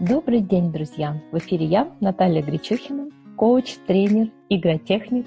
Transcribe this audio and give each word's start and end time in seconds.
Добрый 0.00 0.42
день, 0.42 0.70
друзья! 0.72 1.18
В 1.32 1.38
эфире 1.38 1.64
я, 1.64 1.90
Наталья 2.00 2.42
Гречухина, 2.42 3.08
коуч, 3.34 3.76
тренер, 3.86 4.30
игротехник, 4.50 5.24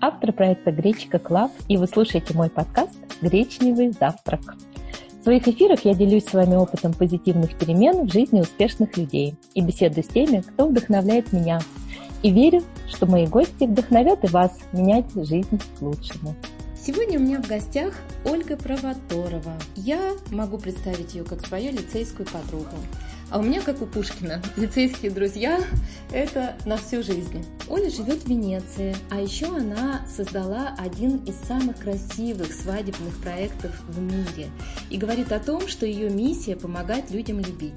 автор 0.00 0.32
проекта 0.32 0.72
Гречка 0.72 1.18
Club, 1.18 1.52
и 1.68 1.76
вы 1.76 1.86
слушаете 1.86 2.32
мой 2.32 2.48
подкаст 2.48 2.96
«Гречневый 3.20 3.90
завтрак». 3.90 4.56
В 5.20 5.22
своих 5.22 5.46
эфирах 5.46 5.84
я 5.84 5.92
делюсь 5.92 6.24
с 6.24 6.32
вами 6.32 6.54
опытом 6.54 6.94
позитивных 6.94 7.58
перемен 7.58 8.06
в 8.06 8.12
жизни 8.12 8.40
успешных 8.40 8.96
людей 8.96 9.34
и 9.52 9.60
беседую 9.60 10.02
с 10.02 10.08
теми, 10.08 10.40
кто 10.40 10.66
вдохновляет 10.66 11.34
меня. 11.34 11.60
И 12.22 12.30
верю, 12.30 12.62
что 12.88 13.04
мои 13.04 13.26
гости 13.26 13.64
вдохновят 13.64 14.24
и 14.24 14.28
вас 14.28 14.58
менять 14.72 15.12
жизнь 15.14 15.60
к 15.78 15.82
лучшему. 15.82 16.34
Сегодня 16.74 17.18
у 17.18 17.22
меня 17.22 17.42
в 17.42 17.48
гостях 17.48 17.92
Ольга 18.24 18.56
Провоторова. 18.56 19.58
Я 19.74 20.12
могу 20.30 20.56
представить 20.56 21.14
ее 21.14 21.24
как 21.24 21.44
свою 21.46 21.72
лицейскую 21.72 22.26
подругу. 22.26 22.76
А 23.28 23.38
у 23.38 23.42
меня, 23.42 23.60
как 23.60 23.82
у 23.82 23.86
Пушкина, 23.86 24.40
лицейские 24.56 25.10
друзья– 25.10 25.60
это 26.12 26.56
на 26.64 26.76
всю 26.76 27.02
жизнь. 27.02 27.44
Оля 27.68 27.90
живет 27.90 28.22
в 28.22 28.28
Венеции, 28.28 28.94
а 29.10 29.20
еще 29.20 29.46
она 29.46 30.06
создала 30.06 30.76
один 30.78 31.16
из 31.24 31.34
самых 31.34 31.76
красивых 31.78 32.52
свадебных 32.52 33.20
проектов 33.20 33.72
в 33.88 34.00
мире 34.00 34.48
и 34.90 34.96
говорит 34.96 35.32
о 35.32 35.40
том, 35.40 35.66
что 35.66 35.86
ее 35.86 36.08
миссия– 36.08 36.54
помогать 36.56 37.10
людям 37.10 37.40
любить. 37.40 37.74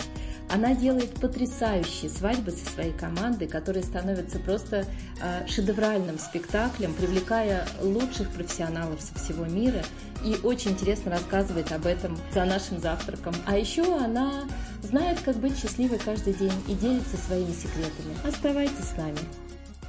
Она 0.50 0.74
делает 0.74 1.14
потрясающие 1.14 2.10
свадьбы 2.10 2.52
со 2.52 2.66
своей 2.72 2.92
командой, 2.92 3.48
которые 3.48 3.84
становятся 3.84 4.40
просто 4.40 4.86
э, 5.22 5.48
шедевральным 5.48 6.18
спектаклем, 6.18 6.94
привлекая 6.96 7.68
лучших 7.82 8.32
профессионалов 8.32 9.00
со 9.00 9.14
всего 9.16 9.46
мира. 9.46 9.84
И 10.26 10.36
очень 10.44 10.72
интересно 10.72 11.12
рассказывает 11.12 11.72
об 11.72 11.86
этом 11.86 12.18
за 12.34 12.46
нашим 12.46 12.80
завтраком. 12.80 13.36
А 13.46 13.58
еще 13.58 13.84
она 13.96 14.46
знает, 14.82 15.20
как 15.22 15.36
быть 15.38 15.58
счастливой 15.58 16.00
каждый 16.00 16.34
день 16.34 16.54
и 16.68 16.74
делится 16.74 17.18
своими 17.18 17.52
секретами. 17.52 18.16
Оставайтесь 18.28 18.90
с 18.90 18.98
нами. 18.98 19.20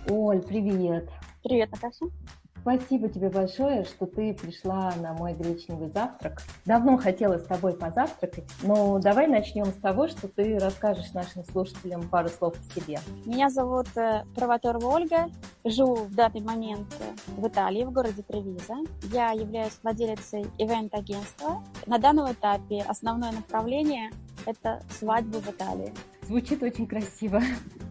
Оль, 0.08 0.42
привет! 0.42 1.08
Привет, 1.42 1.70
Наташа! 1.72 2.06
Спасибо 2.60 3.08
тебе 3.08 3.30
большое, 3.30 3.84
что 3.84 4.04
ты 4.04 4.34
пришла 4.34 4.92
на 5.00 5.14
мой 5.14 5.32
гречневый 5.32 5.88
завтрак. 5.88 6.42
Давно 6.66 6.98
хотела 6.98 7.38
с 7.38 7.44
тобой 7.44 7.72
позавтракать, 7.72 8.44
но 8.62 8.98
давай 8.98 9.26
начнем 9.28 9.64
с 9.66 9.76
того, 9.76 10.08
что 10.08 10.28
ты 10.28 10.58
расскажешь 10.58 11.12
нашим 11.14 11.42
слушателям 11.44 12.06
пару 12.08 12.28
слов 12.28 12.54
о 12.58 12.74
себе. 12.74 12.98
Меня 13.24 13.48
зовут 13.48 13.86
э, 13.96 14.24
Провоторова 14.34 14.86
Ольга, 14.86 15.30
живу 15.64 15.94
в 15.94 16.14
данный 16.14 16.42
момент 16.42 16.94
в 17.28 17.46
Италии, 17.48 17.84
в 17.84 17.92
городе 17.92 18.22
Тревиза. 18.22 18.74
Я 19.10 19.30
являюсь 19.30 19.78
владелицей 19.82 20.44
ивент-агентства. 20.58 21.64
На 21.86 21.98
данном 21.98 22.30
этапе 22.30 22.84
основное 22.86 23.32
направление– 23.32 24.10
это 24.46 24.82
свадьбы 24.90 25.40
в 25.40 25.48
Италии. 25.48 25.94
Звучит 26.22 26.62
очень 26.62 26.86
красиво. 26.86 27.40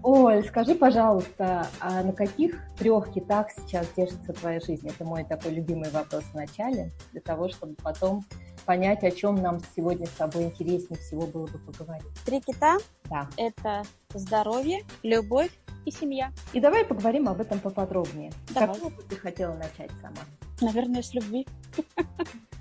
Оль, 0.02 0.46
скажи, 0.48 0.76
пожалуйста, 0.76 1.68
а 1.80 2.04
на 2.04 2.14
каких 2.14 2.58
трех 2.78 3.12
китах 3.12 3.48
сейчас 3.52 3.86
держится 3.96 4.34
твоя 4.34 4.60
жизнь? 4.60 4.88
Это 4.88 5.04
мой 5.04 5.26
такой 5.26 5.52
любимый 5.52 5.90
вопрос 5.92 6.24
в 6.24 6.34
начале, 6.36 6.92
для 7.12 7.22
того, 7.22 7.50
чтобы 7.50 7.76
потом 7.76 8.24
понять, 8.66 9.04
о 9.04 9.12
чем 9.12 9.36
нам 9.36 9.60
сегодня 9.76 10.06
с 10.06 10.12
тобой 10.12 10.44
интереснее 10.44 11.00
всего 11.00 11.28
было 11.28 11.48
бы 11.48 11.60
поговорить. 11.60 12.08
Три 12.26 12.40
кита 12.40 12.78
да.– 13.10 13.28
это 13.38 13.84
здоровье, 14.14 14.86
любовь 15.04 15.52
и 15.86 15.92
семья. 15.92 16.32
И 16.54 16.60
давай 16.60 16.86
поговорим 16.86 17.28
об 17.28 17.42
этом 17.42 17.60
поподробнее. 17.60 18.32
Давай. 18.54 18.76
Какого 18.76 18.92
бы 18.92 19.04
ты 19.04 19.16
хотела 19.16 19.54
начать 19.56 19.92
сама? 20.02 20.22
Наверное, 20.62 21.02
с 21.02 21.14
любви. 21.14 21.48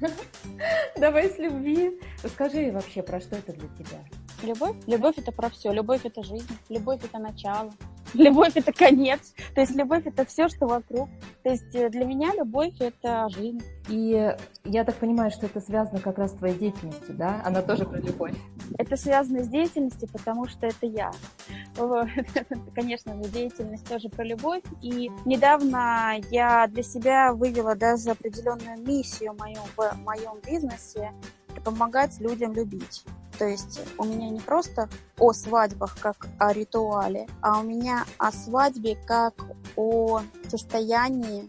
Давай 0.97 1.28
с 1.28 1.39
любви. 1.39 2.00
Расскажи 2.23 2.70
вообще, 2.70 3.02
про 3.02 3.20
что 3.20 3.36
это 3.36 3.52
для 3.52 3.69
тебя? 3.69 3.98
Любовь? 4.42 4.77
Любовь 4.86 5.19
это 5.19 5.33
про 5.33 5.50
все. 5.50 5.72
Любовь 5.72 6.00
это 6.05 6.22
жизнь. 6.22 6.48
Любовь 6.69 7.00
это 7.05 7.19
начало. 7.19 7.70
Любовь 8.14 8.53
это 8.56 8.72
конец. 8.72 9.34
То 9.55 9.61
есть 9.61 9.75
любовь 9.75 10.06
это 10.06 10.25
все, 10.25 10.48
что 10.48 10.67
вокруг. 10.67 11.08
То 11.42 11.51
есть 11.51 11.74
э, 11.74 11.90
для 11.90 12.05
меня 12.05 12.33
любовь 12.35 12.74
это 12.80 13.29
жизнь. 13.30 13.62
И 13.89 14.35
я 14.64 14.85
так 14.85 14.96
понимаю, 14.96 15.30
что 15.30 15.46
это 15.46 15.61
связано 15.61 16.01
как 16.01 16.18
раз 16.18 16.33
с 16.33 16.35
твоей 16.35 16.57
деятельностью, 16.57 17.14
да? 17.14 17.42
Она 17.45 17.62
тоже 17.62 17.85
про 17.85 17.98
любовь. 18.01 18.35
Это 18.79 18.96
связано 18.96 19.42
с 19.42 19.48
деятельностью, 19.48 20.08
потому 20.12 20.46
что 20.46 20.67
это 20.67 20.86
я. 20.86 21.11
Конечно, 22.74 23.14
деятельность 23.14 23.89
тоже 23.89 24.08
про 24.08 24.24
любовь. 24.24 24.62
И 24.83 25.11
недавно 25.24 26.14
я 26.30 26.67
для 26.68 26.83
себя 26.83 27.33
вывела 27.33 27.74
даже 27.74 28.11
определенную 28.11 28.79
миссию 28.80 29.35
мою 29.39 29.61
в 29.77 29.96
моем 30.05 30.41
бизнесе 30.46 31.12
помогать 31.61 32.20
людям 32.20 32.52
любить. 32.52 33.05
То 33.39 33.46
есть 33.46 33.80
у 33.98 34.05
меня 34.05 34.30
не 34.30 34.41
просто 34.41 34.89
о 35.19 35.33
свадьбах 35.33 35.96
как 36.01 36.27
о 36.39 36.52
ритуале, 36.52 37.29
а 37.41 37.61
у 37.61 37.63
меня 37.63 38.05
о 38.19 38.33
свадьбе 38.33 38.96
как 39.07 39.35
о 39.77 40.23
состоянии, 40.48 41.48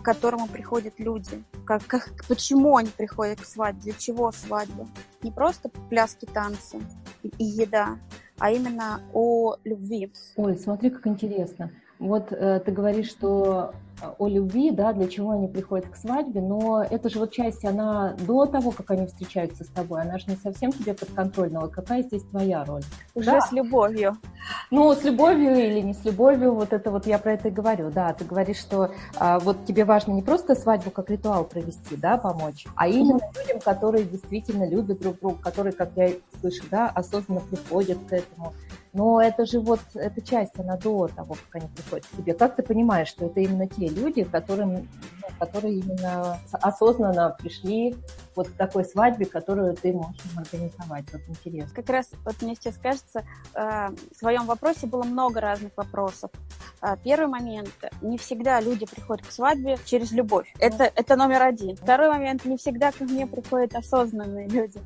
к 0.00 0.04
которому 0.04 0.46
приходят 0.46 0.98
люди. 0.98 1.42
Как, 1.64 1.86
как, 1.86 2.12
почему 2.28 2.76
они 2.76 2.90
приходят 2.90 3.40
к 3.40 3.46
свадьбе, 3.46 3.80
для 3.80 3.92
чего 3.94 4.30
свадьба. 4.32 4.86
Не 5.22 5.30
просто 5.30 5.70
пляски, 5.88 6.26
танцы 6.26 6.80
и, 7.22 7.44
еда, 7.44 7.98
а 8.38 8.50
именно 8.50 9.00
о 9.14 9.56
любви. 9.64 10.12
Ой, 10.36 10.58
смотри, 10.58 10.90
как 10.90 11.06
интересно. 11.06 11.70
Вот 11.98 12.32
э, 12.32 12.60
ты 12.60 12.72
говоришь, 12.72 13.08
что 13.08 13.74
о 14.18 14.28
любви, 14.28 14.70
да, 14.70 14.92
для 14.92 15.08
чего 15.08 15.32
они 15.32 15.48
приходят 15.48 15.88
к 15.88 15.96
свадьбе, 15.96 16.40
но 16.40 16.82
это 16.82 17.08
же 17.08 17.18
вот 17.18 17.32
часть, 17.32 17.64
она 17.64 18.16
до 18.26 18.46
того, 18.46 18.70
как 18.70 18.90
они 18.90 19.06
встречаются 19.06 19.64
с 19.64 19.68
тобой, 19.68 20.02
она 20.02 20.18
же 20.18 20.24
не 20.28 20.36
совсем 20.36 20.72
тебе 20.72 20.94
подконтрольна. 20.94 21.60
Вот 21.60 21.72
какая 21.72 22.02
здесь 22.02 22.22
твоя 22.24 22.64
роль? 22.64 22.82
Уже 23.14 23.32
да. 23.32 23.40
с 23.40 23.52
любовью. 23.52 24.16
Ну, 24.70 24.92
с 24.94 25.04
любовью 25.04 25.54
или 25.54 25.80
не 25.80 25.94
с 25.94 26.04
любовью, 26.04 26.54
вот 26.54 26.72
это 26.72 26.90
вот 26.90 27.06
я 27.06 27.18
про 27.18 27.34
это 27.34 27.48
и 27.48 27.50
говорю, 27.50 27.90
да, 27.90 28.12
ты 28.12 28.24
говоришь, 28.24 28.58
что 28.58 28.90
а, 29.16 29.38
вот 29.38 29.64
тебе 29.64 29.84
важно 29.84 30.12
не 30.12 30.22
просто 30.22 30.54
свадьбу 30.54 30.90
как 30.90 31.10
ритуал 31.10 31.44
провести, 31.44 31.96
да, 31.96 32.16
помочь, 32.16 32.66
а 32.74 32.88
именно 32.88 33.20
людям, 33.38 33.60
которые 33.60 34.04
действительно 34.04 34.68
любят 34.68 35.00
друг 35.00 35.18
друга, 35.20 35.36
которые, 35.42 35.72
как 35.72 35.90
я 35.96 36.10
слышу, 36.40 36.64
да, 36.70 36.88
осознанно 36.88 37.40
приходят 37.40 37.98
к 38.08 38.12
этому, 38.12 38.52
но 38.92 39.22
это 39.22 39.46
же 39.46 39.60
вот, 39.60 39.80
эта 39.94 40.20
часть, 40.20 40.58
она 40.58 40.76
до 40.76 41.08
того, 41.08 41.34
как 41.34 41.62
они 41.62 41.68
приходят 41.74 42.06
к 42.06 42.16
тебе. 42.16 42.34
Как 42.34 42.56
ты 42.56 42.62
понимаешь, 42.62 43.08
что 43.08 43.26
это 43.26 43.40
именно 43.40 43.66
те 43.66 43.88
люди, 43.88 44.22
которым, 44.22 44.74
ну, 44.74 45.28
которые 45.38 45.78
именно 45.78 46.38
осознанно 46.52 47.34
пришли 47.38 47.96
вот 48.36 48.48
к 48.48 48.52
такой 48.52 48.84
свадьбе, 48.84 49.24
которую 49.24 49.74
ты 49.74 49.94
можешь 49.94 50.20
организовать? 50.36 51.04
Вот 51.10 51.22
интересно. 51.26 51.74
Как 51.74 51.88
раз 51.88 52.10
вот 52.24 52.42
мне 52.42 52.54
сейчас 52.54 52.76
кажется, 52.76 53.24
э, 53.54 53.88
в 54.10 54.16
своем 54.16 54.44
вопросе 54.44 54.86
было 54.86 55.04
много 55.04 55.40
разных 55.40 55.72
вопросов. 55.76 56.30
Э, 56.82 56.96
первый 57.02 57.28
момент, 57.28 57.70
не 58.02 58.18
всегда 58.18 58.60
люди 58.60 58.84
приходят 58.84 59.26
к 59.26 59.30
свадьбе 59.30 59.78
через 59.86 60.12
любовь. 60.12 60.52
Это, 60.58 60.84
это 60.84 61.16
номер 61.16 61.42
один. 61.42 61.76
Второй 61.76 62.10
момент, 62.10 62.44
не 62.44 62.58
всегда 62.58 62.92
ко 62.92 63.04
мне 63.04 63.26
приходят 63.26 63.74
осознанные 63.74 64.48
люди 64.48 64.80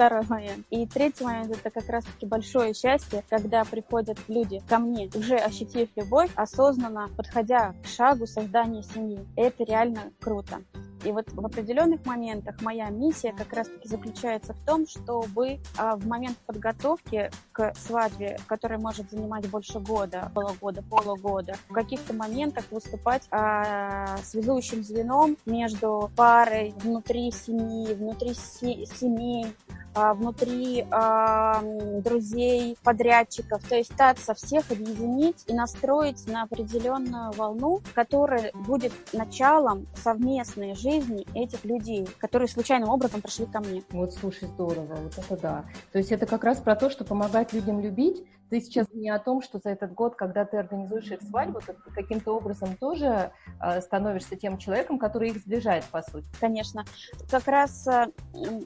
второй 0.00 0.24
момент. 0.28 0.64
И 0.70 0.86
третий 0.86 1.24
момент— 1.24 1.50
это 1.62 1.68
как 1.68 1.86
раз-таки 1.90 2.24
большое 2.24 2.72
счастье, 2.72 3.22
когда 3.28 3.64
приходят 3.64 4.16
люди 4.28 4.62
ко 4.66 4.78
мне, 4.78 5.10
уже 5.14 5.36
ощутив 5.36 5.90
любовь, 5.94 6.30
осознанно 6.36 7.10
подходя 7.18 7.74
к 7.82 7.86
шагу 7.86 8.26
создания 8.26 8.82
семьи. 8.82 9.20
Это 9.36 9.62
реально 9.62 10.10
круто. 10.18 10.62
И 11.04 11.12
вот 11.12 11.32
в 11.32 11.44
определенных 11.44 12.04
моментах 12.04 12.60
моя 12.60 12.90
миссия 12.90 13.32
как 13.32 13.52
раз-таки 13.52 13.88
заключается 13.88 14.52
в 14.52 14.60
том, 14.66 14.86
чтобы 14.86 15.60
а, 15.78 15.96
в 15.96 16.06
момент 16.06 16.36
подготовки 16.46 17.30
к 17.52 17.72
свадьбе, 17.74 18.38
которая 18.46 18.78
может 18.78 19.10
занимать 19.10 19.48
больше 19.48 19.80
года, 19.80 20.30
полугода, 20.34 20.82
полугода, 20.82 21.54
в 21.68 21.72
каких-то 21.72 22.12
моментах 22.12 22.64
выступать 22.70 23.26
а, 23.30 24.18
связующим 24.18 24.82
звеном 24.82 25.38
между 25.46 26.10
парой 26.16 26.74
внутри 26.82 27.30
семьи, 27.30 27.94
внутри 27.94 28.34
семей, 28.34 29.46
внутри 29.94 30.86
а, 30.90 31.62
друзей, 32.02 32.76
подрядчиков, 32.82 33.62
то 33.68 33.76
есть 33.76 33.90
пытаться 34.00 34.32
всех 34.32 34.70
объединить 34.70 35.44
и 35.46 35.52
настроить 35.52 36.26
на 36.26 36.44
определенную 36.44 37.32
волну, 37.32 37.82
которая 37.94 38.50
будет 38.54 38.92
началом 39.12 39.86
совместной 39.94 40.74
жизни 40.74 41.26
этих 41.34 41.64
людей, 41.66 42.08
которые 42.18 42.48
случайным 42.48 42.88
образом 42.88 43.20
пришли 43.20 43.44
ко 43.44 43.60
мне. 43.60 43.82
Вот, 43.90 44.14
слушай, 44.14 44.48
здорово, 44.48 44.96
вот 44.96 45.18
это 45.18 45.36
да. 45.36 45.64
То 45.92 45.98
есть 45.98 46.12
это 46.12 46.24
как 46.24 46.44
раз 46.44 46.58
про 46.58 46.76
то, 46.76 46.88
что 46.88 47.04
помогать 47.04 47.52
людям 47.52 47.80
любить, 47.80 48.24
ты 48.50 48.60
сейчас 48.60 48.88
не 48.92 49.08
о 49.08 49.18
том, 49.18 49.40
что 49.40 49.58
за 49.58 49.70
этот 49.70 49.94
год, 49.94 50.16
когда 50.16 50.44
ты 50.44 50.56
организуешь 50.56 51.10
их 51.10 51.22
свадьбу, 51.22 51.60
ты 51.60 51.74
каким-то 51.94 52.36
образом 52.36 52.76
тоже 52.76 53.32
э, 53.62 53.80
становишься 53.80 54.36
тем 54.36 54.58
человеком, 54.58 54.98
который 54.98 55.30
их 55.30 55.38
сближает, 55.38 55.84
по 55.84 56.02
сути. 56.02 56.26
Конечно. 56.40 56.84
Как 57.30 57.46
раз, 57.46 57.86
э, 57.86 58.06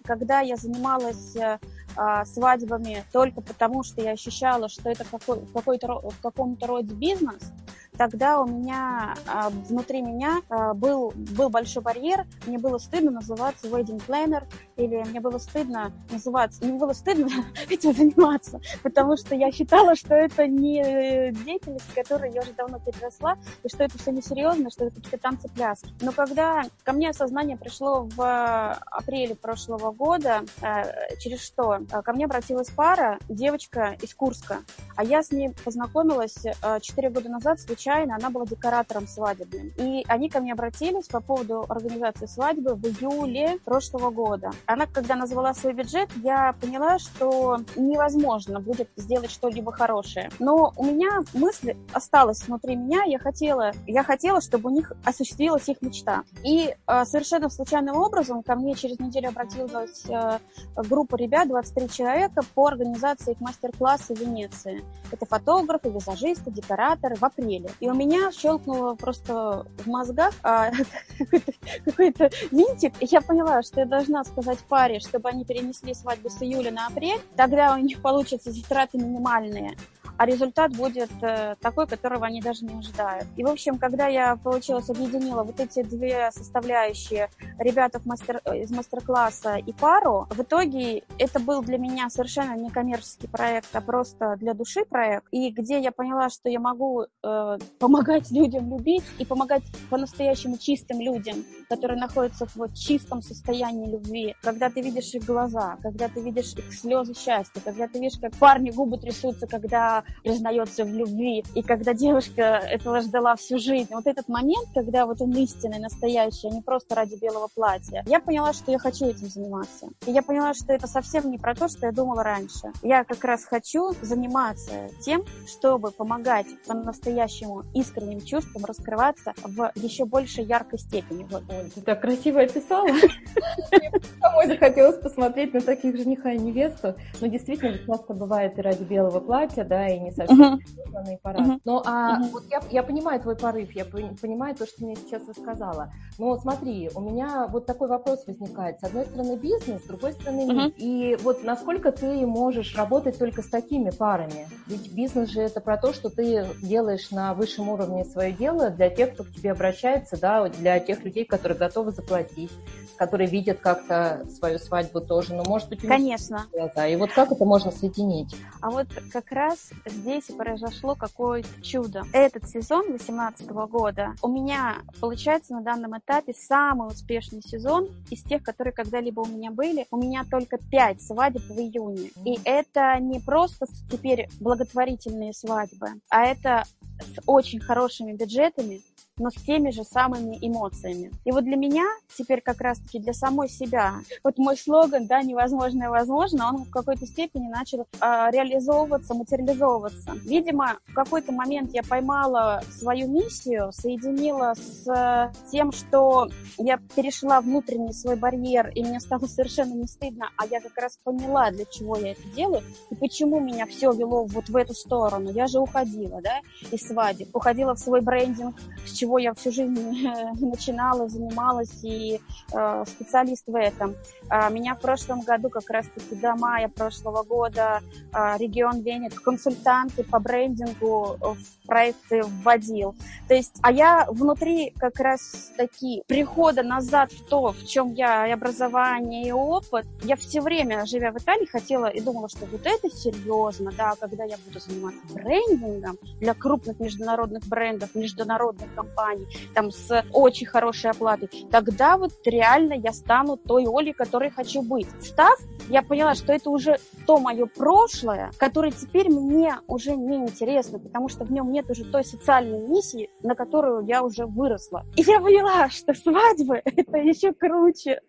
когда 0.04 0.40
я 0.40 0.56
занималась 0.56 1.36
э, 1.36 1.58
а, 1.96 2.24
свадьбами 2.24 3.04
только 3.12 3.40
потому, 3.40 3.82
что 3.84 4.02
я 4.02 4.12
ощущала, 4.12 4.68
что 4.68 4.90
это 4.90 5.04
какой, 5.04 5.46
какой-то, 5.46 6.00
в 6.10 6.20
каком-то 6.20 6.66
роде 6.66 6.92
бизнес, 6.94 7.52
тогда 7.96 8.40
у 8.40 8.46
меня 8.46 9.14
а, 9.26 9.50
внутри 9.50 10.02
меня 10.02 10.40
а, 10.48 10.74
был, 10.74 11.12
был 11.14 11.48
большой 11.48 11.82
барьер, 11.82 12.26
мне 12.46 12.58
было 12.58 12.78
стыдно 12.78 13.10
называться 13.10 13.68
wedding 13.68 14.02
planner, 14.06 14.44
или 14.76 14.96
мне 15.08 15.20
было 15.20 15.38
стыдно 15.38 15.92
называться, 16.10 16.64
мне 16.64 16.78
было 16.78 16.92
стыдно 16.92 17.28
этим 17.70 17.94
заниматься, 17.94 18.60
потому 18.82 19.16
что 19.16 19.34
я 19.34 19.50
считала, 19.52 19.94
что 19.94 20.14
это 20.14 20.46
не 20.46 21.32
деятельность, 21.44 21.92
которую 21.94 22.32
я 22.32 22.42
уже 22.42 22.52
давно 22.52 22.78
переросла, 22.78 23.36
и 23.62 23.68
что 23.68 23.84
это 23.84 23.98
все 23.98 24.10
несерьезно, 24.10 24.70
что 24.70 24.86
это 24.86 24.96
какие-то 24.96 25.18
танцы 25.18 25.48
пляски. 25.48 25.88
Но 26.00 26.12
когда 26.12 26.62
ко 26.82 26.92
мне 26.92 27.10
осознание 27.10 27.56
пришло 27.56 28.08
в 28.16 28.72
апреле 28.90 29.34
прошлого 29.34 29.92
года, 29.92 30.42
э, 30.60 31.16
через 31.18 31.42
что? 31.42 31.80
Ко 32.04 32.12
мне 32.12 32.24
обратилась 32.24 32.70
пара, 32.70 33.18
девочка 33.28 33.96
из 34.00 34.14
Курска, 34.14 34.62
а 34.96 35.04
я 35.04 35.22
с 35.22 35.30
ней 35.30 35.50
познакомилась 35.64 36.36
4 36.80 37.08
э, 37.08 37.10
года 37.10 37.28
назад 37.28 37.60
случайно, 37.60 37.83
она 37.90 38.30
была 38.30 38.46
декоратором 38.46 39.06
свадебным. 39.06 39.72
И 39.76 40.04
они 40.08 40.28
ко 40.28 40.40
мне 40.40 40.52
обратились 40.52 41.06
по 41.06 41.20
поводу 41.20 41.64
организации 41.68 42.26
свадьбы 42.26 42.74
в 42.74 42.84
июле 42.84 43.58
прошлого 43.64 44.10
года. 44.10 44.50
Она, 44.66 44.86
когда 44.86 45.16
назвала 45.16 45.54
свой 45.54 45.72
бюджет, 45.72 46.08
я 46.22 46.54
поняла, 46.60 46.98
что 46.98 47.58
невозможно 47.76 48.60
будет 48.60 48.88
сделать 48.96 49.30
что-либо 49.30 49.72
хорошее. 49.72 50.30
Но 50.38 50.72
у 50.76 50.84
меня 50.84 51.22
мысль 51.32 51.76
осталась 51.92 52.46
внутри 52.46 52.76
меня, 52.76 53.04
я 53.04 53.18
хотела, 53.18 53.72
я 53.86 54.02
хотела, 54.02 54.40
чтобы 54.40 54.70
у 54.70 54.72
них 54.72 54.92
осуществилась 55.04 55.68
их 55.68 55.82
мечта. 55.82 56.24
И 56.42 56.74
э, 56.86 57.04
совершенно 57.04 57.48
случайным 57.50 57.96
образом 57.96 58.42
ко 58.42 58.54
мне 58.54 58.74
через 58.74 58.98
неделю 58.98 59.28
обратилась 59.28 60.04
э, 60.08 60.38
группа 60.76 61.16
ребят, 61.16 61.48
23 61.48 61.88
человека, 61.88 62.42
по 62.54 62.66
организации 62.66 63.32
их 63.32 63.40
мастер-класса 63.40 64.14
в 64.14 64.18
Венеции. 64.18 64.82
Это 65.10 65.26
фотографы, 65.26 65.90
визажисты, 65.90 66.50
декораторы 66.50 67.16
в 67.16 67.22
апреле. 67.24 67.70
И 67.80 67.88
у 67.88 67.94
меня 67.94 68.30
щелкнуло 68.32 68.94
просто 68.94 69.66
в 69.78 69.86
мозгах 69.86 70.34
а, 70.42 70.70
какой-то, 71.84 72.30
какой-то 72.50 72.92
я 73.00 73.20
поняла, 73.20 73.62
что 73.62 73.80
я 73.80 73.86
должна 73.86 74.24
сказать 74.24 74.58
паре, 74.68 75.00
чтобы 75.00 75.28
они 75.28 75.44
перенесли 75.44 75.94
свадьбу 75.94 76.30
с 76.30 76.42
июля 76.42 76.70
на 76.70 76.86
апрель, 76.86 77.20
тогда 77.36 77.74
у 77.74 77.78
них 77.78 78.00
получатся 78.00 78.52
затраты 78.52 78.98
минимальные 78.98 79.76
а 80.16 80.26
результат 80.26 80.72
будет 80.72 81.10
э, 81.22 81.56
такой, 81.60 81.86
которого 81.86 82.26
они 82.26 82.40
даже 82.40 82.64
не 82.64 82.78
ожидают. 82.78 83.26
И, 83.36 83.44
в 83.44 83.48
общем, 83.48 83.78
когда 83.78 84.06
я, 84.06 84.36
получилось, 84.36 84.88
объединила 84.90 85.42
вот 85.42 85.58
эти 85.60 85.82
две 85.82 86.30
составляющие 86.32 87.28
ребята 87.58 88.00
мастер, 88.04 88.40
э, 88.44 88.58
из 88.60 88.70
мастер-класса 88.70 89.56
и 89.56 89.72
пару, 89.72 90.26
в 90.30 90.40
итоге 90.40 91.02
это 91.18 91.40
был 91.40 91.62
для 91.62 91.78
меня 91.78 92.08
совершенно 92.10 92.56
не 92.56 92.70
коммерческий 92.70 93.26
проект, 93.26 93.74
а 93.74 93.80
просто 93.80 94.36
для 94.36 94.54
души 94.54 94.84
проект, 94.84 95.26
и 95.30 95.50
где 95.50 95.80
я 95.80 95.90
поняла, 95.90 96.30
что 96.30 96.48
я 96.48 96.60
могу 96.60 97.02
э, 97.02 97.58
помогать 97.78 98.30
людям 98.30 98.70
любить 98.70 99.04
и 99.18 99.24
помогать 99.24 99.62
по-настоящему 99.90 100.58
чистым 100.58 101.00
людям, 101.00 101.44
которые 101.68 101.98
находятся 101.98 102.46
в 102.54 102.72
чистом 102.74 103.22
состоянии 103.22 103.90
любви, 103.90 104.34
когда 104.42 104.70
ты 104.70 104.80
видишь 104.80 105.14
их 105.14 105.24
глаза, 105.24 105.76
когда 105.82 106.08
ты 106.08 106.20
видишь 106.20 106.54
их 106.54 106.72
слезы 106.72 107.14
счастья, 107.14 107.60
когда 107.64 107.88
ты 107.88 107.98
видишь, 107.98 108.18
как 108.20 108.36
парни 108.36 108.70
губы 108.70 108.98
трясутся, 108.98 109.46
когда 109.46 110.03
признается 110.22 110.84
в 110.84 110.88
любви, 110.88 111.44
и 111.54 111.62
когда 111.62 111.94
девушка 111.94 112.42
этого 112.42 113.00
ждала 113.00 113.36
всю 113.36 113.58
жизнь. 113.58 113.88
Вот 113.90 114.06
этот 114.06 114.28
момент, 114.28 114.68
когда 114.74 115.06
вот 115.06 115.20
он 115.20 115.32
истинный, 115.32 115.78
настоящий, 115.78 116.48
а 116.48 116.50
не 116.50 116.62
просто 116.62 116.94
ради 116.94 117.16
белого 117.16 117.48
платья, 117.54 118.02
я 118.06 118.20
поняла, 118.20 118.52
что 118.52 118.70
я 118.70 118.78
хочу 118.78 119.06
этим 119.06 119.28
заниматься. 119.28 119.88
И 120.06 120.12
я 120.12 120.22
поняла, 120.22 120.54
что 120.54 120.72
это 120.72 120.86
совсем 120.86 121.30
не 121.30 121.38
про 121.38 121.54
то, 121.54 121.68
что 121.68 121.86
я 121.86 121.92
думала 121.92 122.22
раньше. 122.22 122.72
Я 122.82 123.04
как 123.04 123.22
раз 123.24 123.44
хочу 123.44 123.92
заниматься 124.02 124.88
тем, 125.00 125.24
чтобы 125.46 125.90
помогать 125.90 126.46
по-настоящему 126.66 127.62
искренним 127.74 128.20
чувствам 128.20 128.64
раскрываться 128.64 129.34
в 129.42 129.72
еще 129.74 130.04
большей 130.04 130.44
яркой 130.44 130.78
степени. 130.78 131.26
Вот. 131.30 131.42
Ой, 131.48 131.70
ты 131.74 131.80
так 131.80 132.00
красиво 132.00 132.40
описала. 132.40 132.88
Самой 134.20 134.46
захотелось 134.46 134.98
посмотреть 134.98 135.54
на 135.54 135.60
таких 135.60 135.96
жениха 135.96 136.32
и 136.32 136.38
невесту. 136.38 136.94
Но 137.20 137.26
действительно, 137.26 137.78
часто 137.78 138.14
бывает 138.14 138.58
и 138.58 138.62
ради 138.62 138.82
белого 138.82 139.20
платья, 139.20 139.64
да, 139.64 139.88
и 139.96 140.00
не 140.00 140.10
совсем 140.10 140.40
uh-huh. 140.40 141.18
Uh-huh. 141.22 141.60
Ну, 141.64 141.82
а 141.84 142.20
uh-huh. 142.20 142.30
вот 142.30 142.44
я, 142.50 142.62
я 142.70 142.82
понимаю 142.82 143.20
твой 143.20 143.36
порыв, 143.36 143.72
я 143.72 143.84
понимаю 143.84 144.54
то, 144.54 144.66
что 144.66 144.78
ты 144.78 144.84
мне 144.84 144.96
сейчас 144.96 145.26
рассказала. 145.28 145.92
Но 146.18 146.36
смотри, 146.38 146.90
у 146.94 147.00
меня 147.00 147.46
вот 147.48 147.66
такой 147.66 147.88
вопрос 147.88 148.26
возникает. 148.26 148.80
С 148.80 148.84
одной 148.84 149.04
стороны 149.04 149.36
бизнес, 149.36 149.82
с 149.82 149.86
другой 149.86 150.12
стороны 150.12 150.40
uh-huh. 150.40 150.74
И 150.76 151.16
вот 151.22 151.42
насколько 151.44 151.92
ты 151.92 152.26
можешь 152.26 152.76
работать 152.76 153.18
только 153.18 153.42
с 153.42 153.48
такими 153.48 153.90
парами? 153.90 154.48
Ведь 154.66 154.92
бизнес 154.92 155.30
же 155.30 155.40
это 155.40 155.60
про 155.60 155.76
то, 155.76 155.92
что 155.92 156.10
ты 156.10 156.46
делаешь 156.62 157.10
на 157.10 157.34
высшем 157.34 157.68
уровне 157.68 158.04
свое 158.04 158.32
дело 158.32 158.70
для 158.70 158.90
тех, 158.90 159.14
кто 159.14 159.24
к 159.24 159.30
тебе 159.30 159.52
обращается, 159.52 160.20
да, 160.20 160.48
для 160.48 160.78
тех 160.80 161.04
людей, 161.04 161.24
которые 161.24 161.58
готовы 161.58 161.92
заплатить, 161.92 162.50
которые 162.96 163.28
видят 163.28 163.60
как-то 163.60 164.26
свою 164.30 164.58
свадьбу 164.58 165.00
тоже. 165.00 165.34
Ну, 165.34 165.44
может 165.46 165.68
быть, 165.68 165.80
Конечно. 165.80 166.46
Глаза. 166.52 166.86
И 166.86 166.96
вот 166.96 167.10
как 167.12 167.32
это 167.32 167.44
можно 167.44 167.70
соединить? 167.70 168.36
А 168.60 168.70
вот 168.70 168.86
как 169.12 169.30
раз 169.32 169.70
здесь 169.90 170.24
произошло 170.24 170.94
какое 170.94 171.44
чудо. 171.62 172.02
Этот 172.12 172.48
сезон 172.48 172.86
2018 172.88 173.48
года 173.50 174.14
у 174.22 174.28
меня 174.28 174.78
получается 175.00 175.54
на 175.54 175.62
данном 175.62 175.98
этапе 175.98 176.34
самый 176.34 176.88
успешный 176.88 177.42
сезон 177.42 177.88
из 178.10 178.22
тех, 178.22 178.42
которые 178.42 178.72
когда-либо 178.72 179.20
у 179.20 179.26
меня 179.26 179.50
были. 179.50 179.86
У 179.90 179.96
меня 179.96 180.24
только 180.30 180.58
5 180.58 181.02
свадеб 181.02 181.42
в 181.42 181.58
июне. 181.58 182.10
И 182.24 182.38
это 182.44 182.98
не 183.00 183.20
просто 183.20 183.66
теперь 183.90 184.28
благотворительные 184.40 185.32
свадьбы, 185.32 185.88
а 186.08 186.24
это 186.24 186.64
с 187.00 187.20
очень 187.26 187.60
хорошими 187.60 188.12
бюджетами, 188.12 188.82
но 189.18 189.30
с 189.30 189.34
теми 189.34 189.70
же 189.70 189.84
самыми 189.84 190.38
эмоциями. 190.40 191.12
И 191.24 191.32
вот 191.32 191.44
для 191.44 191.56
меня 191.56 191.84
теперь 192.16 192.40
как 192.40 192.60
раз-таки 192.60 192.98
для 192.98 193.12
самой 193.12 193.48
себя, 193.48 193.94
вот 194.22 194.38
мой 194.38 194.56
слоган, 194.56 195.06
да, 195.06 195.22
невозможное 195.22 195.90
возможно, 195.90 196.48
он 196.48 196.64
в 196.64 196.70
какой-то 196.70 197.06
степени 197.06 197.48
начал 197.48 197.80
э, 197.80 197.86
реализовываться, 198.00 199.14
материализовываться. 199.14 200.12
Видимо, 200.24 200.78
в 200.86 200.94
какой-то 200.94 201.32
момент 201.32 201.72
я 201.72 201.82
поймала 201.82 202.62
свою 202.70 203.08
миссию, 203.08 203.70
соединила 203.72 204.54
с 204.54 205.32
тем, 205.50 205.72
что 205.72 206.28
я 206.58 206.78
перешла 206.94 207.40
внутренний 207.40 207.92
свой 207.92 208.16
барьер, 208.16 208.70
и 208.74 208.82
мне 208.82 209.00
стало 209.00 209.26
совершенно 209.26 209.74
не 209.74 209.86
стыдно, 209.86 210.30
а 210.36 210.46
я 210.46 210.60
как 210.60 210.76
раз 210.76 210.98
поняла, 211.02 211.50
для 211.50 211.64
чего 211.64 211.96
я 211.96 212.12
это 212.12 212.22
делаю, 212.34 212.62
и 212.90 212.94
почему 212.94 213.40
меня 213.40 213.66
все 213.66 213.92
вело 213.92 214.24
вот 214.24 214.48
в 214.48 214.56
эту 214.56 214.74
сторону. 214.74 215.30
Я 215.30 215.46
же 215.46 215.60
уходила, 215.60 216.20
да, 216.22 216.40
из 216.70 216.86
свадеб, 216.86 217.34
уходила 217.34 217.74
в 217.74 217.78
свой 217.78 218.00
брендинг, 218.00 218.56
с 218.86 218.92
чего 219.04 219.18
я 219.18 219.34
всю 219.34 219.52
жизнь 219.52 219.74
начинала, 220.40 221.08
занималась 221.08 221.84
и 221.84 222.20
э, 222.52 222.84
специалист 222.86 223.46
в 223.46 223.54
этом. 223.54 223.94
А, 224.30 224.48
меня 224.48 224.74
в 224.74 224.80
прошлом 224.80 225.20
году, 225.20 225.50
как 225.50 225.68
раз-таки 225.68 226.14
до 226.14 226.34
мая 226.36 226.68
прошлого 226.68 227.22
года, 227.22 227.82
э, 228.12 228.38
регион 228.38 228.80
Венет 228.80 229.14
консультанты 229.14 230.04
по 230.04 230.18
брендингу 230.20 231.18
в 231.20 231.66
проекты 231.66 232.22
вводил. 232.22 232.94
То 233.28 233.34
есть, 233.34 233.58
а 233.62 233.72
я 233.72 234.06
внутри 234.08 234.70
как 234.78 234.98
раз 235.00 235.52
таки 235.56 236.02
прихода 236.06 236.62
назад 236.62 237.12
в 237.12 237.24
то, 237.26 237.52
в 237.52 237.66
чем 237.66 237.92
я 237.94 238.26
и 238.26 238.30
образование, 238.30 239.28
и 239.28 239.32
опыт, 239.32 239.86
я 240.02 240.16
все 240.16 240.40
время, 240.40 240.86
живя 240.86 241.10
в 241.10 241.18
Италии, 241.18 241.46
хотела 241.46 241.86
и 241.86 242.00
думала, 242.00 242.28
что 242.28 242.46
вот 242.46 242.62
это 242.64 242.88
серьезно, 242.90 243.70
да, 243.76 243.94
когда 243.98 244.24
я 244.24 244.36
буду 244.46 244.60
заниматься 244.60 245.00
брендингом 245.12 245.98
для 246.20 246.34
крупных 246.34 246.80
международных 246.80 247.46
брендов, 247.46 247.94
международных 247.94 248.72
компаний, 248.74 248.93
компаний, 248.94 249.26
там 249.54 249.70
с 249.70 250.04
очень 250.12 250.46
хорошей 250.46 250.90
оплатой, 250.90 251.28
тогда 251.50 251.96
вот 251.96 252.12
реально 252.24 252.74
я 252.74 252.92
стану 252.92 253.36
той 253.36 253.66
Олей, 253.66 253.92
которой 253.92 254.30
хочу 254.30 254.62
быть. 254.62 254.88
Став, 255.00 255.38
я 255.68 255.82
поняла, 255.82 256.14
что 256.14 256.32
это 256.32 256.50
уже 256.50 256.78
то 257.06 257.18
мое 257.18 257.46
прошлое, 257.46 258.30
которое 258.38 258.70
теперь 258.70 259.08
мне 259.10 259.56
уже 259.66 259.96
не 259.96 260.16
интересно, 260.16 260.78
потому 260.78 261.08
что 261.08 261.24
в 261.24 261.32
нем 261.32 261.52
нет 261.52 261.70
уже 261.70 261.84
той 261.84 262.04
социальной 262.04 262.66
миссии, 262.68 263.10
на 263.22 263.34
которую 263.34 263.86
я 263.86 264.02
уже 264.02 264.26
выросла. 264.26 264.84
И 264.96 265.02
я 265.02 265.20
поняла, 265.20 265.68
что 265.70 265.94
свадьбы— 265.94 266.60
это 266.64 266.98
еще 266.98 267.32
круче. 267.32 268.00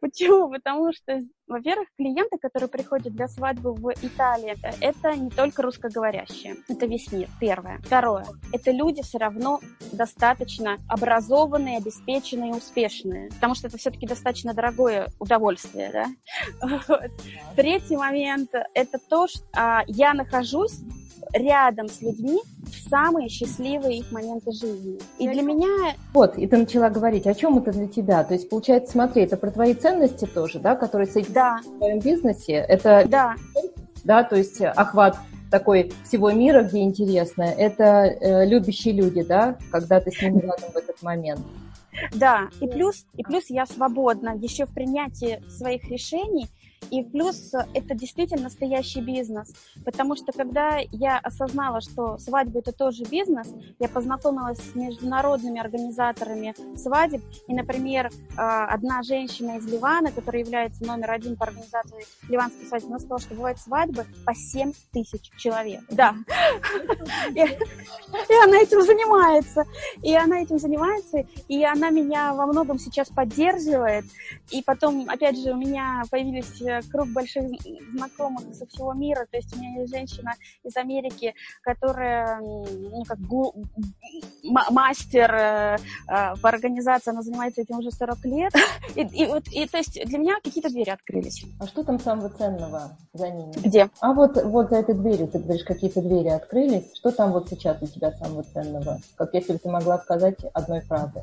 Почему? 0.00 0.50
Потому 0.50 0.92
что, 0.92 1.20
во-первых, 1.48 1.88
клиенты, 1.96 2.38
которые 2.38 2.68
приходят 2.68 3.14
для 3.14 3.28
свадьбы 3.28 3.72
в 3.72 3.90
Италии, 4.02 4.56
это 4.80 5.16
не 5.16 5.30
только 5.30 5.62
русскоговорящие, 5.62 6.56
это 6.68 6.86
весь 6.86 7.10
мир, 7.10 7.28
первое. 7.40 7.78
Второе, 7.84 8.26
это 8.52 8.70
люди 8.70 9.02
все 9.02 9.18
равно 9.18 9.60
достаточно 9.92 10.78
образованные, 10.88 11.78
обеспеченные, 11.78 12.52
успешные, 12.52 13.30
потому 13.30 13.54
что 13.54 13.68
это 13.68 13.78
все-таки 13.78 14.06
достаточно 14.06 14.54
дорогое 14.54 15.08
удовольствие, 15.18 15.90
да? 15.92 16.06
Вот. 16.88 17.10
Третий 17.56 17.96
момент, 17.96 18.50
это 18.74 18.98
то, 19.08 19.26
что 19.26 19.42
а, 19.54 19.82
я 19.86 20.14
нахожусь 20.14 20.80
рядом 21.32 21.88
с 21.88 22.00
людьми 22.00 22.40
в 22.64 22.88
самые 22.88 23.28
счастливые 23.28 23.98
их 23.98 24.12
моменты 24.12 24.52
жизни. 24.52 24.98
И 25.18 25.28
для 25.28 25.42
меня... 25.42 25.94
Вот, 26.12 26.36
и 26.38 26.46
ты 26.46 26.56
начала 26.56 26.90
говорить, 26.90 27.26
о 27.26 27.34
чем 27.34 27.58
это 27.58 27.72
для 27.72 27.86
тебя? 27.86 28.24
То 28.24 28.34
есть, 28.34 28.48
получается, 28.48 28.92
смотри, 28.92 29.22
это 29.22 29.36
про 29.36 29.50
твои 29.50 29.74
ценности 29.74 30.24
тоже, 30.26 30.58
да, 30.58 30.74
которые 30.74 31.06
соединяются 31.06 31.34
да. 31.38 31.60
в 31.64 31.78
твоем 31.78 31.98
бизнесе? 32.00 32.54
Это... 32.54 33.04
Да. 33.08 33.34
Да, 34.04 34.24
то 34.24 34.36
есть 34.36 34.60
охват 34.60 35.18
такой 35.50 35.92
всего 36.04 36.30
мира, 36.30 36.62
где 36.62 36.80
интересно, 36.80 37.42
это 37.42 38.04
э, 38.04 38.46
любящие 38.46 38.94
люди, 38.94 39.22
да, 39.22 39.56
когда 39.70 40.00
ты 40.00 40.10
с 40.10 40.20
ними 40.20 40.40
рядом 40.40 40.70
в 40.72 40.76
этот 40.76 41.02
момент. 41.02 41.40
Да, 42.14 42.48
и 42.60 42.68
плюс, 42.68 43.06
и 43.16 43.24
плюс 43.24 43.46
я 43.48 43.66
свободна 43.66 44.36
еще 44.36 44.66
в 44.66 44.74
принятии 44.74 45.42
своих 45.48 45.84
решений 45.90 46.48
и 46.90 47.02
плюс 47.02 47.52
э, 47.54 47.64
это 47.74 47.94
действительно 47.94 48.44
настоящий 48.44 49.00
бизнес, 49.00 49.52
потому 49.84 50.16
что 50.16 50.32
когда 50.32 50.78
я 50.92 51.18
осознала, 51.18 51.80
что 51.80 52.18
свадьба 52.18 52.60
это 52.60 52.72
тоже 52.72 53.04
бизнес, 53.04 53.48
я 53.78 53.88
познакомилась 53.88 54.58
с 54.58 54.74
международными 54.74 55.60
организаторами 55.60 56.54
свадеб, 56.76 57.22
и, 57.46 57.54
например, 57.54 58.10
а, 58.36 58.66
одна 58.66 59.02
женщина 59.02 59.58
из 59.58 59.66
Ливана, 59.66 60.12
которая 60.12 60.42
является 60.42 60.84
номер 60.84 61.10
один 61.10 61.36
по 61.36 61.46
организации 61.46 62.06
ливанской 62.28 62.66
свадьбы, 62.66 62.88
она 62.88 62.98
сказала, 62.98 63.20
что 63.20 63.34
бывают 63.34 63.58
свадьбы 63.58 64.06
по 64.24 64.34
7 64.34 64.72
тысяч 64.92 65.30
человек. 65.36 65.82
Да. 65.90 66.14
И 67.34 68.34
она 68.44 68.58
этим 68.58 68.82
занимается. 68.82 69.64
И 70.02 70.14
она 70.14 70.42
этим 70.42 70.58
занимается, 70.58 71.26
и 71.48 71.64
она 71.64 71.90
меня 71.90 72.34
во 72.34 72.46
многом 72.46 72.78
сейчас 72.78 73.08
поддерживает. 73.08 74.04
И 74.50 74.62
потом, 74.62 75.08
опять 75.08 75.38
же, 75.38 75.52
у 75.52 75.56
меня 75.56 76.02
появились 76.10 76.60
э, 76.68 76.80
круг 76.90 77.08
больших 77.08 77.44
знакомых 77.94 78.54
со 78.54 78.66
всего 78.66 78.92
мира. 78.92 79.26
То 79.30 79.36
есть 79.36 79.54
у 79.56 79.60
меня 79.60 79.80
есть 79.80 79.92
женщина 79.92 80.34
из 80.62 80.76
Америки, 80.76 81.34
которая 81.62 82.40
ну, 82.40 83.04
как 83.04 83.18
мастер 84.70 85.34
э, 85.34 85.76
э, 86.08 86.36
по 86.40 86.48
организации, 86.48 87.10
она 87.10 87.22
занимается 87.22 87.60
этим 87.62 87.78
уже 87.78 87.90
40 87.90 88.24
лет. 88.24 88.52
И, 88.94 89.02
и, 89.02 89.26
вот, 89.26 89.46
и 89.48 89.66
то 89.66 89.78
есть 89.78 90.02
для 90.06 90.18
меня 90.18 90.36
какие-то 90.42 90.70
двери 90.70 90.90
открылись. 90.90 91.44
А 91.60 91.66
что 91.66 91.84
там 91.84 92.00
самого 92.00 92.30
ценного 92.30 92.96
за 93.12 93.30
ними? 93.30 93.52
Где? 93.56 93.90
А 94.00 94.12
вот, 94.12 94.42
вот 94.42 94.70
за 94.70 94.76
этой 94.76 94.94
дверью, 94.94 95.28
ты 95.28 95.38
говоришь, 95.38 95.64
какие-то 95.64 96.00
двери 96.00 96.28
открылись. 96.28 96.84
Что 96.94 97.12
там 97.12 97.32
вот 97.32 97.48
сейчас 97.48 97.80
у 97.82 97.86
тебя 97.86 98.12
самого 98.12 98.42
ценного? 98.42 99.00
Как 99.16 99.34
если 99.34 99.52
бы 99.52 99.58
ты 99.58 99.68
могла 99.68 99.98
сказать 99.98 100.38
одной 100.52 100.80
фразой. 100.80 101.22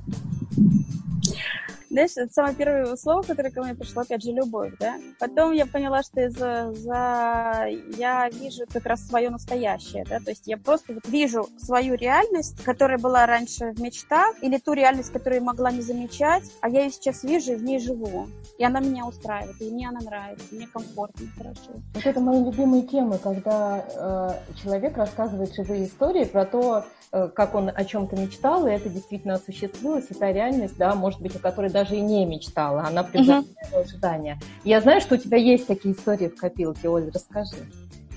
Знаешь, 1.96 2.12
это 2.18 2.34
самое 2.34 2.56
первое 2.56 2.96
слово, 2.98 3.22
которое 3.22 3.52
ко 3.52 3.64
мне 3.64 3.74
пришло, 3.74 4.02
опять 4.02 4.22
же, 4.22 4.32
любовь, 4.32 4.74
да. 4.82 4.96
Потом 5.18 5.54
я 5.54 5.66
поняла, 5.66 6.04
что 6.04 6.30
за, 6.30 6.74
за... 6.74 7.68
я 7.98 8.30
вижу 8.34 8.66
как 8.70 8.86
раз 8.86 9.08
свое 9.08 9.30
настоящее, 9.30 10.04
да, 10.04 10.20
то 10.20 10.32
есть 10.32 10.46
я 10.46 10.58
просто 10.58 10.96
вот 10.96 11.08
вижу 11.08 11.48
свою 11.58 11.96
реальность, 11.96 12.62
которая 12.66 12.98
была 12.98 13.26
раньше 13.26 13.72
в 13.72 13.80
мечтах, 13.80 14.36
или 14.42 14.58
ту 14.58 14.74
реальность, 14.74 15.14
которую 15.14 15.40
я 15.40 15.46
могла 15.46 15.72
не 15.72 15.80
замечать, 15.80 16.44
а 16.60 16.68
я 16.68 16.84
ее 16.84 16.92
сейчас 16.92 17.24
вижу 17.24 17.54
и 17.54 17.56
в 17.56 17.64
ней 17.64 17.80
живу. 17.80 18.28
И 18.58 18.66
она 18.66 18.82
меня 18.82 19.06
устраивает, 19.06 19.56
и 19.62 19.72
мне 19.72 19.88
она 19.88 20.02
нравится, 20.02 20.44
мне 20.52 20.68
комфортно, 20.68 21.28
хорошо. 21.38 21.72
Вот 21.94 22.06
это 22.06 22.20
мои 22.20 22.44
любимые 22.44 22.84
темы, 22.84 23.20
когда 23.20 23.86
э, 23.88 24.56
человек 24.62 24.98
рассказывает 24.98 25.54
живые 25.56 25.86
истории 25.86 26.26
про 26.26 26.46
то, 26.46 26.86
э, 27.14 27.30
как 27.34 27.56
он 27.56 27.72
о 27.74 27.86
чем-то 27.86 28.18
мечтал, 28.18 28.68
и 28.68 28.72
это 28.72 28.90
действительно 28.90 29.36
осуществилось, 29.36 30.08
и 30.10 30.14
та 30.14 30.34
реальность, 30.34 30.76
да, 30.78 30.94
может 30.94 31.22
быть, 31.22 31.36
о 31.38 31.40
которой 31.40 31.70
даже 31.70 31.85
даже 31.86 31.98
и 31.98 32.02
не 32.02 32.26
мечтала, 32.26 32.84
она 32.88 33.04
превзошла 33.04 33.44
uh-huh. 33.72 33.84
ожидания. 33.84 34.40
Я 34.64 34.82
знаю, 34.82 35.02
что 35.02 35.16
у 35.16 35.18
тебя 35.18 35.38
есть 35.38 35.68
такие 35.68 35.94
истории 35.94 36.28
в 36.28 36.36
копилке, 36.36 36.90
Оль, 36.90 37.12
расскажи. 37.14 37.58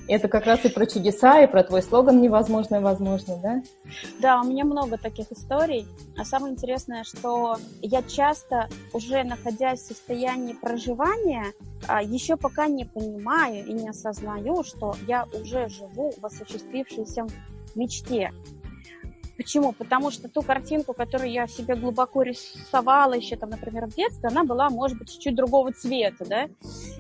Это 0.09 0.27
как 0.29 0.47
раз 0.47 0.65
и 0.65 0.71
про 0.71 0.87
чудеса, 0.87 1.43
и 1.43 1.47
про 1.47 1.63
твой 1.63 1.83
слоган 1.83 2.23
«Невозможное 2.23 2.81
возможно», 2.81 3.37
да? 3.43 3.63
Да, 4.21 4.41
у 4.41 4.45
меня 4.45 4.65
много 4.65 4.97
таких 4.97 5.31
историй. 5.31 5.87
А 6.17 6.25
самое 6.25 6.55
интересное, 6.55 7.05
что 7.05 7.59
я 7.83 8.03
часто, 8.03 8.71
уже 8.95 9.23
находясь 9.23 9.81
в 9.81 9.89
состоянии 9.89 10.55
проживания, 10.55 11.45
а, 11.87 12.03
еще 12.03 12.39
пока 12.39 12.69
не 12.69 12.87
понимаю 12.87 13.67
и 13.67 13.73
не 13.75 13.91
осознаю, 13.91 14.65
что 14.65 14.95
я 15.07 15.27
уже 15.39 15.69
живу 15.69 16.15
в 16.19 16.25
осуществившейся 16.25 17.27
мечте. 17.75 18.33
Почему? 19.39 19.73
Потому 19.73 20.11
что 20.11 20.29
ту 20.29 20.43
картинку, 20.43 20.95
которую 20.95 21.31
я 21.31 21.47
себе 21.47 21.77
глубоко 21.77 22.23
рисовала 22.23 23.13
еще, 23.13 23.37
там, 23.37 23.51
например, 23.51 23.87
в 23.87 23.95
детстве, 23.95 24.29
она 24.29 24.43
была, 24.43 24.69
может 24.69 24.99
быть, 24.99 25.13
чуть-чуть 25.13 25.37
другого 25.37 25.73
цвета, 25.73 26.25
да? 26.27 26.49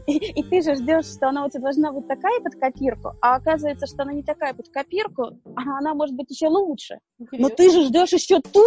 И, 0.06 0.16
и 0.16 0.42
ты 0.44 0.62
же 0.62 0.76
ждешь, 0.76 1.06
что 1.06 1.28
она 1.28 1.44
у 1.44 1.50
тебя 1.50 1.62
должна 1.62 1.90
быть 1.90 2.06
такая 2.06 2.38
под 2.40 2.54
копирку, 2.54 3.14
а 3.20 3.34
оказывается, 3.34 3.88
что 3.88 4.04
она 4.04 4.12
не 4.12 4.22
такая 4.22 4.54
под 4.54 4.68
копирку, 4.68 5.36
а 5.56 5.78
она 5.78 5.94
может 5.94 6.14
быть 6.14 6.30
еще 6.30 6.46
лучше. 6.46 7.00
Но 7.32 7.48
ты 7.48 7.72
же 7.72 7.86
ждешь 7.86 8.12
еще 8.12 8.40
ту, 8.40 8.62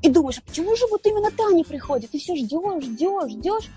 и 0.00 0.08
думаешь, 0.08 0.38
а 0.38 0.48
почему 0.48 0.74
же 0.74 0.86
вот 0.90 1.04
именно 1.06 1.30
та 1.30 1.52
не 1.52 1.62
приходит? 1.62 2.10
Ты 2.10 2.18
все 2.18 2.34
ждешь, 2.36 2.84
ждешь, 2.84 3.32
ждешь, 3.32 3.70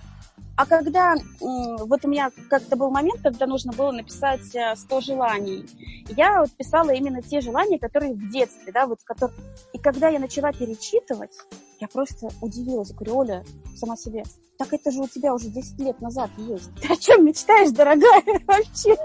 а 0.57 0.65
когда, 0.65 1.15
вот 1.39 2.03
у 2.03 2.07
меня 2.07 2.31
как-то 2.49 2.75
был 2.75 2.89
момент, 2.89 3.21
когда 3.21 3.45
нужно 3.45 3.71
было 3.73 3.91
написать 3.91 4.41
100 4.43 4.57
э, 4.57 5.01
желаний, 5.01 5.65
я 6.17 6.41
вот 6.41 6.49
писала 6.51 6.89
именно 6.89 7.21
те 7.21 7.41
желания, 7.41 7.77
которые 7.77 8.13
в 8.13 8.31
детстве, 8.31 8.71
да, 8.73 8.87
вот 8.87 8.99
которые... 9.03 9.37
И 9.73 9.77
когда 9.77 10.09
я 10.09 10.17
начала 10.17 10.51
перечитывать, 10.51 11.37
я 11.79 11.87
просто 11.87 12.29
удивилась, 12.41 12.91
говорю, 12.91 13.17
Оля, 13.17 13.43
сама 13.75 13.95
себе, 13.95 14.23
так 14.57 14.73
это 14.73 14.89
же 14.89 15.01
у 15.01 15.07
тебя 15.07 15.35
уже 15.35 15.49
10 15.49 15.79
лет 15.79 16.01
назад 16.01 16.31
есть. 16.37 16.71
Ты 16.81 16.91
о 16.91 16.95
чем 16.95 17.25
мечтаешь, 17.25 17.69
дорогая, 17.69 18.23
вообще? 18.47 18.95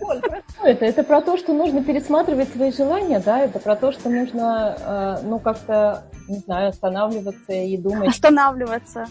Оль, 0.00 0.20
про 0.20 0.42
что 0.48 0.66
это? 0.66 0.84
Это 0.84 1.04
про 1.04 1.20
то, 1.20 1.36
что 1.36 1.52
нужно 1.52 1.84
пересматривать 1.84 2.52
свои 2.52 2.72
желания, 2.72 3.20
да? 3.20 3.38
Это 3.38 3.60
про 3.60 3.76
то, 3.76 3.92
что 3.92 4.10
нужно, 4.10 5.20
э, 5.22 5.26
ну, 5.26 5.38
как-то, 5.38 6.10
не 6.26 6.38
знаю, 6.38 6.70
останавливаться 6.70 7.52
и 7.52 7.76
думать. 7.76 8.08
Останавливаться. 8.08 9.06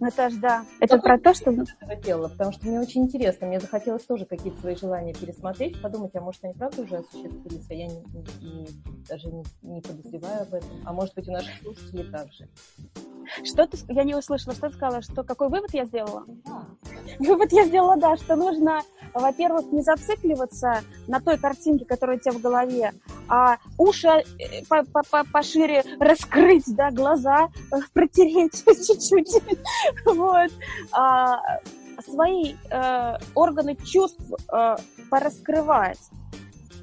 Наташ, 0.00 0.34
да. 0.34 0.64
Это 0.80 0.98
про 0.98 1.18
то, 1.18 1.34
что... 1.34 1.52
делала, 2.02 2.28
потому 2.28 2.52
что 2.52 2.66
мне 2.66 2.80
очень 2.80 3.04
интересно. 3.04 3.46
Мне 3.46 3.60
захотелось 3.60 4.04
тоже 4.04 4.26
какие-то 4.26 4.60
свои 4.60 4.76
желания 4.76 5.14
пересмотреть, 5.14 5.80
подумать, 5.80 6.14
а 6.14 6.20
может, 6.20 6.44
они 6.44 6.54
правда 6.54 6.82
уже 6.82 6.96
осуществились, 6.96 7.66
а 7.70 7.74
я 7.74 7.86
не, 7.86 8.02
не, 8.42 8.68
даже 9.08 9.28
не, 9.28 9.44
не 9.62 9.80
подозреваю 9.80 10.42
об 10.42 10.54
этом. 10.54 10.70
А 10.84 10.92
может 10.92 11.14
быть, 11.14 11.28
у 11.28 11.32
наших 11.32 11.52
слушателей 11.62 12.10
также. 12.10 12.48
Что 13.42 13.66
ты... 13.66 13.78
Я 13.88 14.04
не 14.04 14.14
услышала, 14.14 14.54
что 14.54 14.68
ты 14.68 14.74
сказала, 14.74 15.02
что 15.02 15.22
какой 15.22 15.48
вывод 15.48 15.72
я 15.72 15.84
сделала? 15.84 16.24
Да. 16.44 16.66
Вывод 17.18 17.52
я 17.52 17.64
сделала, 17.64 17.96
да, 17.96 18.16
что 18.16 18.36
нужно, 18.36 18.80
во-первых, 19.14 19.72
не 19.72 19.82
зацикливаться 19.82 20.82
на 21.06 21.20
той 21.20 21.38
картинке, 21.38 21.84
которая 21.84 22.16
у 22.16 22.20
тебя 22.20 22.32
в 22.32 22.40
голове, 22.40 22.92
а 23.28 23.56
уши 23.78 24.08
э, 24.08 24.64
по 24.68 24.80
-по 24.80 25.24
пошире 25.32 25.82
раскрыть, 25.98 26.64
да, 26.74 26.90
глаза 26.90 27.48
э, 27.72 27.76
протереть 27.92 28.64
чуть-чуть, 28.66 29.42
вот. 30.04 30.50
А, 30.92 31.40
свои 32.02 32.54
э, 32.70 33.16
органы 33.34 33.76
чувств 33.76 34.22
э, 34.52 34.76
пораскрывать. 35.10 36.00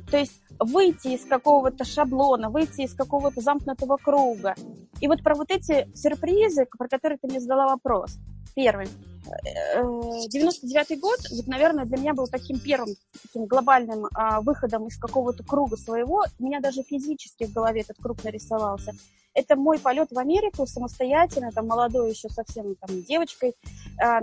То 0.10 0.18
есть 0.18 0.42
выйти 0.60 1.10
из 1.10 1.26
какого-то 1.26 1.84
шаблона, 1.84 2.50
выйти 2.50 2.82
из 2.82 2.94
какого-то 2.94 3.42
замкнутого 3.42 3.98
круга. 3.98 4.56
И 5.00 5.08
вот 5.08 5.24
про 5.24 5.36
вот 5.36 5.50
эти 5.50 5.90
сюрпризы, 5.96 6.66
про 6.78 6.88
которые 6.88 7.18
ты 7.18 7.28
мне 7.28 7.40
задала 7.40 7.68
вопрос. 7.68 8.18
Первый. 8.56 8.88
99 9.24 10.92
э, 10.92 10.96
год, 10.98 11.20
вот, 11.32 11.48
наверное, 11.48 11.86
для 11.86 11.98
меня 11.98 12.14
был 12.14 12.28
таким 12.28 12.60
первым 12.60 12.96
таким 13.24 13.46
глобальным 13.46 14.08
а, 14.14 14.42
выходом 14.42 14.88
из 14.88 14.98
какого-то 14.98 15.44
круга 15.44 15.78
своего. 15.78 16.24
У 16.40 16.44
меня 16.44 16.60
даже 16.60 16.84
физически 16.84 17.46
в 17.46 17.54
голове 17.54 17.82
этот 17.82 17.98
круг 17.98 18.24
нарисовался. 18.24 18.94
Это 19.34 19.56
мой 19.56 19.80
полет 19.80 20.12
в 20.12 20.20
Америку 20.20 20.66
самостоятельно, 20.68 21.52
там 21.52 21.68
молодой 21.68 22.10
еще 22.10 22.28
совсем 22.30 22.76
там 22.76 23.04
девочкой. 23.04 23.56
А, 24.04 24.20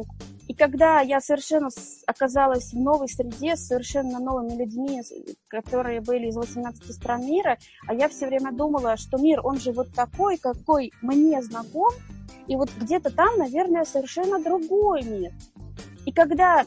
и 0.49 0.55
когда 0.55 1.01
я 1.01 1.21
совершенно 1.21 1.69
оказалась 2.07 2.73
в 2.73 2.79
новой 2.79 3.09
среде 3.09 3.57
с 3.57 3.67
совершенно 3.67 4.19
новыми 4.19 4.57
людьми, 4.57 5.03
которые 5.49 6.01
были 6.01 6.29
из 6.29 6.37
18 6.37 6.95
стран 6.95 7.25
мира, 7.25 7.59
а 7.87 7.95
я 7.95 8.09
все 8.09 8.27
время 8.27 8.53
думала, 8.53 8.97
что 8.97 9.19
мир, 9.19 9.41
он 9.45 9.59
же 9.61 9.73
вот 9.73 9.93
такой, 9.95 10.37
какой 10.39 10.93
мне 11.03 11.43
знаком, 11.43 11.93
и 12.49 12.57
вот 12.57 12.71
где-то 12.81 13.11
там, 13.11 13.39
наверное, 13.39 13.85
совершенно 13.85 14.43
другой 14.43 15.03
мир. 15.03 15.33
И 16.07 16.13
когда 16.13 16.65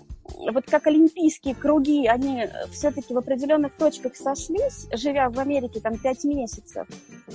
вот 0.53 0.65
как 0.69 0.87
олимпийские 0.87 1.55
круги, 1.55 2.07
они 2.07 2.47
все-таки 2.71 3.13
в 3.13 3.17
определенных 3.17 3.75
точках 3.75 4.15
сошлись, 4.15 4.87
живя 4.93 5.29
в 5.29 5.39
Америке 5.39 5.79
там 5.81 5.97
пять 5.97 6.23
месяцев, 6.23 6.87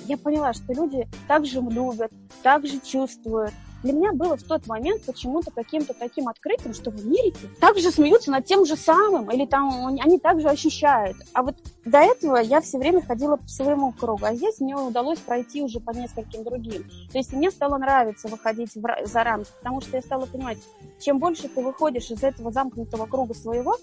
я 0.05 0.17
поняла, 0.17 0.53
что 0.53 0.73
люди 0.73 1.07
также 1.27 1.59
любят, 1.59 2.11
также 2.41 2.79
чувствуют, 2.79 3.53
для 3.83 3.93
меня 3.93 4.11
было 4.11 4.35
в 4.37 4.43
тот 4.43 4.65
момент 4.67 5.03
почему-то 5.05 5.51
каким-то 5.51 5.93
таким 5.93 6.27
открытием, 6.27 6.73
что 6.73 6.91
в 6.91 6.95
Америке 6.95 7.47
также 7.59 7.91
смеются 7.91 8.31
над 8.31 8.45
тем 8.45 8.65
же 8.65 8.75
самым, 8.75 9.29
или 9.31 9.45
там 9.45 9.87
они 9.87 10.19
также 10.19 10.49
ощущают. 10.49 11.17
А 11.33 11.43
вот 11.43 11.55
до 11.87 11.99
этого 11.99 12.37
я 12.37 12.61
все 12.61 12.77
время 12.77 13.01
ходила 13.01 13.37
по 13.37 13.47
своему 13.47 13.91
кругу, 13.93 14.25
а 14.25 14.35
здесь 14.35 14.59
мне 14.59 14.75
удалось 14.75 15.19
пройти 15.19 15.61
уже 15.61 15.79
по 15.79 15.91
нескольким 15.91 16.43
другим. 16.43 16.83
То 17.11 17.17
есть 17.17 17.31
мне 17.33 17.49
стало 17.49 17.77
нравиться 17.77 18.27
выходить 18.27 18.75
в, 18.75 18.81
за 19.05 19.23
рамки, 19.23 19.49
потому 19.59 19.81
что 19.81 19.95
я 19.95 20.01
стала 20.01 20.25
понимать, 20.25 20.57
чем 20.99 21.19
больше 21.19 21.47
ты 21.47 21.61
выходишь 21.61 22.11
из 22.11 22.23
этого 22.23 22.51
замкнутого 22.51 23.05
круга 23.05 23.33
своего, 23.33 23.77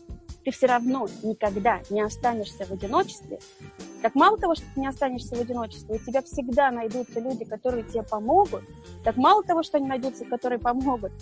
ты 0.45 0.51
все 0.51 0.67
равно 0.67 1.09
никогда 1.23 1.81
не 1.89 2.03
останешься 2.03 2.67
в 2.67 2.71
одиночестве, 2.71 3.39
так 4.03 4.15
мало 4.15 4.37
того, 4.37 4.55
что 4.55 4.67
ты 4.75 4.81
не 4.81 4.87
останешься 4.87 5.35
в 5.35 5.41
одиночестве, 5.41 5.97
у 5.97 5.99
тебя 5.99 6.21
всегда 6.21 6.71
найдутся 6.71 7.21
люди, 7.21 7.47
которые 7.47 7.85
тебе 7.85 8.03
помогут, 8.03 8.63
так 9.03 9.17
мало 9.17 9.43
того, 9.43 9.63
что 9.63 9.79
они 9.79 9.87
найдутся, 9.87 10.27
которые 10.27 10.59
помогут, 10.59 11.13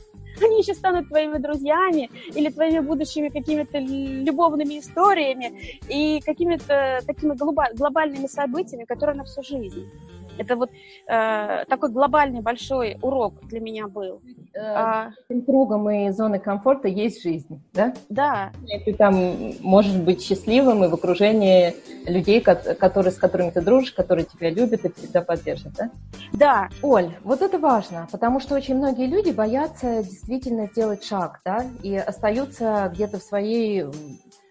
они 0.41 0.61
еще 0.61 0.75
станут 0.75 1.09
твоими 1.09 1.39
друзьями 1.39 2.11
или 2.35 2.51
твоими 2.51 2.81
будущими 2.81 3.29
какими-то 3.29 3.79
любовными 3.79 4.79
историями 4.79 5.79
и 5.89 6.21
какими-то 6.21 7.01
такими 7.07 7.35
глобальными 7.75 8.27
событиями, 8.27 8.85
которые 8.85 9.17
на 9.17 9.25
всю 9.25 9.43
жизнь. 9.43 9.91
Это 10.39 10.57
вот 10.57 10.71
э, 10.71 11.65
такой 11.69 11.91
глобальный 11.91 12.41
большой 12.41 12.99
урок 13.03 13.35
для 13.47 13.61
меня 13.61 13.87
был. 13.87 14.21
Э, 14.55 14.61
а, 14.61 15.11
кругом 15.47 15.89
и 15.91 16.11
зоны 16.11 16.39
комфорта 16.39 16.89
есть 16.89 17.23
жизнь, 17.23 17.63
да? 17.73 17.95
Да. 18.09 18.53
И 18.67 18.79
ты 18.79 18.95
там 18.95 19.15
можешь 19.61 19.97
быть 19.97 20.23
счастливым 20.23 20.85
и 20.85 20.89
в 20.89 20.95
окружении 20.95 21.75
людей, 22.07 22.41
которые, 22.41 23.13
с 23.13 23.19
которыми 23.19 23.51
ты 23.51 23.61
дружишь, 23.61 23.93
которые 23.93 24.27
тебя 24.27 24.51
любят 24.51 24.85
и 24.85 24.93
всегда 24.93 25.23
поддержат, 25.23 25.73
да? 25.75 25.91
Да. 26.33 26.69
Оль, 26.83 27.11
вот 27.25 27.43
это 27.43 27.59
важно, 27.59 28.09
потому 28.11 28.41
что 28.41 28.55
очень 28.55 28.77
многие 28.77 29.07
люди 29.07 29.31
боятся 29.31 30.03
действительно 30.03 30.67
сделать 30.67 31.05
шаг, 31.05 31.41
да, 31.45 31.65
и 31.83 31.97
остаются 31.97 32.91
где-то 32.93 33.19
в 33.19 33.23
своей 33.23 33.85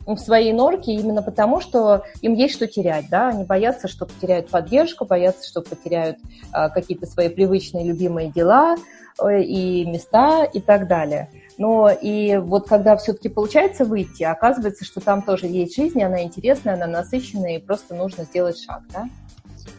в 0.06 0.18
своей 0.18 0.54
норке 0.54 0.94
именно 0.94 1.22
потому, 1.22 1.62
что 1.62 2.04
им 2.22 2.34
есть 2.34 2.56
что 2.56 2.68
терять, 2.68 3.10
да, 3.10 3.30
они 3.30 3.44
боятся, 3.44 3.88
что 3.88 4.06
потеряют 4.06 4.50
поддержку, 4.50 5.06
боятся, 5.06 5.48
что 5.48 5.62
потеряют 5.62 6.18
а, 6.52 6.70
какие-то 6.70 7.06
свои 7.06 7.30
привычные, 7.30 7.86
любимые 7.86 8.32
дела 8.32 8.76
э, 9.22 9.42
и 9.42 9.86
места 9.86 10.44
и 10.44 10.60
так 10.60 10.88
далее. 10.88 11.30
Но 11.58 11.90
и 11.90 12.38
вот 12.38 12.68
когда 12.68 12.98
все-таки 12.98 13.30
получается 13.30 13.86
выйти, 13.86 14.24
оказывается, 14.24 14.86
что 14.86 15.00
там 15.00 15.22
тоже 15.22 15.48
есть 15.48 15.76
жизнь, 15.76 16.02
она 16.02 16.24
интересная, 16.24 16.74
она 16.74 16.88
насыщенная, 16.88 17.58
и 17.58 17.62
просто 17.62 17.94
нужно 17.96 18.24
сделать 18.24 18.60
шаг, 18.60 18.82
да? 18.92 19.08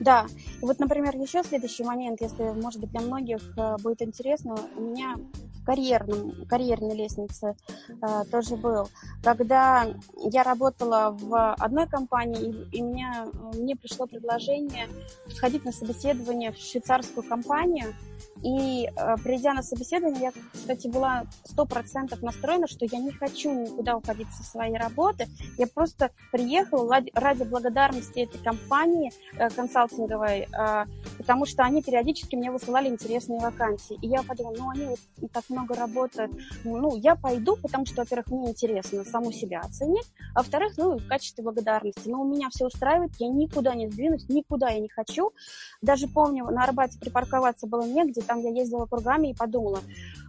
Да. 0.00 0.26
И 0.60 0.64
вот, 0.64 0.78
например, 0.78 1.16
еще 1.16 1.42
следующий 1.42 1.84
момент, 1.84 2.20
если, 2.20 2.42
может 2.42 2.80
быть, 2.80 2.90
для 2.90 3.00
многих 3.00 3.40
э, 3.56 3.76
будет 3.82 4.02
интересно, 4.02 4.56
у 4.76 4.80
меня 4.80 5.16
карьерном, 5.64 6.46
карьерной 6.46 6.96
лестнице 6.96 7.54
э, 7.88 8.24
тоже 8.30 8.56
был. 8.56 8.88
Когда 9.22 9.86
я 10.16 10.42
работала 10.42 11.16
в 11.18 11.54
одной 11.54 11.86
компании, 11.86 12.54
и, 12.72 12.80
меня, 12.80 13.26
мне 13.54 13.76
пришло 13.76 14.06
предложение 14.06 14.88
сходить 15.28 15.64
на 15.64 15.72
собеседование 15.72 16.52
в 16.52 16.56
швейцарскую 16.56 17.26
компанию, 17.26 17.94
и 18.42 18.86
э, 18.86 19.16
придя 19.22 19.54
на 19.54 19.62
собеседование, 19.62 20.22
я, 20.22 20.32
кстати, 20.52 20.88
была 20.88 21.24
сто 21.44 21.64
процентов 21.64 22.22
настроена, 22.22 22.66
что 22.66 22.84
я 22.84 22.98
не 22.98 23.12
хочу 23.12 23.52
никуда 23.52 23.96
уходить 23.96 24.28
со 24.32 24.42
своей 24.42 24.76
работы. 24.76 25.28
Я 25.58 25.66
просто 25.66 26.10
приехала 26.30 26.98
ради 27.14 27.44
благодарности 27.44 28.20
этой 28.20 28.42
компании 28.42 29.12
э, 29.36 29.48
консалтинговой, 29.50 30.48
э, 30.52 30.84
потому 31.18 31.46
что 31.46 31.62
они 31.62 31.82
периодически 31.82 32.36
мне 32.36 32.50
высылали 32.50 32.88
интересные 32.88 33.40
вакансии. 33.40 33.98
И 34.02 34.08
я 34.08 34.22
подумала, 34.22 34.54
ну, 34.58 34.70
они 34.70 34.86
вот 34.86 35.32
так 35.32 35.44
много 35.48 35.74
работают. 35.74 36.32
Ну, 36.64 36.96
я 36.96 37.14
пойду, 37.14 37.56
потому 37.56 37.86
что, 37.86 38.02
во-первых, 38.02 38.28
мне 38.28 38.50
интересно 38.50 39.04
саму 39.04 39.32
себя 39.32 39.60
оценить, 39.60 40.06
а 40.34 40.40
во-вторых, 40.40 40.72
ну, 40.76 40.98
в 40.98 41.06
качестве 41.06 41.44
благодарности. 41.44 42.08
Но 42.08 42.22
у 42.22 42.28
меня 42.28 42.48
все 42.50 42.66
устраивает, 42.66 43.12
я 43.18 43.28
никуда 43.28 43.74
не 43.74 43.88
сдвинусь, 43.88 44.28
никуда 44.28 44.70
я 44.70 44.80
не 44.80 44.88
хочу. 44.88 45.32
Даже 45.80 46.08
помню, 46.08 46.46
на 46.46 46.64
Арбате 46.64 46.98
припарковаться 46.98 47.66
было 47.66 47.82
негде, 47.82 48.22
там 48.32 48.40
я 48.40 48.50
ездила 48.50 48.86
кругами 48.86 49.28
и 49.28 49.34
подумала, 49.34 49.80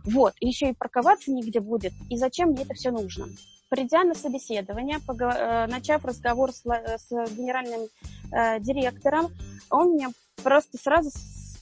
вот, 0.03 0.33
еще 0.41 0.69
и 0.69 0.73
парковаться 0.73 1.31
нигде 1.31 1.61
будет, 1.61 1.93
и 2.09 2.17
зачем 2.17 2.49
мне 2.49 2.63
это 2.63 2.73
все 2.73 2.91
нужно? 2.91 3.27
Придя 3.69 4.03
на 4.03 4.13
собеседование, 4.13 4.97
э, 4.97 5.67
начав 5.67 6.03
разговор 6.03 6.51
с, 6.51 6.63
с 6.63 7.09
генеральным 7.31 7.87
э, 8.31 8.59
директором, 8.59 9.31
он 9.69 9.91
мне 9.91 10.09
просто 10.43 10.77
сразу 10.77 11.11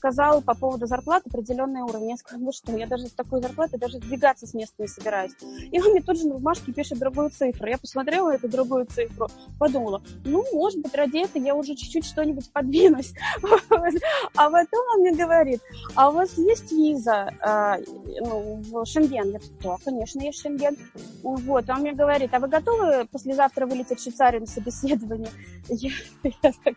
сказал 0.02 0.42
по 0.42 0.54
поводу 0.54 0.86
зарплаты 0.86 1.30
определенный 1.30 1.82
уровень. 1.82 2.10
Я 2.10 2.16
сказала, 2.16 2.46
ну 2.46 2.52
что, 2.52 2.76
я 2.76 2.88
даже 2.88 3.06
с 3.06 3.12
такой 3.12 3.40
зарплатой 3.40 3.78
даже 3.78 3.98
сдвигаться 3.98 4.48
с 4.48 4.52
места 4.52 4.74
не 4.82 4.88
собираюсь. 4.88 5.30
И 5.70 5.80
он 5.80 5.92
мне 5.92 6.02
тут 6.02 6.18
же 6.18 6.26
на 6.26 6.34
бумажке 6.34 6.72
пишет 6.72 6.98
другую 6.98 7.30
цифру. 7.30 7.68
Я 7.68 7.78
посмотрела 7.78 8.34
эту 8.34 8.48
другую 8.48 8.86
цифру, 8.86 9.28
подумала, 9.60 10.02
ну, 10.24 10.44
может 10.52 10.80
быть, 10.80 10.92
ради 10.96 11.18
этого 11.18 11.44
я 11.44 11.54
уже 11.54 11.76
чуть-чуть 11.76 12.04
что-нибудь 12.04 12.50
подвинусь. 12.52 13.14
А 14.34 14.50
потом 14.50 14.80
он 14.94 15.00
мне 15.00 15.12
говорит, 15.12 15.60
а 15.94 16.08
у 16.08 16.14
вас 16.14 16.36
есть 16.38 16.72
виза 16.72 17.30
а, 17.40 17.76
ну, 18.20 18.62
в 18.62 18.84
Шенген? 18.86 19.32
Я 19.32 19.40
да, 19.62 19.76
конечно, 19.84 20.20
есть 20.20 20.40
Шенген. 20.40 20.76
Вот, 21.22 21.68
он 21.68 21.80
мне 21.80 21.92
говорит, 21.92 22.32
а 22.32 22.38
вы 22.38 22.48
готовы 22.48 23.06
послезавтра 23.10 23.66
вылететь 23.66 24.00
в 24.00 24.02
Швейцарию 24.02 24.40
на 24.40 24.46
собеседование? 24.46 25.28
Я, 25.68 25.90
я, 26.24 26.52
так, 26.64 26.74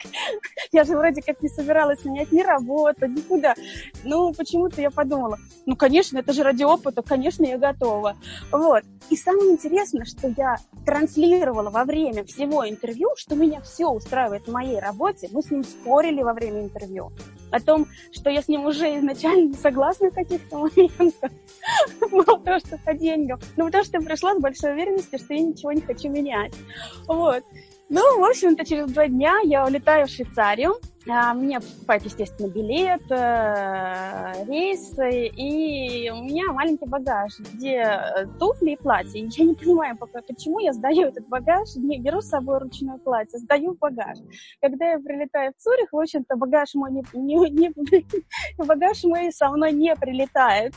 я 0.71 0.83
же 0.83 0.95
вроде 0.95 1.21
как 1.21 1.41
не 1.41 1.49
собиралась 1.49 2.03
менять 2.05 2.31
ни 2.31 2.41
работу, 2.41 3.07
никуда. 3.15 3.55
Ну, 4.03 4.33
почему-то 4.33 4.81
я 4.81 4.91
подумала, 4.91 5.37
ну, 5.65 5.75
конечно, 5.75 6.17
это 6.17 6.33
же 6.33 6.43
ради 6.43 6.63
опыта, 6.63 7.01
конечно, 7.01 7.43
я 7.45 7.57
готова. 7.57 8.15
Вот. 8.51 8.83
И 9.09 9.15
самое 9.15 9.51
интересное, 9.51 10.05
что 10.05 10.33
я 10.35 10.57
транслировала 10.85 11.69
во 11.69 11.83
время 11.83 12.23
всего 12.25 12.67
интервью, 12.67 13.09
что 13.17 13.35
меня 13.35 13.61
все 13.61 13.87
устраивает 13.87 14.47
в 14.47 14.51
моей 14.51 14.79
работе. 14.79 15.29
Мы 15.31 15.41
с 15.41 15.51
ним 15.51 15.63
спорили 15.63 16.21
во 16.21 16.33
время 16.33 16.61
интервью 16.61 17.11
о 17.51 17.59
том, 17.59 17.87
что 18.11 18.29
я 18.29 18.41
с 18.41 18.47
ним 18.47 18.65
уже 18.65 18.97
изначально 18.99 19.49
не 19.49 19.53
согласна 19.53 20.09
в 20.09 20.15
каких-то 20.15 20.57
моментах. 20.57 21.31
Мало 22.11 22.39
того, 22.39 22.59
что 22.59 22.77
по 22.83 22.93
деньгам. 22.93 23.39
Ну, 23.55 23.65
потому 23.65 23.83
что 23.83 23.97
я 23.97 24.05
пришла 24.05 24.35
с 24.35 24.39
большой 24.39 24.73
уверенностью, 24.73 25.19
что 25.19 25.33
я 25.33 25.41
ничего 25.41 25.71
не 25.71 25.81
хочу 25.81 26.09
менять. 26.09 26.53
Вот. 27.07 27.43
Ну, 27.87 28.19
в 28.19 28.23
общем-то, 28.23 28.65
через 28.65 28.91
два 28.91 29.07
дня 29.07 29.39
я 29.43 29.65
улетаю 29.65 30.07
в 30.07 30.09
Швейцарию. 30.09 30.75
А, 31.07 31.35
мне 31.35 31.59
покупают, 31.59 32.03
естественно, 32.03 32.47
билет, 32.47 33.03
э, 33.11 34.43
рейс, 34.47 34.95
и 34.97 36.09
у 36.11 36.23
меня 36.23 36.51
маленький 36.51 36.87
багаж, 36.87 37.37
где 37.37 37.81
э, 37.83 38.25
туфли 38.39 38.71
и 38.71 38.75
платье. 38.75 39.21
Я 39.21 39.45
не 39.45 39.53
понимаю, 39.53 39.95
почему 39.97 40.57
я 40.57 40.73
сдаю 40.73 41.09
этот 41.09 41.27
багаж, 41.27 41.75
не 41.75 41.99
беру 41.99 42.21
с 42.21 42.29
собой 42.29 42.57
ручное 42.57 42.97
платье, 42.97 43.37
сдаю 43.37 43.77
багаж. 43.79 44.17
Когда 44.59 44.93
я 44.93 44.97
прилетаю 44.97 45.53
в 45.55 45.61
Цюрих, 45.61 45.89
в 45.91 45.99
общем-то, 45.99 46.37
багаж 46.37 46.73
мой, 46.73 46.91
не, 46.91 47.03
не, 47.13 47.49
не, 47.51 47.71
багаж 48.65 49.03
мой 49.03 49.31
со 49.31 49.51
мной 49.51 49.73
не 49.73 49.95
прилетает. 49.95 50.73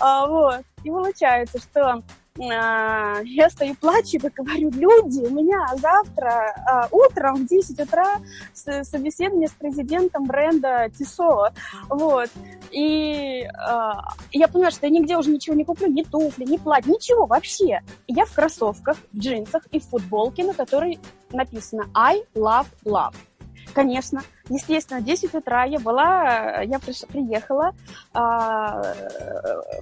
А, 0.00 0.26
вот. 0.26 0.62
И 0.82 0.90
получается, 0.90 1.60
что 1.60 2.02
я 2.38 3.50
стою, 3.50 3.74
плачу 3.74 4.16
и 4.16 4.18
говорю, 4.18 4.70
люди, 4.70 5.26
у 5.26 5.30
меня 5.30 5.66
завтра 5.76 6.54
а, 6.66 6.88
утром 6.90 7.36
в 7.36 7.46
10 7.46 7.80
утра 7.80 8.20
собеседование 8.54 9.48
с 9.48 9.52
президентом 9.52 10.24
бренда 10.26 10.88
Тисо, 10.96 11.52
вот, 11.88 12.30
и 12.70 13.42
а, 13.58 14.12
я 14.32 14.48
понимаю, 14.48 14.72
что 14.72 14.86
я 14.86 14.92
нигде 14.92 15.16
уже 15.16 15.30
ничего 15.30 15.56
не 15.56 15.64
куплю, 15.64 15.88
ни 15.88 16.02
туфли, 16.02 16.44
ни 16.44 16.56
платье, 16.56 16.92
ничего 16.92 17.26
вообще. 17.26 17.80
Я 18.06 18.24
в 18.24 18.32
кроссовках, 18.32 18.96
в 19.12 19.18
джинсах 19.18 19.66
и 19.72 19.80
в 19.80 19.84
футболке, 19.84 20.44
на 20.44 20.54
которой 20.54 21.00
написано 21.30 21.90
I 21.94 22.22
love 22.34 22.66
love. 22.84 23.14
Конечно, 23.74 24.22
естественно, 24.48 25.00
в 25.00 25.04
10 25.04 25.34
утра 25.34 25.64
я 25.64 25.78
была, 25.78 26.62
я 26.62 26.78
приехала 26.78 27.72
а, 28.12 28.94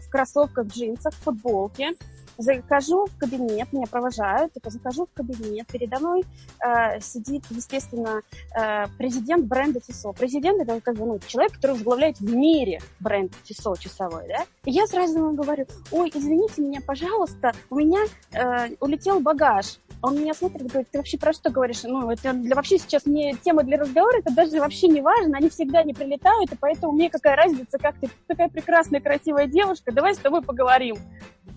в 0.01 0.11
кроссовках, 0.11 0.67
джинсах, 0.67 1.15
футболке, 1.15 1.95
Захожу 2.39 3.07
в 3.07 3.19
кабинет, 3.19 3.73
меня 3.73 3.87
провожают, 3.87 4.53
типа 4.53 4.71
захожу 4.71 5.07
в 5.07 5.13
кабинет, 5.15 5.67
передо 5.67 5.99
мной 5.99 6.25
э, 6.65 7.01
сидит, 7.01 7.45
естественно, 7.51 8.23
э, 8.59 8.87
президент 8.99 9.47
бренда 9.47 9.81
Тисо. 9.81 10.13
Президент 10.13 10.61
это 10.61 10.81
как 10.81 10.97
бы 10.97 11.07
ну, 11.07 11.19
человек, 11.27 11.53
который 11.53 11.73
возглавляет 11.73 12.19
в 12.19 12.35
мире 12.35 12.81
бренд 13.01 13.33
Тисо 13.45 13.75
часовой, 13.79 14.29
да? 14.29 14.45
И 14.65 14.71
я 14.71 14.87
сразу 14.87 15.19
ему 15.19 15.33
говорю, 15.33 15.67
ой, 15.91 16.11
извините 16.15 16.63
меня, 16.63 16.81
пожалуйста, 16.81 17.53
у 17.71 17.77
меня 17.77 18.01
э, 18.33 18.75
улетел 18.81 19.21
багаж. 19.21 19.79
Он 20.03 20.17
меня 20.17 20.35
смотрит 20.35 20.63
и 20.63 20.69
говорит, 20.69 20.89
ты 20.91 20.99
вообще 20.99 21.19
про 21.19 21.33
что 21.33 21.51
говоришь? 21.51 21.83
Ну, 21.83 22.11
это 22.11 22.33
для 22.33 22.55
вообще 22.55 22.79
сейчас 22.79 23.07
не 23.07 23.35
тема 23.43 23.63
для 23.63 23.79
разговора, 23.79 24.19
это 24.19 24.35
даже 24.35 24.61
вообще 24.61 24.89
не 24.89 25.01
важно, 25.01 25.39
они 25.39 25.49
всегда 25.49 25.83
не 25.83 25.95
прилетают, 25.95 26.53
и 26.53 26.57
поэтому 26.57 26.93
мне 26.93 27.11
какая 27.11 27.35
разница, 27.35 27.79
как 27.79 27.97
ты 27.99 28.11
такая 28.27 28.49
прекрасная, 28.49 29.01
красивая 29.01 29.47
девушка, 29.47 29.93
давай 29.93 30.15
с 30.15 30.19
тобой 30.19 30.43
поговорим. 30.43 30.97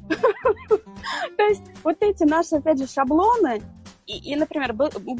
То 1.38 1.44
есть 1.44 1.64
вот 1.84 1.98
эти 2.02 2.24
наши, 2.24 2.56
опять 2.56 2.80
же, 2.80 2.88
шаблоны, 2.88 3.62
и, 4.10 4.34
и, 4.34 4.36
например, 4.36 4.76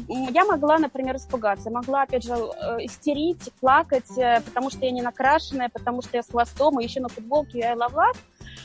я 0.08 0.44
могла, 0.44 0.78
например, 0.78 1.16
испугаться, 1.16 1.70
могла, 1.70 2.02
опять 2.02 2.24
же, 2.24 2.32
э, 2.32 2.84
истерить, 2.84 3.52
плакать, 3.60 4.18
э, 4.18 4.40
потому 4.44 4.68
что 4.68 4.84
я 4.84 4.90
не 4.90 5.00
накрашенная, 5.00 5.68
потому 5.68 6.02
что 6.02 6.16
я 6.16 6.24
с 6.24 6.28
хвостом, 6.28 6.80
и 6.80 6.84
еще 6.84 7.00
на 7.00 7.08
футболке 7.08 7.60
я 7.60 7.76
лавлав, 7.76 8.16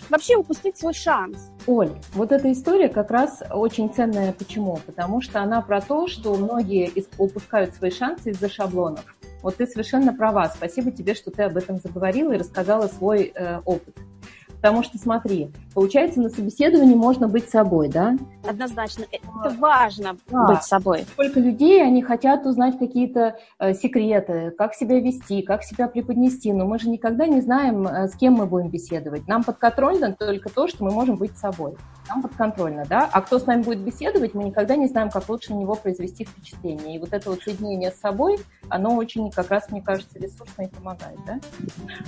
вообще 0.10 0.36
упустить 0.36 0.78
свой 0.78 0.94
шанс. 0.94 1.52
Оль, 1.68 1.92
вот 2.14 2.32
эта 2.32 2.52
история 2.52 2.90
как 2.90 3.12
раз 3.12 3.44
очень 3.52 3.94
ценная. 3.94 4.34
Почему? 4.34 4.80
Потому 4.86 5.22
что 5.22 5.42
она 5.42 5.62
про 5.62 5.80
то, 5.80 6.08
что 6.08 6.34
многие 6.36 6.92
упускают 7.20 7.76
свои 7.76 7.92
шансы 7.92 8.32
из-за 8.32 8.50
шаблонов. 8.50 9.06
Вот 9.44 9.58
ты 9.58 9.68
совершенно 9.68 10.12
права. 10.12 10.50
Спасибо 10.50 10.92
тебе, 10.92 11.14
что 11.14 11.30
ты 11.30 11.44
об 11.44 11.56
этом 11.56 11.78
заговорила 11.78 12.34
и 12.34 12.38
рассказала 12.38 12.88
свой 12.88 13.32
э, 13.36 13.62
опыт. 13.64 13.96
Потому 14.48 14.82
что, 14.82 14.98
смотри, 14.98 15.52
Получается, 15.76 16.22
на 16.22 16.30
собеседовании 16.30 16.96
можно 16.96 17.28
быть 17.28 17.50
собой, 17.50 17.90
да? 17.90 18.16
Однозначно. 18.48 19.04
Это 19.12 19.28
важно 19.60 20.16
да. 20.30 20.46
быть 20.46 20.64
собой. 20.64 21.04
Сколько 21.12 21.42
людей, 21.42 21.84
они 21.84 22.02
хотят 22.02 22.46
узнать 22.46 22.80
какие-то 22.80 23.38
э, 23.60 23.74
секреты, 23.74 24.52
как 24.58 24.74
себя 24.74 25.02
вести, 25.02 25.42
как 25.42 25.64
себя 25.64 25.90
преподнести, 25.90 26.54
но 26.54 26.66
мы 26.66 26.80
же 26.80 26.88
никогда 26.90 27.28
не 27.28 27.42
знаем, 27.42 27.86
э, 27.86 28.08
с 28.08 28.16
кем 28.16 28.36
мы 28.36 28.46
будем 28.46 28.70
беседовать. 28.70 29.28
Нам 29.28 29.44
подконтрольно 29.44 30.14
только 30.14 30.48
то, 30.48 30.70
что 30.70 30.86
мы 30.86 30.92
можем 30.92 31.18
быть 31.18 31.38
собой. 31.38 31.76
Нам 32.08 32.22
подконтрольно, 32.22 32.86
да? 32.88 33.10
А 33.12 33.22
кто 33.22 33.38
с 33.38 33.46
нами 33.46 33.64
будет 33.64 33.80
беседовать, 33.80 34.34
мы 34.34 34.46
никогда 34.46 34.78
не 34.78 34.88
знаем, 34.88 35.10
как 35.10 35.28
лучше 35.28 35.54
на 35.54 35.60
него 35.60 35.76
произвести 35.76 36.24
впечатление. 36.24 36.96
И 36.96 37.00
вот 37.00 37.12
это 37.12 37.30
вот 37.32 37.42
соединение 37.42 37.92
с 37.92 38.00
собой, 38.00 38.38
оно 38.70 38.96
очень, 38.96 39.30
как 39.30 39.50
раз, 39.50 39.70
мне 39.70 39.82
кажется, 39.82 40.20
ресурсно 40.20 40.62
и 40.62 40.68
помогает, 40.68 41.20
да? 41.28 41.40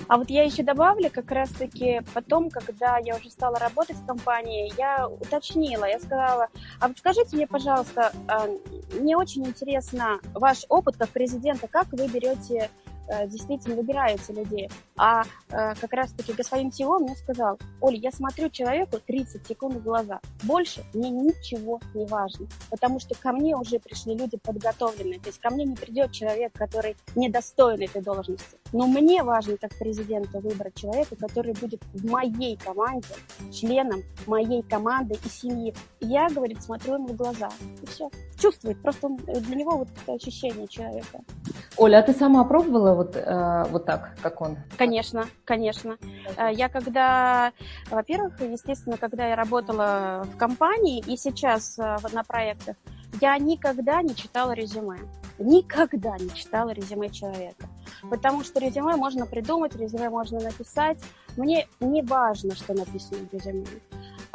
А 0.07 0.17
вот 0.17 0.29
я 0.29 0.43
еще 0.43 0.63
добавлю, 0.63 1.09
как 1.11 1.29
раз-таки 1.31 2.01
потом, 2.13 2.49
когда 2.49 2.97
я 2.99 3.17
уже 3.17 3.29
стала 3.29 3.56
работать 3.59 3.97
в 3.97 4.05
компании, 4.05 4.71
я 4.77 5.07
уточнила, 5.07 5.85
я 5.85 5.99
сказала, 5.99 6.47
а 6.79 6.87
вот 6.87 6.97
скажите 6.97 7.35
мне, 7.35 7.47
пожалуйста, 7.47 8.11
а, 8.27 8.47
мне 8.93 9.17
очень 9.17 9.45
интересно 9.45 10.19
ваш 10.33 10.65
опыт 10.69 10.97
как 10.97 11.09
президента, 11.09 11.67
как 11.67 11.87
вы 11.91 12.07
берете 12.07 12.69
Э, 13.07 13.25
действительно 13.25 13.75
выбираете 13.75 14.33
людей. 14.33 14.69
А 14.97 15.23
э, 15.23 15.75
как 15.75 15.93
раз-таки 15.93 16.33
господин 16.33 16.71
Тио 16.71 16.99
мне 16.99 17.15
сказал, 17.15 17.57
Оля, 17.79 17.97
я 17.97 18.11
смотрю 18.11 18.49
человеку 18.49 18.99
30 18.99 19.47
секунд 19.47 19.75
в 19.75 19.83
глаза. 19.83 20.19
Больше 20.43 20.83
мне 20.93 21.09
ничего 21.09 21.79
не 21.93 22.05
важно, 22.05 22.47
потому 22.69 22.99
что 22.99 23.15
ко 23.15 23.31
мне 23.31 23.55
уже 23.55 23.79
пришли 23.79 24.13
люди 24.13 24.37
подготовленные. 24.37 25.19
То 25.19 25.27
есть 25.27 25.39
ко 25.39 25.49
мне 25.49 25.63
не 25.63 25.75
придет 25.75 26.11
человек, 26.11 26.51
который 26.53 26.97
недостоин 27.15 27.81
этой 27.81 28.01
должности. 28.01 28.57
Но 28.73 28.87
мне 28.87 29.23
важно, 29.23 29.57
как 29.57 29.73
президенту, 29.77 30.39
выбрать 30.39 30.75
человека, 30.75 31.15
который 31.15 31.53
будет 31.53 31.81
в 31.93 32.09
моей 32.09 32.57
команде, 32.57 33.07
членом 33.51 34.03
моей 34.25 34.61
команды 34.61 35.17
и 35.23 35.29
семьи. 35.29 35.73
Я, 35.99 36.29
говорит, 36.29 36.61
смотрю 36.61 36.95
ему 36.95 37.07
в 37.07 37.15
глаза. 37.15 37.49
И 37.81 37.85
все. 37.85 38.09
Чувствует. 38.37 38.81
Просто 38.81 39.09
для 39.09 39.55
него 39.55 39.77
вот 39.77 39.87
это 40.03 40.13
ощущение 40.13 40.67
человека. 40.67 41.19
Оля, 41.77 41.99
а 41.99 42.01
ты 42.03 42.13
сама 42.13 42.43
пробовала 42.43 42.93
вот, 42.95 43.15
э, 43.15 43.63
вот 43.69 43.85
так, 43.85 44.15
как 44.21 44.41
он? 44.41 44.57
Конечно, 44.77 45.25
конечно. 45.45 45.97
Э, 46.37 46.49
я 46.51 46.69
когда, 46.69 47.51
во-первых, 47.89 48.39
естественно, 48.41 48.97
когда 48.97 49.27
я 49.27 49.35
работала 49.35 50.25
в 50.33 50.37
компании 50.37 51.03
и 51.07 51.17
сейчас 51.17 51.77
э, 51.79 51.97
на 52.13 52.23
проектах, 52.23 52.75
я 53.21 53.37
никогда 53.37 54.01
не 54.01 54.15
читала 54.15 54.51
резюме. 54.51 54.99
Никогда 55.39 56.17
не 56.17 56.29
читала 56.33 56.71
резюме 56.71 57.09
человека. 57.09 57.67
Потому 58.09 58.43
что 58.43 58.59
резюме 58.59 58.95
можно 58.95 59.25
придумать, 59.25 59.75
резюме 59.75 60.09
можно 60.09 60.39
написать. 60.39 60.99
Мне 61.35 61.67
не 61.79 62.01
важно, 62.01 62.55
что 62.55 62.73
написано 62.73 63.19
в 63.29 63.33
резюме. 63.33 63.65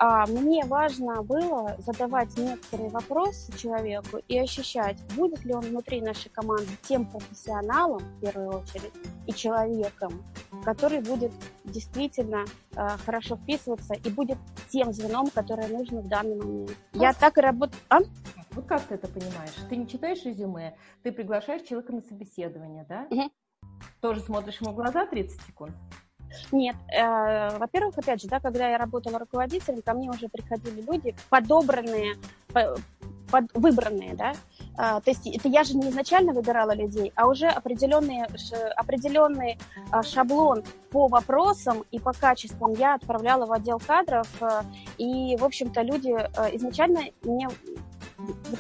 А 0.05 0.27
мне 0.27 0.65
важно 0.65 1.23
было 1.23 1.77
задавать 1.79 2.37
некоторые 2.37 2.89
вопросы 2.91 3.57
человеку 3.57 4.19
и 4.27 4.39
ощущать, 4.39 4.97
будет 5.15 5.45
ли 5.45 5.55
он 5.55 5.61
внутри 5.61 6.01
нашей 6.01 6.29
команды 6.29 6.67
тем 6.83 7.07
профессионалом, 7.07 8.01
в 8.01 8.21
первую 8.21 8.49
очередь, 8.49 8.93
и 9.27 9.33
человеком, 9.33 10.25
который 10.65 11.01
будет 11.01 11.33
действительно 11.65 12.45
э, 12.75 12.89
хорошо 13.05 13.37
вписываться 13.37 13.95
и 13.95 14.11
будет 14.11 14.39
тем 14.71 14.93
звеном, 14.93 15.29
которое 15.29 15.69
нужно 15.69 16.01
в 16.01 16.09
данный 16.09 16.37
момент. 16.37 16.77
Я 16.95 17.13
так 17.13 17.39
и 17.39 17.41
работаю. 17.41 17.81
А? 17.89 18.01
Вот 18.53 18.67
как 18.67 18.83
ты 18.83 18.95
это 18.97 19.09
понимаешь? 19.09 19.55
Ты 19.69 19.77
не 19.77 19.87
читаешь 19.87 20.25
резюме, 20.25 20.75
ты 21.03 21.13
приглашаешь 21.13 21.63
человека 21.63 21.93
на 21.93 22.03
собеседование, 22.03 22.85
да? 22.89 23.07
Угу. 23.11 23.31
Тоже 24.01 24.21
смотришь 24.21 24.61
ему 24.61 24.73
в 24.73 24.77
глаза 24.77 25.07
30 25.07 25.41
секунд? 25.43 25.73
Нет. 26.51 26.77
Э, 26.89 27.57
во-первых, 27.59 27.99
опять 27.99 28.23
же, 28.23 28.29
да, 28.29 28.41
когда 28.41 28.69
я 28.69 28.79
работала 28.79 29.19
руководителем, 29.19 29.83
ко 29.83 29.93
мне 29.93 30.11
уже 30.11 30.29
приходили 30.29 30.81
люди, 30.81 31.15
подобранные, 31.29 32.17
под, 33.33 33.51
выбранные, 33.55 34.15
да, 34.15 34.33
а, 34.77 35.01
то 35.01 35.11
есть 35.11 35.27
это 35.27 35.49
я 35.49 35.65
же 35.65 35.77
не 35.77 35.89
изначально 35.89 36.33
выбирала 36.33 36.75
людей, 36.75 37.13
а 37.17 37.27
уже 37.27 37.47
определенный, 37.47 38.23
определенный 38.77 39.59
а, 39.91 40.03
шаблон 40.03 40.63
по 40.91 41.09
вопросам 41.09 41.85
и 41.91 41.99
по 41.99 42.13
качествам 42.13 42.73
я 42.75 42.95
отправляла 42.95 43.47
в 43.47 43.53
отдел 43.53 43.81
кадров, 43.85 44.29
э, 44.41 44.63
и, 44.99 45.37
в 45.37 45.45
общем-то, 45.45 45.81
люди 45.83 46.11
э, 46.11 46.57
изначально 46.57 47.01
мне 47.23 47.49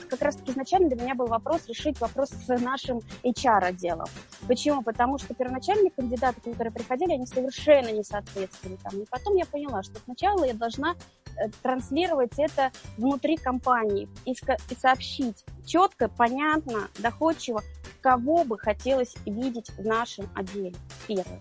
как 0.08 0.22
раз 0.22 0.36
таки 0.36 0.52
изначально 0.52 0.88
для 0.88 1.02
меня 1.02 1.14
был 1.14 1.26
вопрос 1.26 1.66
решить 1.66 2.00
вопрос 2.00 2.30
с 2.30 2.48
нашим 2.60 3.00
HR-отделом. 3.22 4.06
Почему? 4.46 4.82
Потому 4.82 5.18
что 5.18 5.34
первоначальные 5.34 5.90
кандидаты, 5.90 6.40
которые 6.40 6.72
приходили, 6.72 7.12
они 7.12 7.26
совершенно 7.26 7.90
не 7.90 8.04
соответствовали 8.04 8.76
там. 8.76 9.00
И 9.00 9.06
потом 9.10 9.36
я 9.36 9.46
поняла, 9.46 9.82
что 9.82 9.98
сначала 10.04 10.44
я 10.44 10.54
должна 10.54 10.94
э, 11.36 11.48
транслировать 11.62 12.38
это 12.38 12.70
внутри 12.96 13.36
компании 13.36 14.08
и, 14.24 14.32
и 14.32 14.74
сообщить 14.74 15.44
четко, 15.64 16.08
понятно, 16.08 16.88
доходчиво, 16.98 17.62
кого 18.00 18.44
бы 18.44 18.58
хотелось 18.58 19.14
видеть 19.24 19.70
в 19.70 19.84
нашем 19.84 20.28
отделе. 20.34 20.74
Первое. 21.06 21.40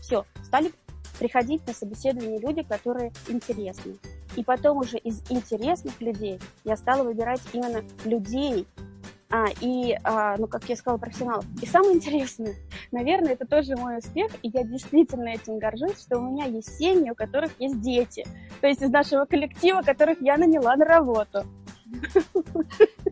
Все, 0.00 0.24
стали 0.44 0.72
приходить 1.18 1.66
на 1.66 1.72
собеседование 1.72 2.38
люди, 2.38 2.62
которые 2.62 3.12
интересны. 3.28 3.96
И 4.36 4.44
потом 4.44 4.78
уже 4.78 4.98
из 4.98 5.22
интересных 5.30 6.00
людей 6.00 6.38
я 6.64 6.76
стала 6.76 7.04
выбирать 7.04 7.40
именно 7.52 7.82
людей, 8.04 8.66
а, 9.28 9.46
и, 9.60 9.96
а, 10.04 10.36
ну, 10.36 10.46
как 10.46 10.68
я 10.68 10.76
сказала, 10.76 10.98
профессионалов. 10.98 11.44
И 11.60 11.66
самое 11.66 11.96
интересное, 11.96 12.54
наверное, 12.92 13.32
это 13.32 13.46
тоже 13.46 13.76
мой 13.76 13.98
успех, 13.98 14.30
и 14.42 14.48
я 14.48 14.62
действительно 14.62 15.30
этим 15.30 15.58
горжусь, 15.58 16.00
что 16.00 16.18
у 16.18 16.22
меня 16.22 16.44
есть 16.44 16.76
семьи, 16.78 17.10
у 17.10 17.14
которых 17.14 17.50
есть 17.58 17.80
дети. 17.80 18.26
То 18.60 18.68
есть 18.68 18.82
из 18.82 18.90
нашего 18.90 19.24
коллектива, 19.24 19.82
которых 19.82 20.20
я 20.20 20.36
наняла 20.36 20.76
на 20.76 20.84
работу. 20.84 21.44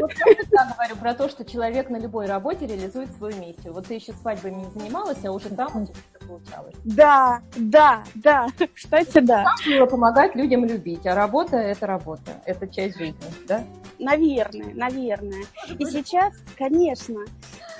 Вот 0.00 0.12
я 0.12 0.34
всегда 0.34 0.72
говорю 0.74 0.96
про 0.96 1.14
то, 1.14 1.28
что 1.28 1.44
человек 1.44 1.90
на 1.90 1.98
любой 1.98 2.26
работе 2.26 2.66
реализует 2.66 3.10
свою 3.16 3.36
миссию. 3.36 3.72
Вот 3.72 3.86
ты 3.86 3.94
еще 3.94 4.12
свадьбой 4.12 4.52
не 4.52 4.64
занималась, 4.70 5.24
а 5.24 5.32
уже 5.32 5.48
там 5.50 5.82
у 5.82 5.86
тебя 5.86 5.96
получалось. 6.26 6.74
Да, 6.84 7.42
да, 7.56 8.04
да. 8.14 8.46
Кстати, 8.74 9.20
да. 9.20 9.44
Было 9.66 9.86
помогать 9.86 10.34
людям 10.34 10.64
любить, 10.64 11.06
а 11.06 11.14
работа– 11.14 11.56
это 11.58 11.86
работа, 11.86 12.32
это 12.44 12.66
часть 12.68 12.98
жизни, 12.98 13.16
да? 13.46 13.64
Наверное, 13.98 14.74
наверное. 14.74 15.44
И 15.78 15.84
сейчас, 15.84 16.34
конечно, 16.56 17.20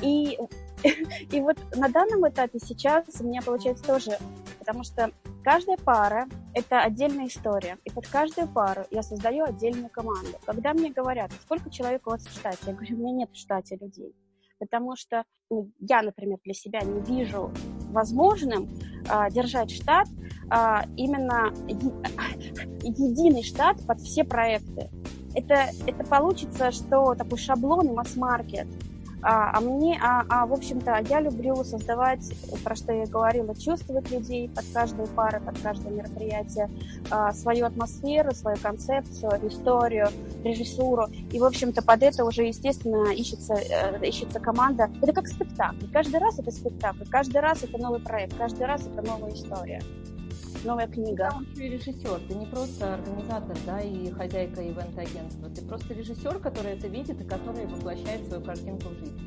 и 0.00 0.38
и 1.30 1.40
вот 1.40 1.56
на 1.74 1.88
данном 1.88 2.28
этапе 2.28 2.58
сейчас 2.58 3.04
у 3.20 3.24
меня 3.24 3.40
получается 3.42 3.84
тоже, 3.84 4.18
потому 4.64 4.82
что 4.82 5.10
Каждая 5.44 5.76
пара– 5.76 6.26
это 6.54 6.80
отдельная 6.80 7.26
история, 7.26 7.76
и 7.84 7.90
под 7.90 8.08
каждую 8.08 8.48
пару 8.48 8.84
я 8.90 9.02
создаю 9.02 9.44
отдельную 9.44 9.90
команду. 9.90 10.38
Когда 10.46 10.72
мне 10.72 10.90
говорят, 10.90 11.32
сколько 11.42 11.68
человек 11.68 12.06
у 12.06 12.10
вас 12.10 12.24
в 12.24 12.32
штате, 12.32 12.56
я 12.66 12.72
говорю, 12.72 12.96
у 12.96 13.00
меня 13.00 13.12
нет 13.12 13.30
в 13.30 13.36
штате 13.36 13.76
людей, 13.76 14.14
потому 14.58 14.96
что 14.96 15.24
ну, 15.50 15.70
я, 15.80 16.00
например, 16.00 16.38
для 16.44 16.54
себя 16.54 16.80
не 16.80 16.98
вижу 17.02 17.52
возможным 17.90 18.74
а, 19.10 19.28
держать 19.28 19.70
штат 19.70 20.08
а, 20.48 20.86
именно 20.96 21.52
е- 21.68 22.80
единый 22.88 23.42
штат 23.42 23.86
под 23.86 24.00
все 24.00 24.24
проекты. 24.24 24.88
Это, 25.34 25.68
это 25.86 26.04
получится, 26.04 26.72
что 26.72 27.14
такой 27.14 27.36
шаблон 27.36 27.88
масс-маркет– 27.88 28.66
а, 29.24 29.56
а 29.56 29.60
мне, 29.60 29.98
а, 30.02 30.24
а 30.28 30.46
в 30.46 30.52
общем-то, 30.52 31.02
я 31.08 31.20
люблю 31.20 31.64
создавать, 31.64 32.30
про 32.62 32.76
что 32.76 32.92
я 32.92 33.06
говорила, 33.06 33.54
чувствовать 33.54 34.10
людей 34.10 34.50
под 34.50 34.64
каждую 34.72 35.08
пару, 35.08 35.40
под 35.40 35.58
каждое 35.60 35.92
мероприятие, 35.92 36.70
а, 37.10 37.32
свою 37.32 37.64
атмосферу, 37.64 38.34
свою 38.34 38.58
концепцию, 38.58 39.32
историю, 39.48 40.08
режиссуру. 40.44 41.06
И, 41.32 41.40
в 41.40 41.44
общем-то, 41.44 41.82
под 41.82 42.02
это 42.02 42.24
уже, 42.24 42.44
естественно, 42.44 43.12
ищется, 43.12 43.54
э, 43.54 44.06
ищется 44.06 44.40
команда. 44.40 44.90
Это 45.00 45.12
как 45.12 45.26
спектакль. 45.26 45.86
Каждый 45.90 46.20
раз 46.20 46.38
это 46.38 46.50
спектакль, 46.50 47.04
каждый 47.10 47.40
раз 47.40 47.62
это 47.62 47.78
новый 47.78 48.00
проект, 48.00 48.36
каждый 48.36 48.66
раз 48.66 48.86
это 48.86 49.00
новая 49.00 49.32
история 49.32 49.80
новая 50.64 50.86
книга. 50.86 51.30
Ты 51.54 51.62
еще 51.62 51.66
и 51.66 51.78
режиссер, 51.78 52.20
ты 52.28 52.34
не 52.34 52.46
просто 52.46 52.94
организатор, 52.94 53.56
да, 53.66 53.80
и 53.80 54.10
хозяйка 54.10 54.62
ивент-агентства, 54.62 55.50
ты 55.50 55.62
просто 55.62 55.94
режиссер, 55.94 56.38
который 56.38 56.72
это 56.72 56.88
видит 56.88 57.20
и 57.20 57.24
который 57.24 57.66
воплощает 57.66 58.26
свою 58.26 58.42
картинку 58.42 58.88
в 58.88 58.98
жизнь. 58.98 59.20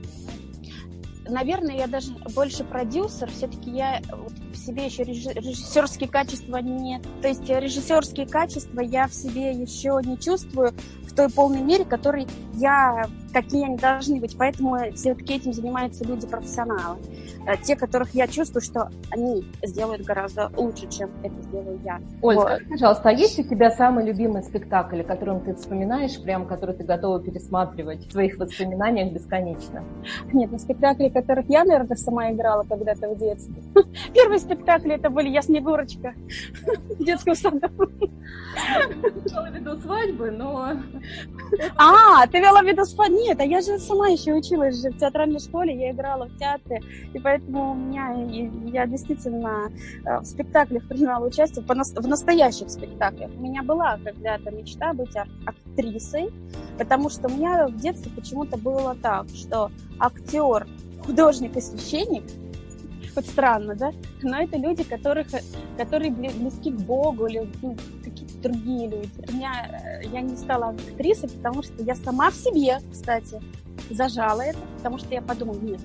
Наверное, 1.30 1.76
я 1.76 1.88
даже 1.88 2.14
больше 2.34 2.64
продюсер, 2.64 3.30
все-таки 3.30 3.72
я 3.72 4.02
вот 4.12 4.32
в 4.32 4.56
себе 4.56 4.86
еще 4.86 5.04
режиссерские 5.04 6.10
качества 6.10 6.58
не... 6.58 7.02
То 7.22 7.28
есть 7.28 7.48
режиссерские 7.50 8.28
качества 8.28 8.80
я 8.80 9.08
в 9.08 9.14
себе 9.14 9.52
еще 9.52 10.00
не 10.04 10.18
чувствую 10.18 10.74
в 11.04 11.14
той 11.14 11.30
полной 11.30 11.62
мере, 11.62 11.84
которой 11.84 12.28
я 12.54 13.10
какие 13.42 13.66
они 13.66 13.78
должны 13.78 14.20
быть. 14.20 14.36
Поэтому 14.38 14.78
все-таки 14.96 15.36
этим 15.36 15.54
занимаются 15.54 16.04
люди-профессионалы. 16.04 16.98
Э, 17.46 17.56
те, 17.58 17.76
которых 17.76 18.14
я 18.14 18.28
чувствую, 18.28 18.62
что 18.62 18.90
они 19.12 19.46
сделают 19.64 20.02
гораздо 20.04 20.52
лучше, 20.58 20.90
чем 20.90 21.10
это 21.24 21.40
сделаю 21.44 21.80
я. 21.84 22.00
Оль, 22.22 22.36
вот. 22.36 22.46
скажи, 22.48 22.66
пожалуйста, 22.70 23.10
а 23.10 23.12
есть 23.12 23.40
у 23.40 23.44
тебя 23.44 23.72
самый 23.72 24.06
любимый 24.06 24.44
спектакль, 24.44 25.02
о 25.02 25.04
котором 25.04 25.42
ты 25.42 25.54
вспоминаешь, 25.56 26.22
прям 26.22 26.46
который 26.46 26.76
ты 26.76 26.84
готова 26.84 27.22
пересматривать 27.22 28.08
в 28.08 28.12
своих 28.12 28.38
воспоминаниях 28.38 29.14
бесконечно? 29.14 29.84
Нет, 30.34 30.52
на 30.52 30.60
спектакле, 30.60 31.10
которых 31.10 31.48
я, 31.50 31.64
наверное, 31.64 31.96
сама 31.96 32.32
играла 32.32 32.64
когда-то 32.64 33.10
в 33.10 33.18
детстве. 33.18 33.56
Первые 34.14 34.40
спектакли 34.40 34.96
это 34.96 35.10
были 35.10 35.30
«Я 35.30 35.42
Снегурочка» 35.42 36.14
в 37.00 37.04
детском 37.04 37.36
саду. 37.36 37.70
Имела 39.28 39.50
в 39.50 39.54
виду 39.54 39.78
свадьбы, 39.78 40.32
но... 40.32 40.74
А, 41.78 42.28
ты 42.28 42.40
вела 42.40 42.62
в 42.62 42.66
виду 42.66 42.84
свадьбы? 42.84 43.08
Нет, 43.28 43.42
а 43.42 43.44
я 43.44 43.60
же 43.60 43.78
сама 43.78 44.08
еще 44.08 44.34
училась 44.34 44.82
же 44.82 44.90
в 44.90 44.98
театральной 44.98 45.42
школе, 45.42 45.78
я 45.78 45.92
играла 45.92 46.30
в 46.30 46.38
театре, 46.38 46.82
и 47.14 47.20
поэтому 47.20 47.72
у 47.72 47.76
меня, 47.76 48.14
я 48.72 48.88
действительно 48.88 49.70
э, 50.06 50.20
в 50.20 50.26
спектаклях 50.26 50.88
принимала 50.88 51.28
участие, 51.28 51.66
в 51.66 52.08
настоящих 52.08 52.70
спектаклях. 52.70 53.30
У 53.36 53.42
меня 53.42 53.64
была 53.64 54.00
когда-то 54.02 54.52
мечта 54.52 54.94
быть 54.94 55.14
актрисой, 55.46 56.30
потому 56.78 57.10
что 57.10 57.28
у 57.28 57.32
меня 57.32 57.68
в 57.68 57.76
детстве 57.76 58.10
почему-то 58.16 58.56
было 58.58 58.96
так, 58.96 59.28
что 59.36 59.72
актер, 60.00 60.66
художник 61.06 61.58
и 61.58 61.60
священник 61.60 62.24
вот 63.18 63.26
странно, 63.26 63.76
да? 63.76 63.92
Но 64.22 64.40
это 64.40 64.58
люди, 64.58 64.84
которых, 64.84 65.28
которые 65.78 66.12
близки 66.12 66.72
к 66.72 66.76
Богу 66.76 67.26
или 67.26 67.50
ну, 67.62 67.76
какие-то 68.04 68.38
другие 68.38 68.88
люди. 68.90 69.10
У 69.28 69.34
меня, 69.34 70.02
э, 70.04 70.08
я 70.08 70.22
не 70.22 70.38
стала 70.38 70.70
актрисой, 70.70 71.30
потому 71.30 71.64
что 71.64 71.84
я 71.84 71.96
сама 71.96 72.30
в 72.30 72.36
себе, 72.36 72.80
кстати, 72.92 73.42
зажала 73.90 74.42
это, 74.42 74.60
потому 74.78 75.00
что 75.00 75.14
я 75.14 75.22
подумала, 75.22 75.58
нет, 75.60 75.82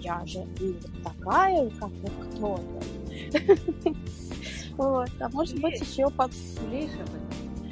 я 0.00 0.24
же 0.26 0.40
не 0.60 0.74
такая, 1.02 1.70
как 1.70 1.90
вот 1.90 2.12
кто-то. 2.28 3.94
Вот, 4.76 5.10
а 5.20 5.28
может 5.28 5.60
быть 5.60 5.78
еще 5.78 6.08
под... 6.08 6.32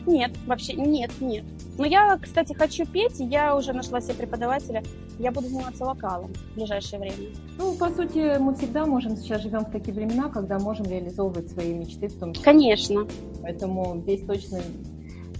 Нет, 0.06 0.32
вообще 0.46 0.74
нет, 0.74 1.10
нет. 1.20 1.44
Но 1.76 1.84
я, 1.84 2.18
кстати, 2.18 2.52
хочу 2.52 2.86
петь, 2.86 3.20
и 3.20 3.24
я 3.24 3.56
уже 3.56 3.72
нашла 3.72 4.00
себе 4.00 4.14
преподавателя. 4.14 4.82
Я 5.18 5.30
буду 5.32 5.48
заниматься 5.48 5.84
вокалом 5.84 6.32
в 6.32 6.54
ближайшее 6.54 7.00
время. 7.00 7.34
Ну, 7.56 7.74
по 7.74 7.88
сути, 7.90 8.38
мы 8.38 8.54
всегда 8.54 8.86
можем, 8.86 9.16
сейчас 9.16 9.42
живем 9.42 9.60
в 9.60 9.70
такие 9.70 9.94
времена, 9.94 10.28
когда 10.28 10.58
можем 10.58 10.86
реализовывать 10.86 11.50
свои 11.50 11.74
мечты 11.74 12.08
в 12.08 12.18
том 12.18 12.32
числе. 12.32 12.44
Конечно. 12.44 13.06
Поэтому 13.42 14.00
здесь 14.02 14.24
точно 14.24 14.60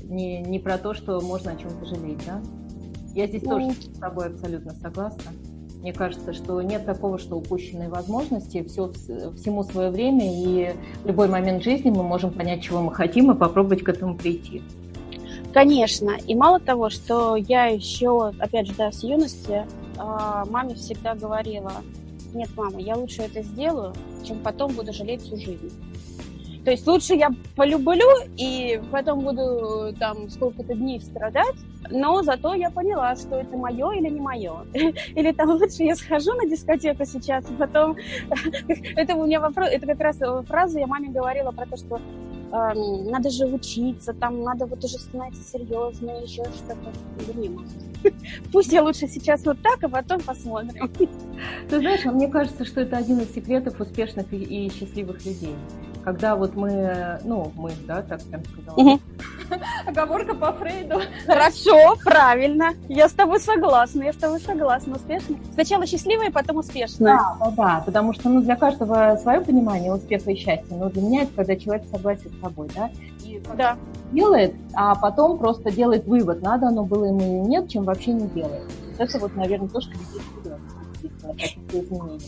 не, 0.05 0.41
не 0.41 0.59
про 0.59 0.79
то, 0.79 0.95
что 0.95 1.21
можно 1.21 1.53
о 1.53 1.57
чем-то 1.57 1.87
жалеть, 1.87 2.25
да? 2.27 2.41
Я 3.15 3.27
здесь 3.27 3.43
ну, 3.43 3.51
тоже 3.51 3.73
с 3.73 3.99
тобой 3.99 4.27
абсолютно 4.27 4.73
согласна. 4.75 5.33
Мне 5.81 5.93
кажется, 5.93 6.33
что 6.33 6.61
нет 6.61 6.85
такого, 6.85 7.19
что 7.19 7.37
упущенные 7.37 7.89
возможности, 7.89 8.65
все, 8.65 8.91
всему 9.37 9.63
свое 9.63 9.91
время, 9.91 10.25
и 10.27 10.75
в 11.05 11.07
любой 11.07 11.29
момент 11.29 11.63
жизни 11.63 11.91
мы 11.91 12.03
можем 12.03 12.33
понять, 12.33 12.63
чего 12.63 12.81
мы 12.81 12.93
хотим, 12.93 13.31
и 13.31 13.37
попробовать 13.37 13.85
к 13.85 13.89
этому 13.89 14.17
прийти. 14.17 14.63
Конечно. 15.53 16.13
И 16.27 16.35
мало 16.35 16.61
того, 16.61 16.91
что 16.91 17.37
я 17.37 17.67
еще, 17.67 18.33
опять 18.39 18.67
же, 18.67 18.75
да, 18.77 18.91
с 18.91 19.03
юности 19.03 19.67
а, 19.97 20.45
маме 20.47 20.75
всегда 20.75 21.15
говорила, 21.15 21.73
нет, 22.35 22.49
мама, 22.57 22.81
я 22.81 22.97
лучше 22.97 23.23
это 23.23 23.43
сделаю, 23.43 23.95
чем 24.25 24.39
потом 24.41 24.73
буду 24.73 24.93
жалеть 24.93 25.23
всю 25.23 25.37
жизнь. 25.37 25.73
То 26.69 26.73
есть 26.73 26.87
лучше 26.87 27.15
я 27.15 27.31
полюблю 27.57 28.07
и 28.37 28.79
потом 28.93 29.21
буду 29.21 29.95
там 29.99 30.29
сколько-то 30.29 30.75
дней 30.75 31.01
страдать, 31.01 31.57
но 31.89 32.23
зато 32.23 32.53
я 32.53 32.69
поняла, 32.69 33.17
что 33.17 33.37
это 33.37 33.57
мое 33.57 33.93
или 33.93 34.11
не 34.11 34.21
мое. 34.21 34.67
Или 34.75 35.33
там 35.33 35.49
лучше 35.49 35.85
я 35.85 35.97
схожу 35.97 36.35
на 36.35 36.47
дискотеку 36.47 37.07
сейчас, 37.07 37.49
и 37.51 37.55
потом... 37.55 37.97
это 38.97 39.15
у 39.15 39.25
меня 39.25 39.41
вопрос, 39.41 39.71
это 39.71 39.87
как 39.87 40.01
раз 40.01 40.19
фраза 40.47 40.79
я 40.79 40.87
маме 40.87 41.09
говорила 41.09 41.53
про 41.53 41.65
то, 41.65 41.79
что 41.79 41.97
э, 41.97 43.11
надо 43.11 43.31
же 43.31 43.47
учиться, 43.47 44.13
там 44.13 44.43
надо 44.43 44.67
вот 44.67 44.85
уже 44.85 44.99
становиться 44.99 45.43
серьезно, 45.51 46.11
еще 46.23 46.45
что-то. 46.45 46.93
Пусть 48.53 48.73
я 48.75 48.83
лучше 48.83 49.09
сейчас 49.09 49.43
вот 49.47 49.57
так, 49.63 49.83
а 49.85 49.89
потом 49.89 50.21
посмотрим. 50.21 50.93
Ты 51.71 51.79
знаешь, 51.79 52.05
а 52.05 52.11
мне 52.11 52.29
кажется, 52.29 52.67
что 52.67 52.83
это 52.83 52.99
один 52.99 53.21
из 53.21 53.33
секретов 53.33 53.81
успешных 53.81 54.31
и 54.35 54.71
счастливых 54.71 55.25
людей 55.25 55.55
когда 56.09 56.37
вот 56.37 56.57
мы, 56.57 57.19
ну, 57.25 57.53
мы, 57.55 57.73
да, 57.87 58.01
так 58.01 58.23
прям 58.23 58.43
сказала. 58.47 58.77
Угу. 58.77 59.01
Оговорка 59.87 60.35
по 60.35 60.53
Фрейду. 60.55 61.01
Хорошо, 61.27 61.97
правильно. 62.03 62.71
Я 62.89 63.11
с 63.11 63.13
тобой 63.13 63.41
согласна, 63.41 64.05
я 64.05 64.15
с 64.15 64.17
тобой 64.17 64.41
согласна. 64.41 64.97
Успешно. 64.97 65.37
Сначала 65.53 65.87
счастливая, 65.87 66.31
потом 66.31 66.57
успешная. 66.57 67.19
Да, 67.19 67.37
да, 67.41 67.51
да, 67.51 67.83
потому 67.85 68.15
что, 68.15 68.31
ну, 68.31 68.41
для 68.41 68.57
каждого 68.57 69.19
свое 69.21 69.43
понимание 69.43 69.93
успеха 69.93 70.31
и 70.31 70.35
счастья. 70.35 70.75
Но 70.75 70.89
для 70.89 71.03
меня 71.03 71.23
это 71.25 71.33
когда 71.35 71.57
человек 71.57 71.85
согласен 71.91 72.31
с 72.33 72.41
собой, 72.41 72.71
да. 72.75 72.91
И 73.23 73.43
да. 73.55 73.77
делает, 74.13 74.55
а 74.73 74.95
потом 74.95 75.37
просто 75.37 75.71
делает 75.71 76.07
вывод, 76.07 76.41
надо 76.41 76.69
оно 76.69 76.85
было 76.85 77.05
ему 77.05 77.21
или 77.21 77.49
нет, 77.49 77.69
чем 77.69 77.85
вообще 77.85 78.13
не 78.13 78.29
делает. 78.29 78.63
Это 78.97 79.19
вот, 79.19 79.37
наверное, 79.37 79.69
то, 79.69 79.83
что. 79.83 79.93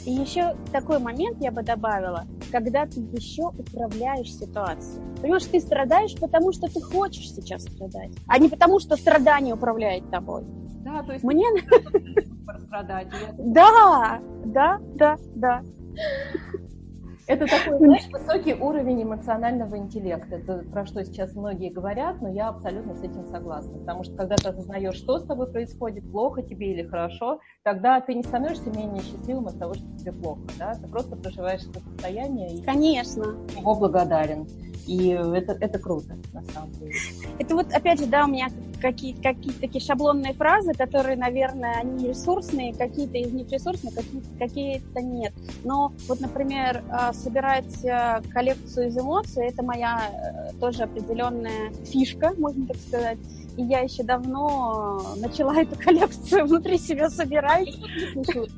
И 0.06 0.12
еще 0.12 0.54
такой 0.72 0.98
момент 0.98 1.38
я 1.40 1.50
бы 1.50 1.62
добавила, 1.62 2.26
когда 2.50 2.86
ты 2.86 3.00
еще 3.12 3.48
управляешь 3.48 4.32
ситуацией. 4.32 5.02
Понимаешь, 5.20 5.44
ты 5.44 5.60
страдаешь, 5.60 6.14
потому 6.18 6.52
что 6.52 6.68
ты 6.68 6.80
хочешь 6.80 7.32
сейчас 7.32 7.62
страдать, 7.62 8.10
а 8.26 8.38
не 8.38 8.48
потому, 8.48 8.80
что 8.80 8.96
страдание 8.96 9.54
управляет 9.54 10.10
тобой. 10.10 10.44
Да, 10.84 11.02
то 11.02 11.12
есть 11.12 11.24
мне 11.24 11.46
страдать. 12.66 13.08
Да, 13.38 14.20
да, 14.44 14.78
да, 14.94 15.16
да. 15.34 15.62
Это 17.30 17.46
такой, 17.46 17.78
знаешь, 17.78 18.08
высокий 18.10 18.54
уровень 18.54 19.04
эмоционального 19.04 19.76
интеллекта. 19.76 20.34
Это 20.34 20.64
про 20.72 20.84
что 20.84 21.04
сейчас 21.04 21.32
многие 21.34 21.70
говорят, 21.70 22.20
но 22.20 22.28
я 22.28 22.48
абсолютно 22.48 22.96
с 22.96 23.02
этим 23.04 23.24
согласна. 23.26 23.78
Потому 23.78 24.02
что 24.02 24.16
когда 24.16 24.34
ты 24.34 24.48
осознаешь, 24.48 24.96
что 24.96 25.20
с 25.20 25.24
тобой 25.24 25.46
происходит, 25.46 26.10
плохо 26.10 26.42
тебе 26.42 26.72
или 26.72 26.82
хорошо, 26.82 27.38
тогда 27.62 28.00
ты 28.00 28.14
не 28.14 28.24
становишься 28.24 28.68
менее 28.70 29.00
счастливым 29.02 29.46
от 29.46 29.60
того, 29.60 29.74
что 29.74 29.84
тебе 29.96 30.10
плохо. 30.12 30.40
Да? 30.58 30.74
Ты 30.74 30.88
просто 30.88 31.14
проживаешь 31.14 31.62
это 31.70 31.78
состояние 31.78 32.56
и 32.56 32.62
Конечно. 32.62 33.22
его 33.56 33.76
благодарен. 33.76 34.48
И 34.88 35.10
это, 35.10 35.52
это 35.52 35.78
круто, 35.78 36.16
на 36.32 36.42
самом 36.42 36.72
деле. 36.72 36.94
Это 37.38 37.54
вот, 37.54 37.72
опять 37.72 38.00
же, 38.00 38.06
да, 38.06 38.24
у 38.24 38.28
меня 38.28 38.48
какие-то 38.80 39.22
какие 39.22 39.52
такие 39.52 39.84
шаблонные 39.84 40.34
фразы, 40.34 40.72
которые, 40.72 41.16
наверное, 41.16 41.74
они 41.80 42.08
ресурсные, 42.08 42.74
какие-то 42.74 43.18
из 43.18 43.32
них 43.32 43.50
ресурсные, 43.50 43.92
какие-то 43.92 44.28
какие 44.38 44.82
нет. 45.02 45.32
Но 45.64 45.92
вот, 46.08 46.20
например, 46.20 46.82
а, 46.90 47.12
собирать 47.12 47.84
а, 47.84 48.20
коллекцию 48.32 48.88
из 48.88 48.98
эмоций, 48.98 49.46
это 49.46 49.62
моя 49.62 50.00
э, 50.00 50.58
тоже 50.58 50.84
определенная 50.84 51.72
фишка, 51.84 52.32
можно 52.36 52.66
так 52.66 52.76
сказать 52.76 53.18
и 53.56 53.62
я 53.62 53.80
еще 53.80 54.02
давно 54.02 55.14
начала 55.16 55.60
эту 55.60 55.76
коллекцию 55.76 56.46
внутри 56.46 56.78
себя 56.78 57.10
собирать. 57.10 57.68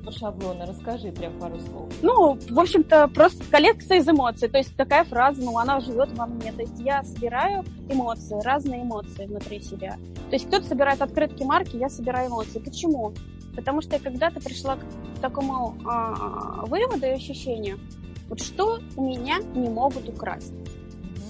По 0.04 0.12
шаблону, 0.12 0.64
расскажи 0.66 1.10
прям 1.12 1.38
пару 1.38 1.58
слов. 1.60 1.88
Ну, 2.02 2.38
в 2.50 2.60
общем-то, 2.60 3.08
просто 3.08 3.44
коллекция 3.50 3.98
из 3.98 4.08
эмоций, 4.08 4.48
то 4.48 4.58
есть 4.58 4.76
такая 4.76 5.04
фраза, 5.04 5.42
ну, 5.42 5.58
она 5.58 5.80
живет 5.80 6.10
во 6.12 6.26
мне, 6.26 6.52
то 6.52 6.62
есть 6.62 6.78
я 6.78 7.02
собираю 7.04 7.64
эмоции, 7.88 8.40
разные 8.42 8.82
эмоции 8.82 9.26
внутри 9.26 9.60
себя. 9.60 9.96
То 10.14 10.36
есть 10.36 10.46
кто-то 10.46 10.66
собирает 10.66 11.02
открытки 11.02 11.42
марки, 11.42 11.76
я 11.76 11.88
собираю 11.88 12.30
эмоции. 12.30 12.58
Почему? 12.58 13.12
Потому 13.54 13.82
что 13.82 13.96
я 13.96 14.00
когда-то 14.00 14.40
пришла 14.40 14.76
к 14.76 15.20
такому 15.20 15.76
а, 15.84 16.64
выводу 16.66 17.06
и 17.06 17.10
ощущению, 17.10 17.78
вот 18.28 18.40
что 18.40 18.78
у 18.96 19.04
меня 19.04 19.40
не 19.54 19.68
могут 19.68 20.08
украсть. 20.08 20.54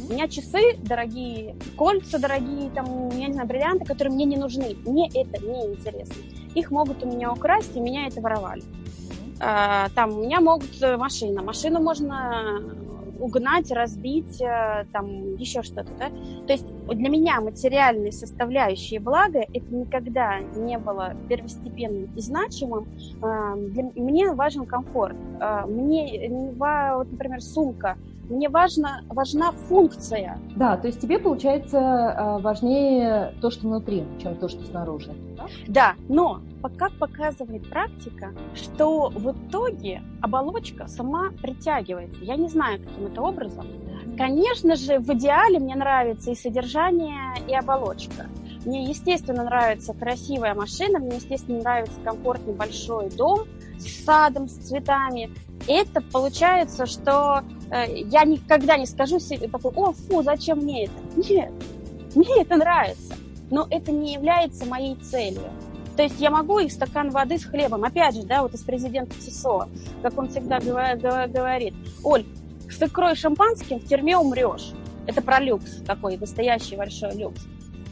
У 0.08 0.12
меня 0.12 0.28
часы 0.28 0.76
дорогие, 0.78 1.56
кольца 1.76 2.18
дорогие, 2.18 2.70
там, 2.70 3.08
я 3.10 3.26
не 3.26 3.32
знаю, 3.32 3.48
бриллианты, 3.48 3.84
которые 3.84 4.14
мне 4.14 4.24
не 4.24 4.36
нужны. 4.36 4.76
Мне 4.84 5.08
это 5.08 5.44
не 5.44 5.72
интересно. 5.72 6.14
Их 6.54 6.70
могут 6.70 7.02
у 7.02 7.06
меня 7.06 7.32
украсть, 7.32 7.74
и 7.76 7.80
меня 7.80 8.06
это 8.06 8.20
воровали. 8.20 8.62
А, 9.40 9.88
там, 9.90 10.18
у 10.18 10.22
меня 10.22 10.40
могут 10.40 10.80
э, 10.80 10.96
машина. 10.96 11.42
Машину 11.42 11.80
можно 11.80 12.62
угнать, 13.18 13.70
разбить, 13.70 14.40
э, 14.40 14.86
там, 14.92 15.36
еще 15.36 15.62
что-то, 15.62 15.90
да? 15.98 16.10
То 16.46 16.52
есть 16.52 16.66
для 16.88 17.08
меня 17.08 17.40
материальные 17.40 18.12
составляющие 18.12 19.00
блага 19.00 19.40
это 19.40 19.74
никогда 19.74 20.40
не 20.40 20.78
было 20.78 21.14
первостепенным 21.28 22.10
и 22.16 22.20
значимым. 22.20 22.86
А, 23.22 23.56
для, 23.56 23.90
мне 23.94 24.32
важен 24.32 24.66
комфорт. 24.66 25.16
А, 25.40 25.66
мне, 25.66 26.30
вот, 26.58 27.10
например, 27.10 27.40
сумка– 27.40 27.96
мне 28.32 28.48
важно, 28.48 29.04
важна 29.08 29.52
функция. 29.52 30.38
Да, 30.56 30.76
то 30.76 30.86
есть 30.86 31.00
тебе, 31.00 31.18
получается, 31.18 31.78
э, 31.78 32.42
важнее 32.42 33.34
то, 33.40 33.50
что 33.50 33.68
внутри, 33.68 34.04
чем 34.20 34.36
то, 34.36 34.48
что 34.48 34.64
снаружи. 34.64 35.12
Да, 35.36 35.46
да 35.68 35.94
но 36.08 36.40
как 36.78 36.92
показывает 36.98 37.68
практика, 37.68 38.32
что 38.54 39.10
в 39.10 39.32
итоге 39.32 40.02
оболочка 40.20 40.86
сама 40.86 41.30
притягивается. 41.42 42.24
Я 42.24 42.36
не 42.36 42.48
знаю, 42.48 42.80
каким 42.80 43.06
это 43.06 43.20
образом. 43.20 43.66
Конечно 44.16 44.76
же, 44.76 44.98
в 44.98 45.12
идеале 45.14 45.58
мне 45.58 45.74
нравится 45.74 46.30
и 46.30 46.34
содержание, 46.34 47.34
и 47.48 47.54
оболочка. 47.54 48.26
Мне, 48.64 48.84
естественно, 48.84 49.44
нравится 49.44 49.92
красивая 49.92 50.54
машина, 50.54 50.98
мне, 50.98 51.16
естественно, 51.16 51.60
нравится 51.60 51.98
комфортный 52.04 52.54
большой 52.54 53.10
дом 53.10 53.40
с 53.78 54.04
садом, 54.04 54.48
с 54.48 54.52
цветами. 54.52 55.30
Это 55.66 56.00
получается, 56.00 56.86
что 56.86 57.42
я 57.72 58.24
никогда 58.24 58.76
не 58.76 58.86
скажу 58.86 59.18
себе 59.18 59.48
такой, 59.48 59.72
о, 59.74 59.92
фу, 59.92 60.22
зачем 60.22 60.58
мне 60.58 60.84
это? 60.84 60.92
Нет, 61.16 61.50
мне 62.14 62.42
это 62.42 62.56
нравится, 62.56 63.14
но 63.50 63.66
это 63.70 63.92
не 63.92 64.12
является 64.12 64.66
моей 64.66 64.96
целью. 64.96 65.50
То 65.96 66.02
есть 66.02 66.20
я 66.20 66.30
могу 66.30 66.58
и 66.58 66.68
стакан 66.68 67.10
воды 67.10 67.38
с 67.38 67.44
хлебом. 67.44 67.84
Опять 67.84 68.14
же, 68.14 68.22
да, 68.22 68.42
вот 68.42 68.54
из 68.54 68.62
президента 68.62 69.14
СИСО, 69.20 69.68
как 70.02 70.18
он 70.18 70.28
всегда 70.28 70.58
говорит, 70.58 71.74
Оль, 72.02 72.24
с 72.70 72.80
икрой 72.80 73.14
шампанским 73.14 73.78
в 73.78 73.86
тюрьме 73.86 74.16
умрешь. 74.16 74.72
Это 75.06 75.20
про 75.20 75.40
люкс 75.40 75.82
такой, 75.86 76.16
настоящий 76.16 76.76
большой 76.76 77.14
люкс. 77.14 77.42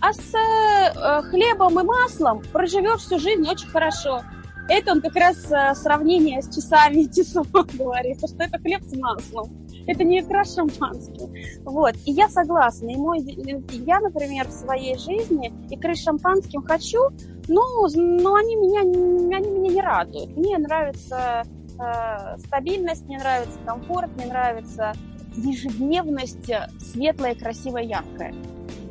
А 0.00 0.14
с 0.14 0.34
э, 0.34 1.22
хлебом 1.22 1.78
и 1.78 1.82
маслом 1.82 2.42
проживешь 2.52 3.00
всю 3.00 3.18
жизнь 3.18 3.46
очень 3.46 3.68
хорошо. 3.68 4.22
Это 4.68 4.92
он 4.92 5.02
как 5.02 5.14
раз 5.16 5.50
э, 5.50 5.74
сравнение 5.74 6.40
с 6.40 6.54
часами 6.54 7.02
ТИСО 7.12 7.42
говорит, 7.74 8.18
что 8.18 8.44
это 8.44 8.58
хлеб 8.58 8.82
с 8.82 8.96
маслом. 8.96 9.50
Это 9.90 10.04
не 10.04 10.20
икра 10.20 10.44
с 10.44 10.54
шампанским. 10.54 11.34
Вот. 11.64 11.96
И 12.06 12.12
я 12.12 12.28
согласна. 12.28 12.90
И 12.90 12.96
мой, 12.96 13.18
я, 13.18 13.98
например, 13.98 14.46
в 14.46 14.52
своей 14.52 14.96
жизни 14.96 15.52
икры 15.68 15.96
шампанским 15.96 16.62
хочу, 16.62 17.08
но, 17.48 17.88
но 17.96 18.34
они, 18.36 18.54
меня, 18.54 18.82
они 18.82 19.50
меня 19.50 19.68
не 19.68 19.80
радуют. 19.80 20.36
Мне 20.36 20.58
нравится 20.58 21.42
э, 21.76 22.38
стабильность, 22.38 23.04
мне 23.06 23.18
нравится 23.18 23.58
комфорт, 23.66 24.10
мне 24.14 24.26
нравится 24.26 24.92
ежедневность 25.36 26.50
светлая, 26.78 27.34
красивая, 27.34 27.82
яркая. 27.82 28.32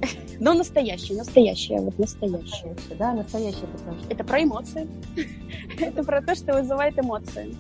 Но 0.42 0.54
настоящая, 0.54 1.16
настоящая, 1.16 1.80
вот 1.80 1.98
настоящая. 1.98 2.76
Да, 2.98 3.14
настоящая 3.14 3.68
это 3.74 3.84
тоже. 3.86 4.06
Это 4.10 4.24
про 4.26 4.44
эмоции. 4.44 4.86
Это 5.80 6.04
про 6.04 6.22
то, 6.22 6.36
что 6.36 6.60
вызывает 6.60 7.00
эмоции. 7.00 7.56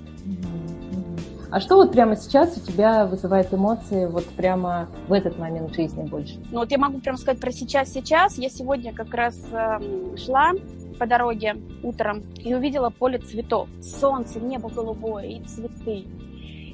А 1.51 1.59
что 1.59 1.77
вот 1.77 1.91
прямо 1.91 2.15
сейчас 2.15 2.57
у 2.57 2.59
тебя 2.59 3.07
вызывает 3.07 3.51
эмоции 3.51 4.05
вот 4.05 4.25
прямо 4.25 4.87
в 5.07 5.13
этот 5.13 5.39
момент 5.39 5.73
жизни 5.73 6.03
больше? 6.03 6.35
Ну 6.51 6.59
вот 6.59 6.71
я 6.71 6.77
могу 6.77 6.99
прямо 6.99 7.17
сказать 7.17 7.41
про 7.41 7.51
сейчас-сейчас. 7.51 8.37
Я 8.37 8.49
сегодня 8.49 8.93
как 8.93 9.11
раз 9.13 9.35
э, 9.51 9.79
шла 10.17 10.51
по 10.99 11.07
дороге 11.07 11.55
утром 11.81 12.23
и 12.37 12.53
увидела 12.53 12.91
поле 12.91 13.17
цветов. 13.17 13.67
Солнце, 13.81 14.39
небо 14.39 14.69
голубое 14.69 15.25
и 15.25 15.43
цветы. 15.43 16.05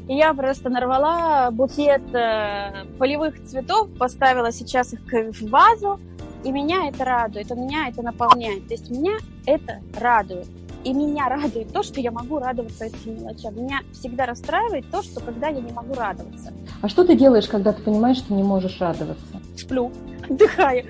И 0.08 0.16
я 0.16 0.34
просто 0.34 0.70
нарвала 0.70 1.50
букет 1.52 2.04
э, 2.14 2.86
полевых 3.00 3.42
цветов, 3.46 3.88
поставила 3.98 4.52
сейчас 4.52 4.94
их 4.94 5.00
в 5.02 5.50
вазу, 5.50 6.00
и 6.44 6.52
меня 6.52 6.90
это 6.90 7.06
радует, 7.06 7.50
и 7.50 7.56
меня 7.56 7.88
это 7.88 8.04
наполняет. 8.04 8.68
То 8.68 8.74
есть 8.74 8.92
меня 8.92 9.18
это 9.46 9.80
радует. 9.98 10.48
И 10.86 10.94
меня 10.94 11.28
радует 11.28 11.74
то, 11.74 11.82
что 11.82 12.00
я 12.00 12.12
могу 12.12 12.38
радоваться 12.38 12.86
этим 12.86 13.16
мелочам. 13.16 13.56
Меня 13.56 13.80
всегда 13.92 14.28
расстраивает 14.28 14.86
то, 14.92 15.02
что 15.02 15.20
когда 15.20 15.48
я 15.48 15.60
не 15.60 15.72
могу 15.72 15.96
радоваться. 15.96 16.54
А 16.80 16.88
что 16.88 17.04
ты 17.04 17.16
делаешь, 17.16 17.48
когда 17.48 17.74
ты 17.74 17.82
понимаешь, 17.82 18.18
что 18.18 18.36
не 18.36 18.44
можешь 18.44 18.80
радоваться? 18.80 19.42
Сплю, 19.58 19.92
отдыхаю. 20.30 20.86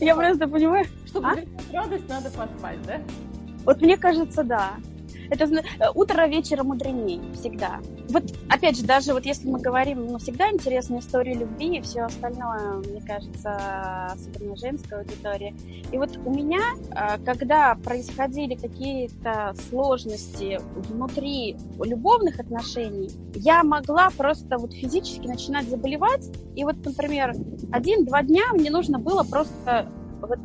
Я 0.00 0.14
просто 0.14 0.46
понимаю... 0.46 0.84
Чтобы 1.06 1.28
а? 1.28 1.36
радость, 1.72 2.08
надо 2.10 2.30
поспать, 2.30 2.78
да? 2.86 3.00
Вот 3.64 3.80
мне 3.80 3.96
кажется, 3.96 4.44
да. 4.44 4.72
Это 5.30 5.44
э, 5.44 5.60
утро 5.94 6.26
вечера 6.26 6.64
мудренее 6.64 7.32
всегда. 7.34 7.80
Вот, 8.08 8.24
опять 8.48 8.76
же, 8.76 8.84
даже 8.84 9.12
вот 9.12 9.24
если 9.24 9.48
мы 9.48 9.60
говорим, 9.60 10.06
ну, 10.06 10.18
всегда 10.18 10.50
интересная 10.50 10.98
история 10.98 11.34
любви 11.34 11.78
и 11.78 11.80
все 11.80 12.02
остальное, 12.02 12.78
мне 12.78 13.00
кажется, 13.00 14.10
особенно 14.12 14.56
женская 14.56 15.00
аудитория. 15.00 15.54
И 15.92 15.98
вот 15.98 16.16
у 16.24 16.30
меня, 16.30 16.60
э, 16.90 17.18
когда 17.24 17.76
происходили 17.76 18.56
какие-то 18.56 19.54
сложности 19.68 20.58
внутри 20.88 21.56
любовных 21.78 22.40
отношений, 22.40 23.10
я 23.36 23.62
могла 23.62 24.10
просто 24.10 24.58
вот 24.58 24.72
физически 24.72 25.26
начинать 25.26 25.68
заболевать. 25.68 26.26
И 26.56 26.64
вот, 26.64 26.84
например, 26.84 27.34
один-два 27.72 28.22
дня 28.22 28.42
мне 28.52 28.70
нужно 28.70 28.98
было 28.98 29.22
просто 29.22 29.88
вот 30.20 30.38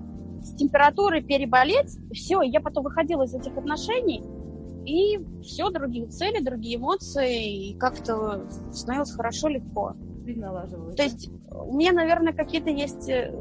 с 0.43 0.53
температурой 0.55 1.21
переболеть, 1.21 1.97
все, 2.13 2.41
я 2.43 2.61
потом 2.61 2.83
выходила 2.83 3.23
из 3.23 3.33
этих 3.33 3.57
отношений, 3.57 4.23
и 4.85 5.19
все, 5.43 5.69
другие 5.69 6.07
цели, 6.07 6.43
другие 6.43 6.77
эмоции, 6.77 7.69
и 7.69 7.77
как-то 7.77 8.47
становилось 8.71 9.11
хорошо, 9.11 9.47
легко. 9.47 9.95
То 10.95 11.03
есть 11.03 11.29
у 11.51 11.75
меня, 11.75 11.91
наверное, 11.91 12.33
какие-то 12.33 12.69
есть... 12.69 13.09
Э, 13.09 13.31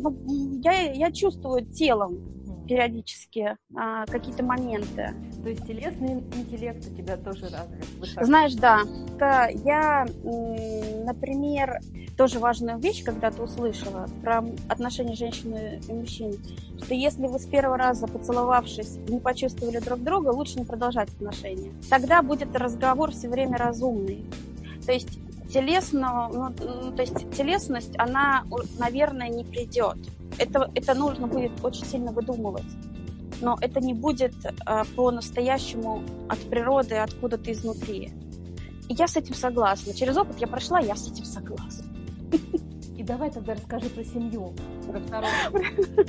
ну, 0.00 0.14
я, 0.62 0.92
я 0.92 1.10
чувствую 1.10 1.64
телом 1.66 2.35
периодически 2.66 3.56
а, 3.74 4.06
какие-то 4.06 4.42
моменты. 4.42 5.14
То 5.42 5.48
есть 5.48 5.66
телесный 5.66 6.14
интеллект 6.14 6.84
у 6.86 6.94
тебя 6.94 7.16
тоже 7.16 7.48
развит? 7.48 7.86
Высоко. 7.98 8.24
Знаешь, 8.24 8.54
да. 8.54 8.82
Я, 9.64 10.06
например, 11.04 11.80
тоже 12.16 12.38
важную 12.38 12.78
вещь 12.78 13.04
когда-то 13.04 13.42
услышала 13.42 14.08
про 14.22 14.44
отношения 14.68 15.14
женщины 15.14 15.80
и 15.88 15.92
мужчин, 15.92 16.34
что 16.82 16.94
если 16.94 17.26
вы 17.26 17.38
с 17.38 17.46
первого 17.46 17.76
раза, 17.76 18.06
поцеловавшись, 18.06 18.96
не 19.08 19.20
почувствовали 19.20 19.78
друг 19.78 20.02
друга, 20.02 20.30
лучше 20.30 20.58
не 20.58 20.64
продолжать 20.64 21.10
отношения. 21.10 21.72
Тогда 21.90 22.22
будет 22.22 22.54
разговор 22.56 23.12
все 23.12 23.28
время 23.28 23.56
разумный. 23.58 24.24
То 24.84 24.92
есть 24.92 25.18
телесно, 25.52 26.28
ну, 26.32 26.92
то 26.92 27.02
есть 27.02 27.30
телесность, 27.36 27.94
она, 27.98 28.44
наверное, 28.78 29.28
не 29.28 29.44
придет. 29.44 29.96
Это, 30.38 30.70
это 30.74 30.94
нужно 30.94 31.26
будет 31.26 31.52
очень 31.62 31.84
сильно 31.86 32.12
выдумывать. 32.12 32.64
Но 33.40 33.56
это 33.60 33.80
не 33.80 33.92
будет 33.92 34.34
э, 34.44 34.84
по-настоящему 34.96 36.02
от 36.28 36.38
природы, 36.50 36.96
откуда-то 36.96 37.52
изнутри. 37.52 38.12
И 38.88 38.94
я 38.94 39.06
с 39.06 39.16
этим 39.16 39.34
согласна. 39.34 39.92
Через 39.92 40.16
опыт 40.16 40.38
я 40.40 40.46
прошла, 40.46 40.80
я 40.80 40.96
с 40.96 41.10
этим 41.10 41.24
согласна. 41.24 41.84
И 42.96 43.02
давай 43.02 43.30
тогда 43.30 43.54
расскажи 43.54 43.90
про 43.90 44.04
семью, 44.04 44.54
про. 44.86 45.26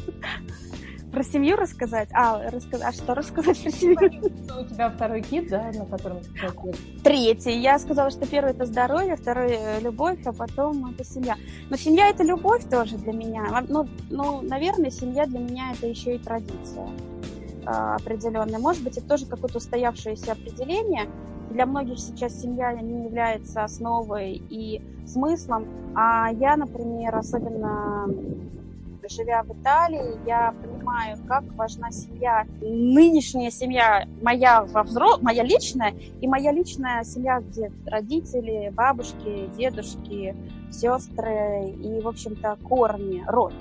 Про 1.11 1.23
семью 1.23 1.55
рассказать? 1.55 2.09
А, 2.13 2.49
рассказ... 2.49 2.81
а 2.83 2.91
что 2.91 3.15
рассказать 3.15 3.61
про 3.63 3.71
семью? 3.71 3.97
У 3.97 4.65
тебя 4.65 4.89
второй 4.89 5.21
кит, 5.21 5.49
да, 5.49 5.71
на 5.73 5.85
котором 5.85 6.19
ты? 6.21 6.73
Третий. 7.03 7.57
Я 7.59 7.79
сказала, 7.79 8.09
что 8.09 8.27
первый 8.27 8.51
это 8.51 8.65
здоровье, 8.65 9.15
второй 9.15 9.51
э, 9.51 9.79
любовь, 9.79 10.19
а 10.25 10.33
потом 10.33 10.85
это 10.87 11.05
семья. 11.05 11.35
Но 11.69 11.77
семья 11.77 12.09
это 12.09 12.23
любовь 12.23 12.69
тоже 12.69 12.97
для 12.97 13.13
меня. 13.13 13.45
Ну, 13.69 13.87
ну 14.09 14.41
наверное, 14.41 14.91
семья 14.91 15.25
для 15.25 15.39
меня 15.39 15.71
это 15.73 15.87
еще 15.87 16.15
и 16.15 16.19
традиция 16.19 16.89
а, 17.65 17.95
определенная. 17.95 18.59
Может 18.59 18.83
быть, 18.83 18.97
это 18.97 19.07
тоже 19.07 19.25
какое-то 19.25 19.57
устоявшееся 19.57 20.33
определение. 20.33 21.07
Для 21.51 21.65
многих 21.65 21.99
сейчас 21.99 22.41
семья 22.41 22.73
не 22.73 23.05
является 23.05 23.63
основой 23.63 24.41
и 24.49 24.81
смыслом. 25.05 25.67
А 25.95 26.31
я, 26.33 26.57
например, 26.57 27.15
особенно 27.15 28.07
живя 29.09 29.43
в 29.43 29.51
Италии, 29.59 30.19
я 30.25 30.53
понимаю, 30.61 31.17
как 31.27 31.43
важна 31.55 31.91
семья. 31.91 32.45
Нынешняя 32.61 33.51
семья 33.51 34.07
моя, 34.21 34.63
во 34.63 34.83
взро... 34.83 35.17
моя 35.21 35.43
личная, 35.43 35.93
и 36.21 36.27
моя 36.27 36.51
личная 36.51 37.03
семья, 37.03 37.39
где 37.39 37.71
родители, 37.85 38.71
бабушки, 38.73 39.49
дедушки, 39.57 40.35
сестры 40.71 41.71
и, 41.71 41.99
в 42.01 42.07
общем-то, 42.07 42.57
корни, 42.63 43.23
род. 43.27 43.53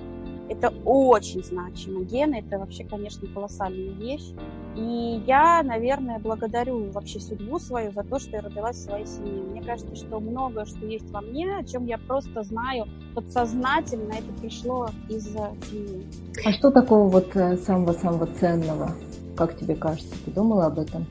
Это 0.48 0.72
очень 0.84 1.42
значимо. 1.42 2.04
Гены– 2.04 2.36
это 2.46 2.58
вообще, 2.58 2.84
конечно, 2.84 3.26
колоссальная 3.28 3.92
вещь. 3.94 4.32
И 4.76 5.22
я, 5.26 5.62
наверное, 5.62 6.18
благодарю 6.18 6.90
вообще 6.90 7.18
судьбу 7.18 7.58
свою 7.58 7.90
за 7.92 8.02
то, 8.04 8.18
что 8.18 8.36
я 8.36 8.42
родилась 8.42 8.76
в 8.76 8.84
своей 8.84 9.06
семье. 9.06 9.42
Мне 9.42 9.62
кажется, 9.62 9.96
что 9.96 10.20
многое, 10.20 10.66
что 10.66 10.84
есть 10.86 11.10
во 11.10 11.20
мне, 11.20 11.56
о 11.56 11.64
чем 11.64 11.86
я 11.86 11.98
просто 11.98 12.42
знаю 12.42 12.86
подсознательно, 13.14 14.12
это 14.12 14.32
пришло 14.40 14.88
из-за 15.08 15.50
семьи. 15.70 16.06
А 16.44 16.52
что 16.52 16.70
такого 16.70 17.08
вот 17.08 17.34
э, 17.34 17.56
самого-самого 17.56 18.26
ценного, 18.26 18.92
как 19.34 19.58
тебе 19.58 19.74
кажется? 19.74 20.14
Ты 20.24 20.30
думала 20.30 20.66
об 20.66 20.78
этом? 20.78 21.06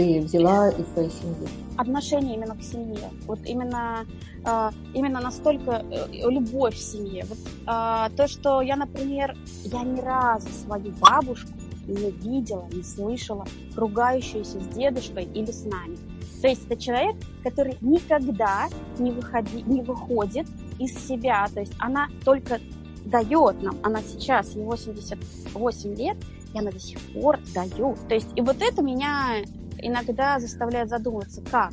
Ты 0.00 0.18
взяла 0.22 0.70
из 0.70 0.86
своей 0.94 1.10
семьи? 1.10 1.46
Отношение 1.76 2.34
именно 2.34 2.56
к 2.56 2.62
семье. 2.62 3.10
Вот 3.26 3.38
именно 3.44 4.06
а, 4.44 4.72
именно 4.94 5.20
настолько 5.20 5.84
э, 5.90 6.06
любовь 6.30 6.74
в 6.74 6.78
семье. 6.78 7.26
Вот, 7.28 7.36
а, 7.66 8.08
то, 8.16 8.26
что 8.26 8.62
я, 8.62 8.76
например, 8.76 9.36
я 9.64 9.82
ни 9.82 10.00
разу 10.00 10.48
свою 10.48 10.90
бабушку 10.92 11.50
не 11.86 12.12
видела, 12.12 12.66
не 12.72 12.82
слышала, 12.82 13.44
ругающуюся 13.76 14.58
с 14.58 14.68
дедушкой 14.68 15.24
или 15.24 15.50
с 15.50 15.66
нами. 15.66 15.98
То 16.40 16.48
есть 16.48 16.64
это 16.64 16.80
человек, 16.80 17.16
который 17.42 17.76
никогда 17.82 18.68
не, 18.98 19.10
выходи, 19.10 19.62
не 19.66 19.82
выходит 19.82 20.46
из 20.78 20.96
себя. 21.06 21.46
То 21.52 21.60
есть 21.60 21.74
она 21.78 22.08
только 22.24 22.58
дает 23.04 23.62
нам, 23.62 23.76
она 23.82 24.00
сейчас, 24.00 24.54
ей 24.54 24.64
88 24.64 25.94
лет, 25.94 26.16
и 26.54 26.58
она 26.58 26.70
до 26.70 26.80
сих 26.80 26.98
пор 27.12 27.38
дает. 27.54 27.98
То 28.08 28.14
есть 28.14 28.28
и 28.34 28.40
вот 28.40 28.62
это 28.62 28.80
меня 28.80 29.44
иногда 29.82 30.38
заставляет 30.38 30.88
задуматься, 30.88 31.42
как? 31.50 31.72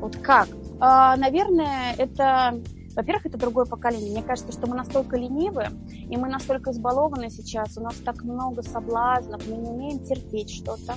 Вот 0.00 0.16
как? 0.16 0.48
А, 0.80 1.16
наверное, 1.16 1.94
это 1.96 2.60
Во-первых, 2.94 3.26
это 3.26 3.38
другое 3.38 3.64
поколение. 3.64 4.12
Мне 4.12 4.22
кажется, 4.22 4.52
что 4.52 4.68
мы 4.68 4.76
настолько 4.76 5.16
ленивы, 5.16 5.66
и 5.90 6.16
мы 6.16 6.28
настолько 6.28 6.70
избалованы 6.70 7.28
сейчас, 7.28 7.76
у 7.76 7.80
нас 7.80 7.96
так 7.96 8.22
много 8.22 8.62
соблазнов, 8.62 9.46
мы 9.48 9.56
не 9.56 9.68
умеем 9.68 10.04
терпеть 10.04 10.50
что-то. 10.50 10.94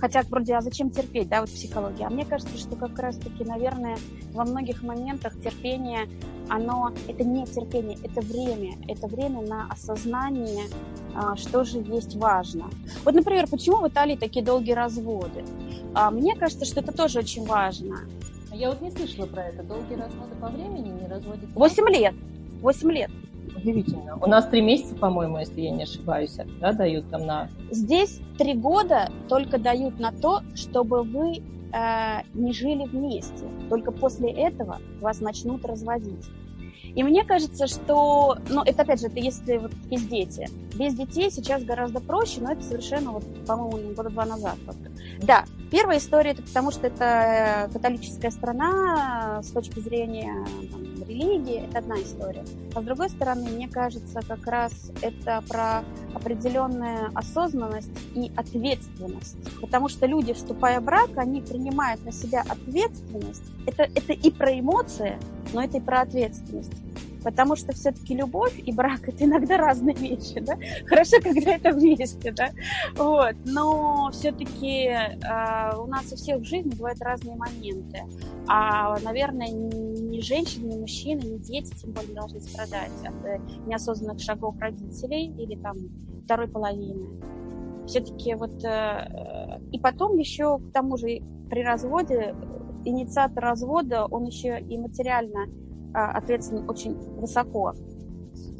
Хотя, 0.00 0.22
вроде, 0.22 0.54
а 0.54 0.62
зачем 0.62 0.90
терпеть, 0.90 1.28
да, 1.28 1.40
вот 1.42 1.50
психология. 1.50 2.06
А 2.06 2.10
мне 2.10 2.24
кажется, 2.24 2.56
что 2.56 2.74
как 2.74 2.98
раз-таки, 2.98 3.44
наверное, 3.44 3.98
во 4.32 4.44
многих 4.44 4.82
моментах 4.82 5.38
терпение, 5.40 6.08
оно, 6.48 6.92
это 7.06 7.22
не 7.22 7.44
терпение, 7.44 7.98
это 8.02 8.22
время. 8.22 8.76
Это 8.88 9.06
время 9.06 9.42
на 9.42 9.66
осознание, 9.70 10.64
а, 11.14 11.36
что 11.36 11.64
же 11.64 11.78
есть 11.78 12.16
важно. 12.16 12.70
Вот, 13.04 13.14
например, 13.14 13.46
почему 13.48 13.76
в 13.76 13.88
Италии 13.88 14.16
такие 14.16 14.44
долгие 14.44 14.72
разводы? 14.72 15.44
А, 15.94 16.10
мне 16.10 16.34
кажется, 16.34 16.64
что 16.64 16.80
это 16.80 16.92
тоже 16.92 17.18
очень 17.18 17.44
важно. 17.46 18.00
Я 18.52 18.70
вот 18.70 18.80
не 18.80 18.90
слышала 18.90 19.26
про 19.26 19.44
это. 19.48 19.62
Долгие 19.62 19.94
разводы 19.94 20.34
по 20.40 20.48
времени 20.48 20.88
не 20.88 21.06
разводятся? 21.06 21.54
Восемь 21.54 21.88
лет. 21.88 22.14
Восемь 22.62 22.90
лет. 22.90 23.10
Удивительно. 23.56 24.18
У 24.20 24.26
нас 24.26 24.46
три 24.46 24.60
месяца, 24.60 24.94
по-моему, 24.94 25.38
если 25.38 25.60
я 25.60 25.70
не 25.70 25.82
ошибаюсь, 25.82 26.36
да, 26.60 26.72
дают 26.72 27.10
там 27.10 27.26
на... 27.26 27.48
Здесь 27.70 28.20
три 28.38 28.54
года 28.54 29.10
только 29.28 29.58
дают 29.58 29.98
на 29.98 30.12
то, 30.12 30.42
чтобы 30.54 31.02
вы 31.02 31.42
э, 31.72 32.22
не 32.34 32.52
жили 32.52 32.84
вместе. 32.84 33.44
Только 33.68 33.92
после 33.92 34.30
этого 34.30 34.78
вас 35.00 35.20
начнут 35.20 35.64
разводить. 35.64 36.26
И 36.94 37.02
мне 37.02 37.24
кажется, 37.24 37.66
что, 37.66 38.36
ну, 38.48 38.62
это 38.62 38.82
опять 38.82 39.00
же, 39.00 39.06
это 39.06 39.20
если 39.20 39.58
вот 39.58 39.72
есть 39.90 40.08
дети. 40.08 40.48
Без 40.74 40.94
детей 40.94 41.30
сейчас 41.30 41.62
гораздо 41.62 42.00
проще, 42.00 42.40
но 42.40 42.52
это 42.52 42.62
совершенно, 42.62 43.12
вот, 43.12 43.24
по-моему, 43.46 43.94
года 43.94 44.10
два 44.10 44.24
назад. 44.24 44.56
Да, 45.22 45.44
первая 45.70 45.98
история, 45.98 46.30
это 46.30 46.42
потому 46.42 46.70
что 46.70 46.88
это 46.88 47.70
католическая 47.72 48.30
страна 48.30 49.40
с 49.42 49.50
точки 49.50 49.78
зрения 49.78 50.34
там, 50.72 50.89
религии, 51.20 51.66
это 51.68 51.78
одна 51.78 52.00
история. 52.00 52.44
А 52.74 52.80
с 52.80 52.84
другой 52.84 53.10
стороны, 53.10 53.50
мне 53.50 53.68
кажется, 53.68 54.20
как 54.26 54.46
раз 54.46 54.72
это 55.02 55.42
про 55.48 55.84
определенную 56.14 57.10
осознанность 57.14 57.90
и 58.14 58.32
ответственность. 58.36 59.36
Потому 59.60 59.88
что 59.88 60.06
люди, 60.06 60.32
вступая 60.32 60.80
в 60.80 60.84
брак, 60.84 61.10
они 61.16 61.40
принимают 61.40 62.04
на 62.04 62.12
себя 62.12 62.44
ответственность. 62.48 63.44
Это, 63.66 63.82
это 63.82 64.12
и 64.12 64.30
про 64.30 64.58
эмоции, 64.58 65.18
но 65.52 65.62
это 65.62 65.78
и 65.78 65.80
про 65.80 66.02
ответственность. 66.02 66.72
Потому 67.22 67.56
что 67.56 67.72
все-таки 67.72 68.14
любовь 68.14 68.58
и 68.64 68.72
брак 68.72 69.08
это 69.08 69.24
иногда 69.24 69.56
разные 69.56 69.94
вещи, 69.94 70.40
да? 70.40 70.56
Хорошо, 70.86 71.16
когда 71.22 71.52
это 71.52 71.70
вместе, 71.70 72.32
да? 72.32 72.50
Вот. 72.96 73.34
Но 73.44 74.10
все-таки 74.12 74.86
э, 74.86 75.18
а, 75.24 75.78
у 75.78 75.86
нас 75.86 76.12
у 76.12 76.16
всех 76.16 76.40
в 76.40 76.44
жизни 76.44 76.70
бывают 76.70 77.00
разные 77.00 77.36
моменты. 77.36 78.02
А, 78.46 78.98
наверное, 79.00 79.48
ни 79.48 80.20
женщины, 80.20 80.72
ни 80.74 80.78
мужчины, 80.78 81.20
ни 81.20 81.36
дети, 81.38 81.74
тем 81.74 81.92
более, 81.92 82.14
должны 82.14 82.40
страдать 82.40 82.90
от 83.04 83.26
э, 83.26 83.40
неосознанных 83.66 84.20
шагов 84.20 84.58
родителей 84.58 85.32
или 85.38 85.56
там 85.56 85.76
второй 86.24 86.48
половины. 86.48 87.06
Все-таки 87.86 88.34
вот... 88.34 88.64
Э, 88.64 89.60
и 89.72 89.78
потом 89.78 90.16
еще, 90.18 90.58
к 90.58 90.72
тому 90.72 90.96
же, 90.96 91.20
при 91.48 91.62
разводе 91.62 92.34
инициатор 92.84 93.42
развода, 93.42 94.06
он 94.06 94.24
еще 94.24 94.60
и 94.60 94.78
материально 94.78 95.46
ответственен 95.92 96.68
очень 96.68 96.94
высоко. 96.94 97.74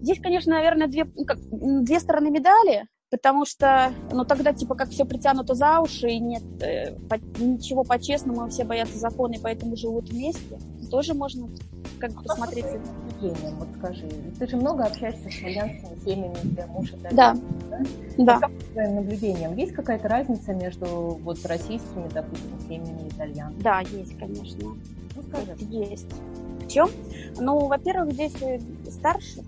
Здесь, 0.00 0.20
конечно, 0.20 0.54
наверное, 0.54 0.88
две, 0.88 1.04
ну, 1.04 1.24
как, 1.24 1.38
две 1.50 2.00
стороны 2.00 2.30
медали, 2.30 2.86
потому 3.10 3.44
что, 3.44 3.92
ну, 4.12 4.24
тогда, 4.24 4.52
типа, 4.52 4.74
как 4.74 4.88
все 4.90 5.04
притянуто 5.04 5.54
за 5.54 5.80
уши, 5.80 6.08
и 6.08 6.18
нет 6.18 6.42
э, 6.62 6.94
по, 7.08 7.16
ничего 7.38 7.84
по-честному, 7.84 8.48
все 8.48 8.64
боятся 8.64 8.98
закона, 8.98 9.34
и 9.34 9.40
поэтому 9.40 9.76
живут 9.76 10.08
вместе. 10.08 10.58
Тоже 10.90 11.14
можно 11.14 11.48
как 11.98 12.12
бы 12.12 12.22
посмотреть. 12.22 12.64
Наблюдением, 12.64 13.56
вот 13.58 13.68
скажи, 13.78 14.08
ты 14.38 14.46
же 14.46 14.56
много 14.56 14.84
общаешься 14.84 15.28
с 15.28 15.40
итальянскими 15.40 15.98
семьями, 16.02 16.36
где 16.42 16.66
муж 16.66 16.90
итальянец, 16.92 17.12
да? 17.14 17.34
Да. 18.16 18.40
да. 18.40 18.48
Вот 18.48 18.72
твоим 18.72 18.94
наблюдением, 18.96 19.56
есть 19.56 19.72
какая-то 19.72 20.08
разница 20.08 20.54
между 20.54 20.86
вот 20.86 21.44
российскими, 21.44 22.08
допустим, 22.08 22.58
семьями 22.66 23.08
итальянцами? 23.08 23.62
Да, 23.62 23.80
есть, 23.80 24.18
конечно. 24.18 24.74
Ну, 25.14 25.22
скажи. 25.22 25.54
Есть. 25.68 26.08
Чем? 26.70 26.88
Ну, 27.38 27.66
во-первых, 27.66 28.12
здесь 28.12 28.34
старше, 28.88 29.42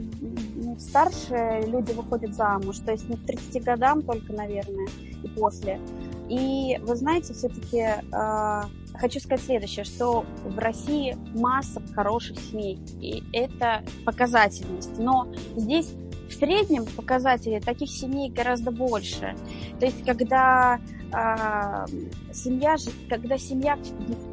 старше 0.78 1.62
люди 1.66 1.92
выходят 1.92 2.34
замуж, 2.34 2.78
то 2.78 2.92
есть 2.92 3.08
не 3.08 3.16
к 3.16 3.26
30 3.26 3.62
годам 3.62 4.02
только, 4.02 4.32
наверное, 4.32 4.88
и 5.22 5.28
после. 5.28 5.80
И 6.28 6.78
вы 6.82 6.96
знаете, 6.96 7.34
все-таки 7.34 7.78
э, 7.78 8.62
хочу 8.94 9.20
сказать 9.20 9.44
следующее, 9.44 9.84
что 9.84 10.24
в 10.44 10.58
России 10.58 11.16
масса 11.34 11.82
хороших 11.94 12.38
семей, 12.38 12.80
и 13.00 13.22
это 13.32 13.82
показательность. 14.04 14.98
Но 14.98 15.28
здесь 15.56 15.92
в 16.28 16.34
среднем 16.34 16.86
показатели 16.96 17.60
таких 17.60 17.90
семей 17.90 18.30
гораздо 18.30 18.70
больше. 18.70 19.36
То 19.78 19.86
есть, 19.86 20.04
когда 20.04 20.80
э, 21.12 21.86
семья, 22.32 22.76
когда 23.08 23.38
семья 23.38 23.78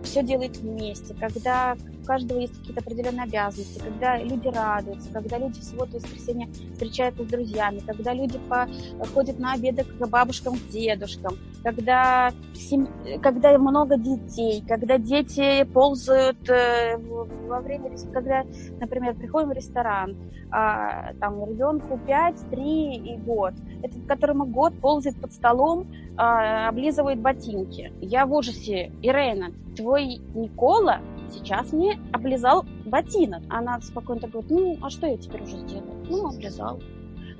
все 0.03 0.23
делает 0.23 0.57
вместе, 0.57 1.13
когда 1.19 1.75
каждого 2.05 2.39
есть 2.39 2.57
какие-то 2.57 2.81
определенные 2.81 3.23
обязанности, 3.25 3.79
когда 3.79 4.17
люди 4.17 4.47
радуются, 4.47 5.11
когда 5.11 5.37
люди 5.37 5.59
в 5.59 5.63
субботу 5.63 5.97
и 5.97 5.99
воскресенье 5.99 6.47
встречаются 6.73 7.23
с 7.23 7.27
друзьями, 7.27 7.83
когда 7.85 8.13
люди 8.13 8.39
по, 8.49 8.67
ходят 9.13 9.37
на 9.37 9.53
обеды 9.53 9.83
к 9.83 10.07
бабушкам, 10.07 10.55
к 10.55 10.67
дедушкам, 10.69 11.37
когда, 11.63 12.31
сем... 12.55 12.87
когда 13.21 13.55
много 13.59 13.97
детей, 13.97 14.63
когда 14.67 14.97
дети 14.97 15.63
ползают 15.65 16.49
э, 16.49 16.97
во 16.97 17.59
время, 17.59 17.91
когда, 18.11 18.43
например, 18.79 19.13
приходим 19.13 19.49
в 19.49 19.53
ресторан, 19.53 20.17
а, 20.51 21.13
там 21.19 21.45
ребенку 21.45 21.99
5, 22.07 22.49
3 22.49 22.95
и 22.95 23.17
год, 23.17 23.53
этот, 23.83 24.05
которому 24.07 24.45
год 24.45 24.73
ползает 24.81 25.19
под 25.21 25.31
столом, 25.31 25.87
а, 26.17 26.68
облизывает 26.69 27.19
ботинки. 27.19 27.91
Я 27.99 28.25
в 28.25 28.33
ужасе. 28.33 28.91
Ирена, 29.01 29.51
твой 29.75 30.21
Никола 30.33 31.01
сейчас 31.31 31.73
мне 31.73 31.99
облизал 32.11 32.65
ботинок. 32.85 33.43
Она 33.49 33.79
спокойно 33.81 34.21
так 34.21 34.31
говорит, 34.31 34.51
ну, 34.51 34.77
а 34.81 34.89
что 34.89 35.07
я 35.07 35.17
теперь 35.17 35.43
уже 35.43 35.57
сделаю? 35.57 36.05
Ну, 36.09 36.27
облизал. 36.27 36.79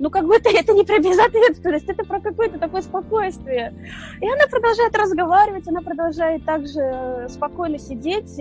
Ну, 0.00 0.08
как 0.08 0.26
бы 0.26 0.34
это, 0.34 0.72
не 0.72 0.82
про 0.82 0.98
безответственность, 0.98 1.84
это 1.86 2.04
про 2.04 2.20
какое-то 2.20 2.58
такое 2.58 2.80
спокойствие. 2.80 3.74
И 4.22 4.26
она 4.26 4.46
продолжает 4.46 4.96
разговаривать, 4.96 5.68
она 5.68 5.82
продолжает 5.82 6.42
также 6.46 7.26
спокойно 7.28 7.78
сидеть, 7.78 8.40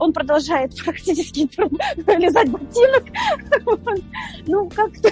он 0.00 0.12
продолжает 0.12 0.72
практически 0.84 1.48
лизать 2.18 2.50
ботинок. 2.50 3.04
Ну, 4.48 4.68
как-то 4.68 5.08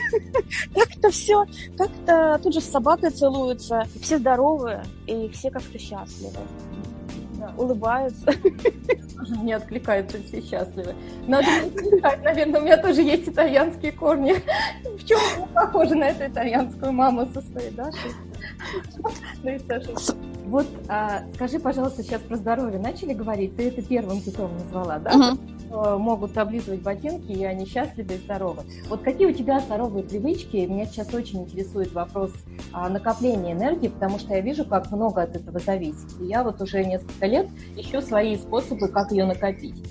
как 0.75 1.13
все, 1.13 1.45
как-то 1.77 2.41
тут 2.43 2.55
же 2.55 2.61
с 2.61 2.71
собакой 2.71 3.11
целуются, 3.11 3.85
все 4.01 4.19
здоровые, 4.19 4.83
и 5.07 5.29
все 5.29 5.51
как-то 5.51 5.79
счастливы 5.79 6.39
да. 7.47 7.63
улыбаются. 7.63 8.27
Тоже 8.27 9.37
не 9.43 9.53
откликаются, 9.53 10.19
все 10.23 10.41
счастливы. 10.41 10.95
Надо 11.27 11.47
наверное, 12.23 12.61
у 12.61 12.65
меня 12.65 12.77
тоже 12.77 13.03
есть 13.03 13.29
итальянские 13.29 13.93
корни. 13.93 14.35
В 14.99 15.05
чем 15.05 15.19
похоже 15.55 15.95
на 15.95 16.05
эту 16.05 16.31
итальянскую 16.31 16.93
маму 16.93 17.27
со 17.33 17.41
своей 17.41 17.71
Дашей? 17.71 18.13
Ну 19.43 19.51
и 19.51 19.59
Саша. 19.59 20.17
Вот 20.47 20.67
а, 20.89 21.23
скажи, 21.35 21.59
пожалуйста, 21.59 22.03
сейчас 22.03 22.21
про 22.21 22.37
здоровье 22.37 22.79
начали 22.79 23.15
говорить. 23.15 23.57
Ты 23.57 23.69
это 23.69 23.83
первым 23.83 24.21
китом 24.21 24.53
назвала, 24.59 24.99
да? 24.99 25.37
Могут 25.71 26.37
облизывать 26.37 26.83
ботинки, 26.83 27.33
и 27.33 27.45
они 27.45 27.67
счастливы 27.67 28.15
и 28.15 28.19
здоровы. 28.19 28.63
Вот 28.89 29.03
какие 29.03 29.27
у 29.27 29.33
тебя 29.33 29.59
здоровые 29.61 30.05
привычки? 30.05 30.59
Меня 30.59 30.87
сейчас 30.87 31.13
очень 31.13 31.43
интересует 31.43 31.93
вопрос 31.93 32.33
а, 32.73 32.89
накопления 32.89 33.53
энергии, 33.53 33.89
потому 33.89 34.19
что 34.19 34.35
я 34.35 34.41
вижу, 34.41 34.65
как 34.65 34.93
много 34.93 35.23
от 35.23 35.35
этого 35.35 35.59
зависит. 35.59 36.21
И 36.21 36.27
я 36.27 36.45
вот 36.45 36.61
уже 36.61 36.85
несколько 36.85 37.27
лет 37.27 37.49
ищу 37.77 38.01
свои 38.03 38.37
способы, 38.37 38.89
как 38.89 39.11
ее 39.11 39.25
накопить. 39.25 39.83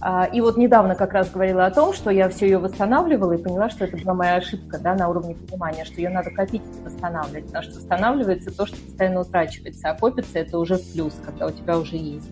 А, 0.00 0.24
и 0.26 0.40
вот 0.40 0.56
недавно 0.56 0.94
как 0.94 1.12
раз 1.12 1.30
говорила 1.30 1.66
о 1.66 1.70
том, 1.70 1.92
что 1.92 2.10
я 2.10 2.28
все 2.28 2.46
ее 2.46 2.58
восстанавливала 2.58 3.32
и 3.32 3.42
поняла, 3.42 3.68
что 3.68 3.84
это 3.84 3.96
была 3.96 4.14
моя 4.14 4.36
ошибка 4.36 4.78
да, 4.78 4.94
на 4.94 5.08
уровне 5.08 5.34
понимания, 5.34 5.84
что 5.84 5.96
ее 5.96 6.10
надо 6.10 6.30
копить 6.30 6.62
и 6.62 6.84
восстанавливать, 6.84 7.46
потому 7.46 7.64
что 7.64 7.74
восстанавливается 7.74 8.56
то, 8.56 8.66
что 8.66 8.76
постоянно 8.76 9.20
утрачивается, 9.22 9.90
а 9.90 9.94
копится 9.94 10.38
это 10.38 10.58
уже 10.58 10.76
в 10.76 10.92
плюс, 10.92 11.14
когда 11.24 11.46
у 11.46 11.50
тебя 11.50 11.78
уже 11.78 11.96
есть. 11.96 12.30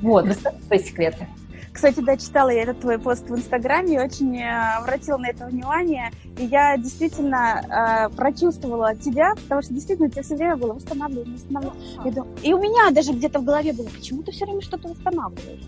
Вот, 0.00 0.26
расскажи 0.26 0.56
свои 0.66 0.78
секреты. 0.78 1.26
Кстати, 1.72 2.00
да, 2.00 2.16
читала 2.18 2.50
я 2.50 2.62
этот 2.62 2.80
твой 2.80 2.98
пост 2.98 3.28
в 3.28 3.34
Инстаграме 3.34 3.94
и 3.94 3.98
очень 3.98 4.36
э, 4.36 4.76
обратила 4.76 5.16
на 5.16 5.30
это 5.30 5.46
внимание. 5.46 6.10
И 6.38 6.44
я 6.44 6.76
действительно 6.76 8.10
э, 8.10 8.14
прочувствовала 8.14 8.94
тебя, 8.94 9.34
потому 9.34 9.62
что 9.62 9.72
действительно 9.72 10.10
тебе 10.10 10.22
все 10.22 10.36
время 10.36 10.56
было 10.56 10.74
восстанавливать, 10.74 11.28
восстанавливать. 11.28 12.28
И 12.42 12.52
у 12.52 12.58
меня 12.58 12.90
даже 12.90 13.12
где-то 13.12 13.38
в 13.38 13.44
голове 13.44 13.72
было, 13.72 13.88
почему 13.88 14.22
ты 14.22 14.32
все 14.32 14.44
время 14.44 14.60
что-то 14.60 14.88
восстанавливаешь? 14.88 15.62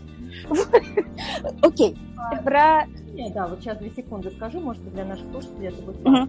Окей. 1.63 1.97
Про... 2.45 2.87
Да, 3.35 3.47
вот 3.47 3.61
сейчас 3.61 3.79
две 3.79 3.91
секунды 3.91 4.31
скажу, 4.31 4.61
может 4.61 4.83
для 4.93 5.05
наших 5.05 5.27
слушателей 5.31 5.69
это 5.69 5.83
будет 5.83 6.03
важно. 6.03 6.29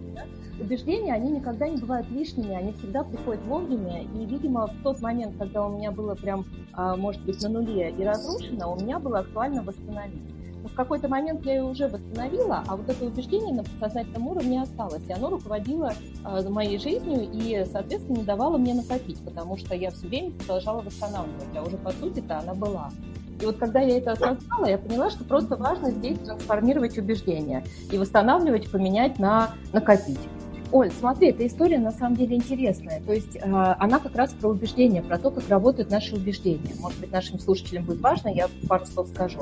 Убеждения, 0.59 1.13
они 1.13 1.31
никогда 1.31 1.67
не 1.67 1.77
бывают 1.77 2.09
лишними, 2.09 2.55
они 2.55 2.71
всегда 2.73 3.03
приходят 3.03 3.43
вовремя. 3.45 4.03
И, 4.03 4.25
видимо, 4.25 4.67
в 4.67 4.83
тот 4.83 5.01
момент, 5.01 5.35
когда 5.37 5.65
у 5.65 5.75
меня 5.75 5.91
было 5.91 6.15
прям, 6.15 6.45
а, 6.73 6.95
может 6.95 7.21
быть, 7.23 7.41
на 7.41 7.49
нуле 7.49 7.93
и 7.97 8.03
разрушено, 8.03 8.73
у 8.73 8.79
меня 8.79 8.99
было 8.99 9.19
актуально 9.19 9.63
восстановить. 9.63 10.23
Но 10.65 10.69
в 10.69 10.73
какой-то 10.73 11.09
момент 11.09 11.45
я 11.45 11.57
ее 11.57 11.63
уже 11.63 11.87
восстановила, 11.87 12.63
а 12.67 12.75
вот 12.75 12.89
это 12.89 13.05
убеждение 13.05 13.53
на 13.53 13.63
подсознательном 13.63 14.27
уровне 14.29 14.61
осталось, 14.61 15.03
и 15.07 15.13
оно 15.13 15.29
руководило 15.29 15.93
э, 16.23 16.49
моей 16.49 16.79
жизнью 16.79 17.29
и, 17.31 17.63
соответственно, 17.71 18.17
не 18.17 18.23
давало 18.23 18.57
мне 18.57 18.73
накопить, 18.73 19.19
потому 19.23 19.57
что 19.57 19.75
я 19.75 19.91
все 19.91 20.07
время 20.07 20.31
продолжала 20.31 20.81
восстанавливать, 20.81 21.55
а 21.55 21.63
уже 21.63 21.77
по 21.77 21.91
сути-то 21.91 22.39
она 22.39 22.55
была. 22.55 22.89
И 23.41 23.45
вот 23.45 23.57
когда 23.57 23.81
я 23.81 23.97
это 23.97 24.13
осознала, 24.13 24.65
я 24.65 24.77
поняла, 24.77 25.09
что 25.09 25.23
просто 25.23 25.55
важно 25.55 25.91
здесь 25.91 26.17
трансформировать 26.19 26.97
убеждения 26.97 27.63
и 27.91 27.97
восстанавливать, 27.97 28.71
поменять 28.71 29.19
на 29.19 29.51
накопить. 29.73 30.19
Оль, 30.71 30.91
смотри, 30.91 31.29
эта 31.29 31.45
история 31.45 31.77
на 31.77 31.91
самом 31.91 32.15
деле 32.15 32.35
интересная. 32.35 33.01
То 33.01 33.13
есть 33.13 33.35
э, 33.35 33.41
она 33.43 33.99
как 33.99 34.15
раз 34.15 34.33
про 34.33 34.49
убеждения, 34.49 35.01
про 35.01 35.17
то, 35.17 35.31
как 35.31 35.47
работают 35.47 35.91
наши 35.91 36.15
убеждения. 36.15 36.73
Может 36.79 36.99
быть, 36.99 37.11
нашим 37.11 37.39
слушателям 37.39 37.85
будет 37.85 38.01
важно, 38.01 38.29
я 38.29 38.47
пару 38.67 38.85
слов 38.85 39.07
скажу. 39.09 39.41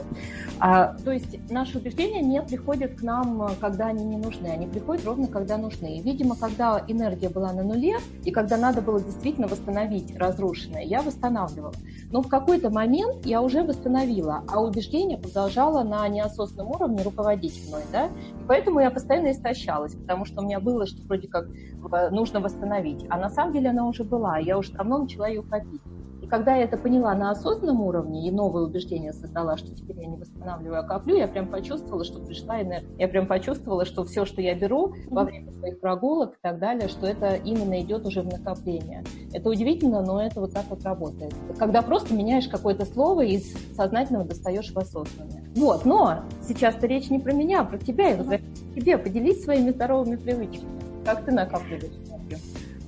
А, 0.60 0.96
то 1.04 1.12
есть 1.12 1.50
наши 1.50 1.78
убеждения 1.78 2.22
не 2.22 2.42
приходят 2.42 2.96
к 2.96 3.02
нам, 3.04 3.52
когда 3.60 3.88
они 3.88 4.04
не 4.04 4.18
нужны, 4.18 4.48
они 4.48 4.68
приходят 4.68 5.06
ровно, 5.06 5.28
когда 5.28 5.58
нужны. 5.58 5.98
И, 5.98 6.02
видимо, 6.02 6.36
когда 6.36 6.84
энергия 6.88 7.30
была 7.30 7.54
на 7.54 7.64
нуле, 7.64 7.98
и 8.24 8.32
когда 8.32 8.58
надо 8.58 8.82
было 8.82 9.00
действительно 9.00 9.48
восстановить 9.48 10.16
разрушенное, 10.18 10.84
я 10.84 11.02
восстанавливала. 11.02 11.74
Но 12.12 12.22
в 12.22 12.28
какой-то 12.28 12.70
момент 12.70 13.26
я 13.26 13.42
уже 13.42 13.64
восстановила, 13.64 14.44
а 14.48 14.62
убеждение 14.62 15.18
продолжало 15.18 15.84
на 15.84 16.08
неосознанном 16.08 16.72
уровне 16.72 17.02
руководить 17.02 17.68
мной. 17.68 17.82
Да? 17.92 18.08
И 18.08 18.44
поэтому 18.48 18.82
я 18.82 18.92
постоянно 18.92 19.32
истощалась, 19.32 19.96
потому 19.96 20.26
что 20.26 20.42
у 20.42 20.46
меня 20.46 20.60
было, 20.60 20.86
что 20.86 21.02
вроде 21.14 21.28
как 21.28 21.46
э, 21.48 22.10
нужно 22.10 22.40
восстановить. 22.40 23.06
А 23.10 23.18
на 23.18 23.30
самом 23.30 23.54
деле 23.54 23.70
она 23.70 23.88
уже 23.88 24.04
была, 24.04 24.40
я 24.40 24.58
уже 24.58 24.74
давно 24.74 24.98
начала 24.98 25.28
ее 25.28 25.44
копить. 25.44 25.82
И 26.24 26.26
когда 26.26 26.56
я 26.56 26.64
это 26.64 26.78
поняла 26.78 27.14
на 27.16 27.32
осознанном 27.32 27.82
уровне 27.82 28.26
и 28.26 28.32
новое 28.32 28.64
убеждение 28.64 29.12
создала, 29.12 29.58
что 29.58 29.76
теперь 29.76 30.00
я 30.00 30.08
не 30.08 30.16
восстанавливаю, 30.16 30.80
а 30.80 30.84
коплю, 30.84 31.18
я 31.18 31.28
прям 31.28 31.50
почувствовала, 31.50 32.06
что 32.06 32.22
пришла 32.22 32.62
энергия. 32.62 32.96
Я 32.98 33.10
прям 33.10 33.28
почувствовала, 33.28 33.84
что 33.84 34.06
все, 34.06 34.24
что 34.24 34.42
я 34.42 34.56
беру 34.56 34.94
во 35.08 35.26
время 35.26 35.52
своих 35.52 35.82
прогулок 35.82 36.36
и 36.36 36.38
так 36.42 36.60
далее, 36.60 36.88
что 36.88 37.08
это 37.08 37.36
именно 37.36 37.80
идет 37.82 38.06
уже 38.06 38.22
в 38.22 38.28
накопление. 38.28 39.04
Это 39.34 39.50
удивительно, 39.50 40.02
но 40.02 40.24
это 40.24 40.40
вот 40.40 40.54
так 40.54 40.64
вот 40.70 40.84
работает. 40.86 41.36
Когда 41.60 41.82
просто 41.82 42.14
меняешь 42.14 42.48
какое-то 42.48 42.86
слово 42.86 43.26
и 43.26 43.36
из 43.36 43.76
сознательного 43.76 44.24
достаешь 44.24 44.72
в 44.72 44.80
осознанное. 44.80 45.44
Вот, 45.58 45.84
но 45.84 46.22
сейчас-то 46.42 46.88
речь 46.88 47.10
не 47.10 47.20
про 47.20 47.34
меня, 47.34 47.62
а 47.62 47.66
про 47.66 47.78
тебя. 47.78 48.12
Я 48.12 48.16
возвращаюсь 48.16 48.60
к 48.60 48.76
тебе. 48.76 48.98
Поделись 48.98 49.44
своими 49.44 49.72
здоровыми 49.72 50.16
привычками. 50.16 50.83
Как 51.06 51.26
ты 51.26 51.32
накапливаешь 51.32 51.94
энергию? 52.08 52.40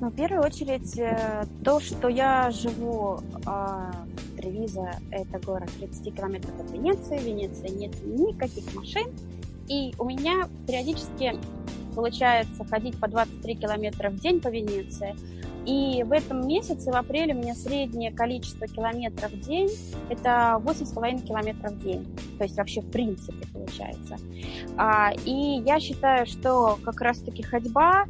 Ну, 0.01 0.09
в 0.09 0.15
первую 0.15 0.43
очередь, 0.43 0.97
э, 0.99 1.45
то, 1.63 1.79
что 1.79 2.09
я 2.09 2.51
живу 2.51 3.19
э, 3.45 3.91
Тревиза, 4.37 4.91
это 5.09 5.39
город 5.39 5.69
30 5.79 6.15
километров 6.15 6.53
от 6.59 6.71
Венеции. 6.71 7.17
В 7.17 7.23
Венеции 7.23 7.69
нет 7.69 7.93
никаких 8.05 8.73
машин. 8.75 9.07
И 9.67 9.93
у 9.97 10.05
меня 10.05 10.47
периодически 10.67 11.39
получается 11.95 12.65
ходить 12.65 12.99
по 12.99 13.07
23 13.07 13.55
километра 13.55 14.09
в 14.09 14.19
день 14.19 14.41
по 14.41 14.49
Венеции. 14.49 15.15
И 15.65 16.03
в 16.03 16.11
этом 16.11 16.47
месяце, 16.47 16.91
в 16.91 16.95
апреле, 16.95 17.33
у 17.33 17.37
меня 17.37 17.55
среднее 17.55 18.11
количество 18.11 18.67
километров 18.67 19.31
в 19.31 19.39
день– 19.41 19.69
это 20.09 20.61
8,5 20.63 21.25
километров 21.25 21.73
в 21.73 21.83
день. 21.83 22.05
То 22.37 22.43
есть 22.43 22.57
вообще 22.57 22.81
в 22.81 22.91
принципе 22.91 23.47
получается. 23.51 24.17
А, 24.77 25.11
и 25.25 25.61
я 25.65 25.79
считаю, 25.79 26.25
что 26.27 26.77
как 26.83 27.01
раз-таки 27.01 27.41
ходьба 27.41 28.05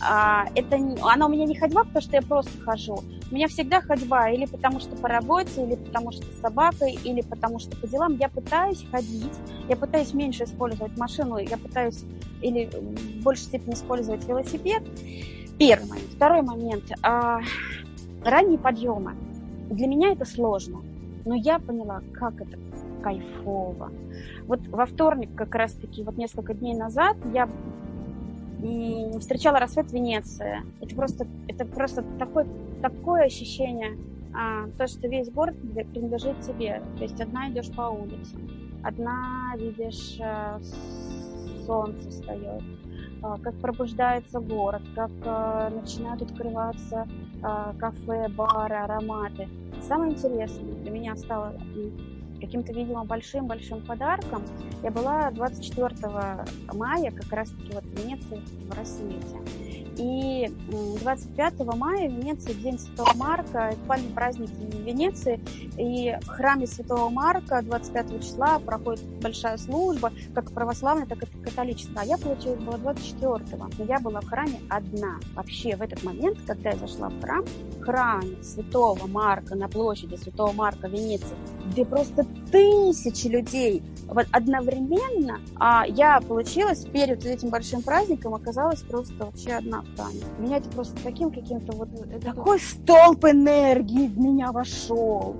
а, 0.00 0.46
это, 0.54 0.76
она 1.02 1.26
у 1.26 1.28
меня 1.28 1.44
не 1.44 1.54
ходьба, 1.54 1.84
потому 1.84 2.02
что 2.02 2.16
я 2.16 2.22
просто 2.22 2.60
хожу. 2.60 2.98
У 3.30 3.34
меня 3.34 3.48
всегда 3.48 3.80
ходьба 3.80 4.30
или 4.30 4.46
потому 4.46 4.80
что 4.80 4.94
по 4.96 5.08
работе, 5.08 5.64
или 5.64 5.76
потому 5.76 6.12
что 6.12 6.22
с 6.24 6.40
собакой, 6.40 6.98
или 7.04 7.22
потому 7.22 7.58
что 7.58 7.76
по 7.76 7.86
делам. 7.86 8.16
Я 8.16 8.28
пытаюсь 8.28 8.84
ходить, 8.90 9.32
я 9.68 9.76
пытаюсь 9.76 10.12
меньше 10.12 10.44
использовать 10.44 10.96
машину, 10.96 11.38
я 11.38 11.56
пытаюсь 11.56 12.04
или 12.42 12.66
в 12.66 13.22
большей 13.22 13.44
степени 13.44 13.74
использовать 13.74 14.24
велосипед. 14.26 14.82
Первый 15.58 15.88
момент. 15.88 16.08
Второй 16.14 16.42
момент. 16.42 16.84
А, 17.02 17.40
ранние 18.24 18.58
подъемы. 18.58 19.14
Для 19.70 19.86
меня 19.86 20.12
это 20.12 20.24
сложно, 20.24 20.82
но 21.24 21.34
я 21.34 21.58
поняла, 21.58 22.02
как 22.12 22.40
это 22.40 22.58
кайфово. 23.02 23.92
Вот 24.46 24.60
во 24.68 24.86
вторник, 24.86 25.30
как 25.34 25.54
раз-таки, 25.54 26.02
вот 26.02 26.16
несколько 26.16 26.54
дней 26.54 26.74
назад, 26.74 27.16
я 27.32 27.48
встречала 29.20 29.58
рассвет 29.58 29.92
Венеции. 29.92 30.62
Это 30.80 30.94
просто, 30.94 31.26
это 31.48 31.64
просто 31.64 32.02
такое, 32.18 32.46
такое 32.80 33.24
ощущение, 33.24 33.96
а, 34.34 34.68
то, 34.78 34.86
что 34.86 35.06
весь 35.06 35.30
город 35.30 35.54
принадлежит 35.92 36.40
тебе. 36.40 36.82
То 36.96 37.02
есть 37.02 37.20
одна 37.20 37.50
идешь 37.50 37.70
по 37.70 37.82
улице, 37.82 38.36
одна 38.82 39.54
видишь 39.56 40.18
а, 40.20 40.60
солнце 41.66 42.10
встает, 42.10 42.62
как 43.42 43.54
пробуждается 43.60 44.40
город, 44.40 44.82
как 44.94 45.10
а, 45.24 45.70
начинают 45.70 46.22
открываться 46.22 47.06
а, 47.42 47.74
кафе, 47.78 48.28
бары, 48.28 48.74
ароматы. 48.74 49.48
Самое 49.80 50.12
интересное 50.12 50.74
для 50.74 50.90
меня 50.90 51.16
стало 51.16 51.54
каким-то, 52.46 52.72
видимо, 52.72 53.04
большим-большим 53.04 53.82
подарком. 53.82 54.42
Я 54.82 54.90
была 54.90 55.30
24 55.30 55.94
мая 56.72 57.10
как 57.10 57.32
раз-таки 57.32 57.72
вот 57.72 57.84
в 57.84 58.02
Венеции, 58.02 58.40
в 58.68 58.74
России. 58.76 59.20
И 59.96 60.52
25 61.02 61.60
мая 61.76 62.08
в 62.08 62.12
Венеции 62.12 62.52
День 62.52 62.78
Святого 62.78 63.12
Марка, 63.14 63.72
буквально 63.78 64.10
праздник 64.12 64.50
Венеции. 64.84 65.40
И 65.78 66.16
в 66.20 66.26
храме 66.26 66.66
Святого 66.66 67.10
Марка 67.10 67.62
25 67.62 68.20
числа 68.20 68.58
проходит 68.58 69.04
большая 69.20 69.56
служба, 69.56 70.12
как 70.34 70.50
православная, 70.52 71.06
так 71.06 71.22
и 71.22 71.26
католическая. 71.26 72.02
А 72.02 72.04
я, 72.04 72.18
получилось, 72.18 72.60
была 72.60 72.76
24-го. 72.78 73.68
Но 73.78 73.84
я 73.84 74.00
была 74.00 74.20
в 74.20 74.26
храме 74.26 74.60
одна. 74.68 75.20
Вообще 75.34 75.76
в 75.76 75.82
этот 75.82 76.02
момент, 76.02 76.38
когда 76.44 76.70
я 76.70 76.76
зашла 76.76 77.08
в 77.08 77.20
храм, 77.20 77.44
в 77.44 77.82
храме 77.82 78.42
Святого 78.42 79.06
Марка 79.06 79.54
на 79.54 79.68
площади 79.68 80.16
Святого 80.16 80.52
Марка 80.52 80.88
Венеции, 80.88 81.36
где 81.70 81.84
просто 81.84 82.26
тысячи 82.50 83.26
людей 83.28 83.82
вот 84.08 84.26
одновременно, 84.32 85.40
а 85.56 85.84
я 85.86 86.20
получилась 86.20 86.84
перед 86.84 87.24
этим 87.24 87.50
большим 87.50 87.82
праздником 87.82 88.34
оказалась 88.34 88.80
просто 88.80 89.14
вообще 89.24 89.52
одна 89.52 89.82
в 89.82 89.96
тайне. 89.96 90.22
Меня 90.38 90.58
это 90.58 90.68
просто 90.70 90.96
таким 91.02 91.30
каким-то 91.30 91.76
вот 91.76 91.88
такой 92.22 92.60
столб 92.60 93.24
энергии 93.24 94.08
в 94.08 94.18
меня 94.18 94.52
вошел. 94.52 95.36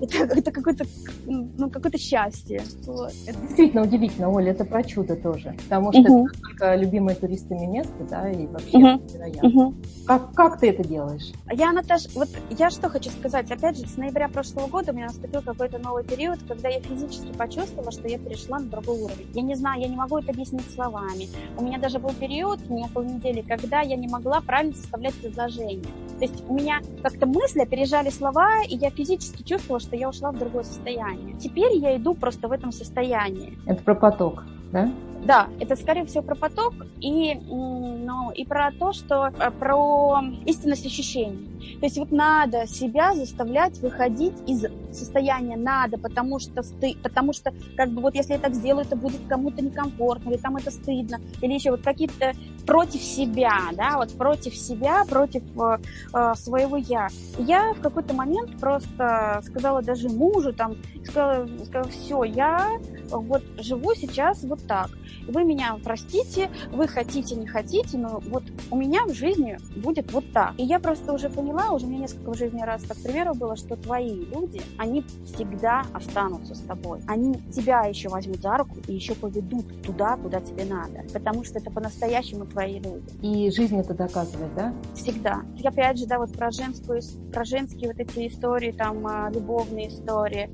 Это, 0.00 0.24
это 0.24 0.50
какое-то 0.50 0.84
ну, 1.26 1.70
какое-то 1.70 1.98
счастье. 1.98 2.62
Вот. 2.86 3.12
Это 3.26 3.40
действительно 3.40 3.82
удивительно, 3.82 4.30
Оля, 4.30 4.52
это 4.52 4.64
про 4.64 4.82
чудо 4.82 5.16
тоже. 5.16 5.54
Потому 5.64 5.92
что 5.92 6.02
uh-huh. 6.02 6.24
это 6.26 6.40
только 6.40 6.74
любимое 6.76 7.14
туристами 7.14 7.66
место, 7.66 7.94
да, 8.08 8.30
и 8.30 8.46
вообще 8.46 8.76
uh-huh. 8.76 9.12
невероятно. 9.12 9.48
Uh-huh. 9.48 10.06
Как, 10.06 10.32
как 10.34 10.60
ты 10.60 10.70
это 10.70 10.86
делаешь? 10.86 11.32
Я, 11.50 11.72
Наташа, 11.72 12.08
вот 12.14 12.28
я 12.50 12.70
что 12.70 12.88
хочу 12.88 13.10
сказать. 13.10 13.50
Опять 13.50 13.78
же, 13.78 13.86
с 13.86 13.96
ноября 13.96 14.28
прошлого 14.28 14.66
года 14.68 14.92
у 14.92 14.94
меня 14.94 15.06
наступил 15.06 15.42
какой-то 15.42 15.78
новый 15.78 16.04
период, 16.04 16.38
когда 16.46 16.68
я 16.68 16.80
физически 16.80 17.32
почувствовала, 17.32 17.90
что 17.90 18.05
я 18.06 18.18
перешла 18.18 18.58
на 18.58 18.66
другой 18.66 19.02
уровень. 19.02 19.28
Я 19.34 19.42
не 19.42 19.54
знаю, 19.54 19.80
я 19.80 19.88
не 19.88 19.96
могу 19.96 20.18
это 20.18 20.32
объяснить 20.32 20.70
словами. 20.70 21.28
У 21.56 21.64
меня 21.64 21.78
даже 21.78 21.98
был 21.98 22.10
период, 22.10 22.60
у 22.68 22.74
меня 22.74 22.88
полнедели, 22.92 23.42
когда 23.42 23.80
я 23.80 23.96
не 23.96 24.08
могла 24.08 24.40
правильно 24.40 24.74
составлять 24.74 25.14
предложение. 25.14 25.84
То 26.18 26.22
есть 26.22 26.44
у 26.48 26.54
меня 26.54 26.80
как-то 27.02 27.26
мысли 27.26 27.60
опережали 27.60 28.10
слова, 28.10 28.62
и 28.66 28.76
я 28.76 28.90
физически 28.90 29.42
чувствовала, 29.42 29.80
что 29.80 29.96
я 29.96 30.08
ушла 30.08 30.32
в 30.32 30.38
другое 30.38 30.64
состояние. 30.64 31.36
Теперь 31.38 31.76
я 31.76 31.96
иду 31.96 32.14
просто 32.14 32.48
в 32.48 32.52
этом 32.52 32.72
состоянии. 32.72 33.58
Это 33.66 33.82
про 33.82 33.94
поток, 33.94 34.44
да? 34.72 34.90
Да, 35.24 35.48
это 35.58 35.74
скорее 35.74 36.06
всего 36.06 36.22
про 36.22 36.36
поток 36.36 36.74
и, 37.00 37.34
ну, 37.34 38.30
и 38.30 38.44
про 38.44 38.70
то, 38.70 38.92
что 38.92 39.32
э, 39.38 39.50
про 39.50 40.22
истинность 40.44 40.86
ощущений. 40.86 41.78
То 41.80 41.86
есть 41.86 41.98
вот 41.98 42.12
надо 42.12 42.66
себя 42.68 43.12
заставлять 43.14 43.78
выходить 43.80 44.34
из 44.46 44.64
состояния 44.92 45.56
надо, 45.56 45.98
потому 45.98 46.38
что 46.38 46.62
сты, 46.62 46.96
потому 47.02 47.32
что 47.32 47.52
как 47.76 47.90
бы 47.90 48.02
вот 48.02 48.14
если 48.14 48.34
я 48.34 48.38
так 48.38 48.54
сделаю, 48.54 48.86
это 48.86 48.94
будет 48.94 49.20
кому-то 49.28 49.64
некомфортно, 49.64 50.30
или 50.30 50.36
там 50.36 50.56
это 50.56 50.70
стыдно, 50.70 51.20
или 51.42 51.54
еще 51.54 51.72
вот 51.72 51.82
какие-то 51.82 52.34
против 52.64 53.02
себя, 53.02 53.58
да, 53.76 53.96
вот 53.96 54.12
против 54.12 54.54
себя, 54.54 55.04
против 55.08 55.42
э, 55.58 55.78
э 56.14 56.34
своего 56.36 56.76
я. 56.76 57.08
Я 57.38 57.72
в 57.72 57.80
какой-то 57.80 58.14
момент 58.14 58.58
просто 58.60 59.40
сказала 59.44 59.82
даже 59.82 60.08
мужу 60.08 60.52
там, 60.52 60.76
сказала, 61.04 61.48
сказала 61.64 61.90
все, 61.90 62.24
я 62.24 62.78
вот 63.10 63.42
живу 63.58 63.94
сейчас 63.94 64.42
вот 64.44 64.55
так. 64.62 64.90
Вы 65.28 65.44
меня 65.44 65.76
простите, 65.82 66.50
вы 66.72 66.86
хотите, 66.88 67.34
не 67.34 67.46
хотите, 67.46 67.98
но 67.98 68.20
вот 68.26 68.44
у 68.70 68.76
меня 68.76 69.04
в 69.04 69.12
жизни 69.12 69.58
будет 69.76 70.12
вот 70.12 70.24
так. 70.32 70.54
И 70.58 70.62
я 70.62 70.78
просто 70.78 71.12
уже 71.12 71.28
поняла, 71.30 71.70
уже 71.70 71.86
меня 71.86 72.00
несколько 72.00 72.30
в 72.30 72.36
жизни 72.36 72.62
раз 72.62 72.82
так 72.82 72.96
примеров 73.02 73.38
было, 73.38 73.56
что 73.56 73.76
твои 73.76 74.10
люди, 74.10 74.62
они 74.78 75.04
всегда 75.24 75.84
останутся 75.92 76.54
с 76.54 76.60
тобой. 76.60 77.00
Они 77.06 77.34
тебя 77.52 77.82
еще 77.82 78.08
возьмут 78.08 78.40
за 78.40 78.56
руку 78.58 78.76
и 78.86 78.94
еще 78.94 79.14
поведут 79.14 79.82
туда, 79.82 80.16
куда 80.16 80.40
тебе 80.40 80.64
надо. 80.64 81.04
Потому 81.12 81.44
что 81.44 81.58
это 81.58 81.70
по-настоящему 81.70 82.46
твои 82.46 82.78
люди. 82.78 83.04
И 83.22 83.50
жизнь 83.50 83.78
это 83.78 83.94
доказывает, 83.94 84.54
да? 84.54 84.74
Всегда. 84.94 85.42
И 85.58 85.66
опять 85.66 85.98
же, 85.98 86.06
да, 86.06 86.18
вот 86.18 86.32
про 86.32 86.50
женскую, 86.50 87.00
про 87.32 87.44
женские 87.44 87.88
вот 87.88 88.00
эти 88.00 88.28
истории, 88.28 88.72
там, 88.72 89.06
а, 89.06 89.30
любовные 89.30 89.88
истории. 89.88 90.50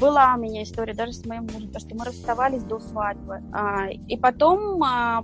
Была 0.00 0.34
у 0.36 0.40
меня 0.40 0.62
история 0.62 0.94
даже 0.94 1.12
с 1.12 1.24
моим 1.24 1.46
мужем, 1.52 1.70
то, 1.70 1.80
что 1.80 1.94
мы 1.94 2.04
расставались 2.04 2.62
до 2.62 2.78
свадьбы. 2.78 3.35
А, 3.52 3.88
и 3.88 4.16
потом, 4.16 4.80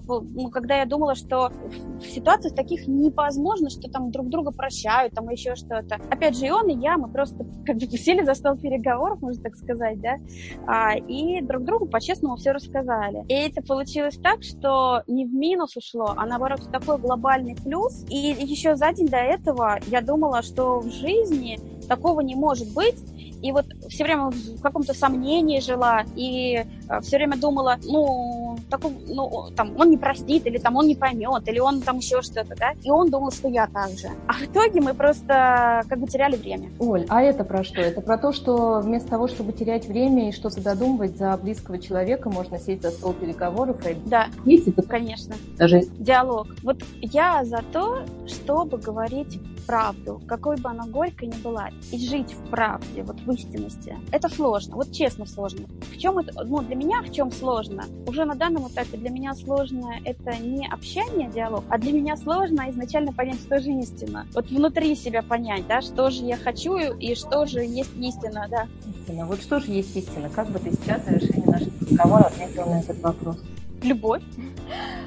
ну, 0.07 0.51
когда 0.51 0.77
я 0.77 0.87
думала, 0.87 1.15
что 1.15 1.51
в 1.99 2.05
ситуациях 2.05 2.55
таких 2.55 2.87
невозможно, 2.87 3.71
что 3.71 3.91
там 3.91 4.11
друг 4.11 4.29
друга 4.29 4.51
прощают, 4.51 5.15
там 5.15 5.29
еще 5.29 5.55
что-то. 5.55 5.97
Опять 6.11 6.37
же, 6.37 6.47
и 6.47 6.51
он, 6.51 6.69
и 6.69 6.79
я, 6.79 6.97
мы 6.99 7.09
просто 7.09 7.45
как 7.67 7.77
бы 7.77 7.87
сели 7.99 8.25
за 8.25 8.35
стол 8.35 8.57
переговоров, 8.57 9.21
можно 9.21 9.43
так 9.43 9.57
сказать, 9.57 9.99
да, 10.01 10.95
и 10.95 11.41
друг 11.43 11.65
другу 11.65 11.87
по-честному 11.87 12.37
все 12.37 12.53
рассказали. 12.53 13.25
И 13.29 13.35
это 13.35 13.63
получилось 13.63 14.19
так, 14.23 14.43
что 14.43 15.03
не 15.07 15.27
в 15.27 15.33
минус 15.33 15.77
ушло, 15.77 16.15
а 16.17 16.27
наоборот 16.27 16.61
в 16.61 16.71
такой 16.71 16.99
глобальный 16.99 17.55
плюс. 17.55 18.05
И 18.09 18.17
еще 18.17 18.77
за 18.77 18.93
день 18.93 19.09
до 19.09 19.19
этого 19.19 19.79
я 19.87 20.01
думала, 20.01 20.43
что 20.43 20.81
в 20.81 20.91
жизни 20.91 21.59
такого 21.89 22.21
не 22.21 22.35
может 22.35 22.73
быть, 22.73 22.99
и 23.43 23.53
вот 23.53 23.67
все 23.89 24.05
время 24.05 24.31
в 24.31 24.61
каком-то 24.63 24.95
сомнении 24.95 25.61
жила, 25.61 26.05
и 26.17 26.65
э, 26.89 27.01
все 27.01 27.17
время 27.17 27.37
думала, 27.37 27.77
ну, 27.85 28.57
такой, 28.71 28.93
ну, 29.09 29.51
там, 29.57 29.77
он 29.79 29.91
не 29.91 29.97
простит, 29.97 30.47
или 30.47 30.59
там 30.59 30.77
он 30.77 30.87
не 30.87 30.95
поймет, 30.95 31.47
или 31.49 31.59
он 31.59 31.81
там 31.83 31.99
еще 31.99 32.23
что-то, 32.23 32.55
да, 32.57 32.73
и 32.83 32.91
он 32.91 33.11
думал, 33.11 33.33
что 33.33 33.49
я 33.49 33.67
так 33.67 33.91
же. 33.91 34.09
А 34.29 34.35
в 34.35 34.43
итоге 34.45 34.81
мы 34.81 34.95
просто 34.95 35.83
как 35.89 35.99
бы 35.99 36.07
теряли 36.07 36.37
время. 36.37 36.71
Оль, 36.79 37.05
а 37.09 37.23
это 37.23 37.45
про 37.45 37.65
что? 37.65 37.81
Это 37.81 38.01
про 38.01 38.17
то, 38.17 38.33
что 38.33 38.81
вместо 38.81 39.11
того, 39.11 39.29
чтобы 39.29 39.53
терять 39.53 39.87
время 39.87 40.29
и 40.29 40.33
что-то 40.33 40.63
додумывать 40.63 41.17
за 41.17 41.37
близкого 41.37 41.79
человека, 41.79 42.31
можно 42.31 42.59
сесть 42.59 42.83
за 42.83 42.91
стол 42.91 43.13
переговоров 43.13 43.85
и... 43.87 43.95
Да, 44.07 44.29
Есть 44.45 44.69
это? 44.69 44.83
конечно. 44.83 45.35
Даже... 45.59 45.83
Диалог. 45.99 46.49
Вот 46.63 46.79
я 47.01 47.45
за 47.45 47.63
то, 47.73 48.03
чтобы 48.27 48.79
говорить 48.79 49.41
правду, 49.67 50.21
какой 50.27 50.57
бы 50.57 50.71
она 50.71 50.87
горькой 50.87 51.29
ни 51.29 51.37
была, 51.43 51.71
и 51.91 51.99
жить 51.99 52.33
в 52.33 52.51
правде, 52.51 53.03
вот 53.03 53.21
в 53.21 53.31
истинности. 53.33 53.97
Это 54.11 54.29
сложно, 54.29 54.77
вот 54.77 54.93
честно 54.93 55.27
сложно. 55.27 55.67
В 55.91 55.99
чем 55.99 56.19
это, 56.19 56.45
ну, 56.45 56.61
для 56.61 56.77
меня 56.77 57.03
в 57.03 57.13
чем 57.13 57.31
сложно? 57.31 57.85
Уже 58.07 58.25
на 58.25 58.35
данном 58.35 58.69
этапе 58.69 58.97
для 58.97 59.11
меня 59.11 59.35
сложно 59.35 59.95
это 60.05 60.37
не 60.37 60.67
общение, 60.67 61.31
диалог, 61.31 61.65
а 61.69 61.79
для 61.79 61.93
меня 61.93 62.17
сложно 62.17 62.71
изначально 62.71 63.13
понять, 63.13 63.41
что 63.41 63.61
же 63.61 63.71
истина. 63.73 64.27
Вот 64.35 64.51
внутри 64.51 64.95
себя 64.95 65.23
понять, 65.23 65.67
да, 65.67 65.81
что 65.81 66.11
же 66.11 66.25
я 66.25 66.37
хочу 66.37 66.77
и 66.77 67.15
что 67.15 67.47
же 67.47 67.61
есть 67.61 67.97
истина, 67.97 68.47
да. 68.51 68.69
Истина. 68.87 69.27
Вот 69.27 69.41
что 69.41 69.61
же 69.61 69.73
есть 69.73 69.97
истина? 69.97 70.29
Как 70.29 70.51
бы 70.51 70.59
ты 70.59 70.73
сейчас 70.73 71.03
в 71.03 71.05
завершении 71.07 71.47
нашего 71.47 71.73
разговора 71.81 72.25
ответила 72.25 72.65
на 72.67 72.81
этот 72.81 73.01
вопрос? 73.01 73.37
Любовь, 73.83 74.23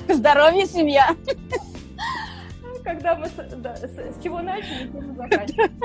здоровье, 0.10 0.66
семья 0.66 1.16
когда 2.86 3.15
мы 3.15 3.27
да, 3.57 3.75
с, 3.75 3.83
с 3.83 4.23
чего 4.23 4.41
начали, 4.41 4.88
тем. 4.88 5.79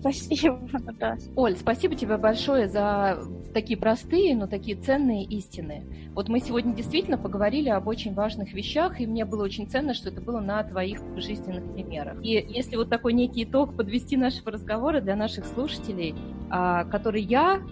Спасибо, 0.00 0.68
Наташа. 0.72 1.22
Оль, 1.36 1.56
спасибо 1.56 1.94
тебе 1.94 2.16
большое 2.16 2.68
за 2.68 3.18
такие 3.54 3.78
простые, 3.78 4.34
но 4.34 4.46
такие 4.46 4.76
ценные 4.76 5.24
истины. 5.24 6.10
Вот 6.14 6.28
мы 6.28 6.40
сегодня 6.40 6.74
действительно 6.74 7.16
поговорили 7.16 7.68
об 7.68 7.86
очень 7.86 8.12
важных 8.12 8.52
вещах, 8.52 9.00
и 9.00 9.06
мне 9.06 9.24
было 9.24 9.44
очень 9.44 9.68
ценно, 9.68 9.94
что 9.94 10.08
это 10.08 10.20
было 10.20 10.40
на 10.40 10.62
твоих 10.64 11.00
жизненных 11.16 11.72
примерах. 11.72 12.18
И 12.22 12.32
если 12.48 12.76
вот 12.76 12.90
такой 12.90 13.12
некий 13.12 13.44
итог 13.44 13.76
подвести 13.76 14.16
нашего 14.16 14.50
разговора 14.50 15.00
для 15.00 15.14
наших 15.14 15.46
слушателей, 15.46 16.14
а, 16.50 16.84
который 16.84 17.22
я 17.22 17.62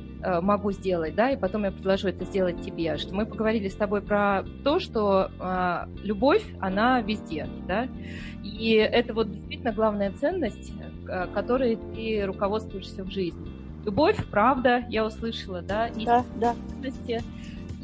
могу 0.41 0.73
сделать, 0.73 1.15
да, 1.15 1.31
и 1.31 1.37
потом 1.37 1.65
я 1.65 1.71
предложу 1.71 2.09
это 2.09 2.25
сделать 2.25 2.61
тебе, 2.63 2.97
что 2.97 3.15
мы 3.15 3.27
поговорили 3.27 3.69
с 3.69 3.75
тобой 3.75 4.01
про 4.01 4.45
то, 4.63 4.81
что 4.81 5.31
э, 5.39 5.87
любовь, 6.03 6.45
она 6.61 7.01
везде, 7.01 7.49
да, 7.67 7.89
и 8.43 8.73
это 8.73 9.15
вот 9.15 9.31
действительно 9.31 9.73
главная 9.73 10.13
ценность, 10.13 10.73
э, 11.09 11.27
которой 11.35 11.79
ты 11.95 12.25
руководствуешься 12.25 13.05
в 13.05 13.11
жизни. 13.11 13.47
Любовь, 13.85 14.17
правда, 14.31 14.85
я 14.89 15.05
услышала, 15.05 15.61
да, 15.61 15.89
и 15.89 16.05
да, 16.05 16.25
да. 16.37 16.55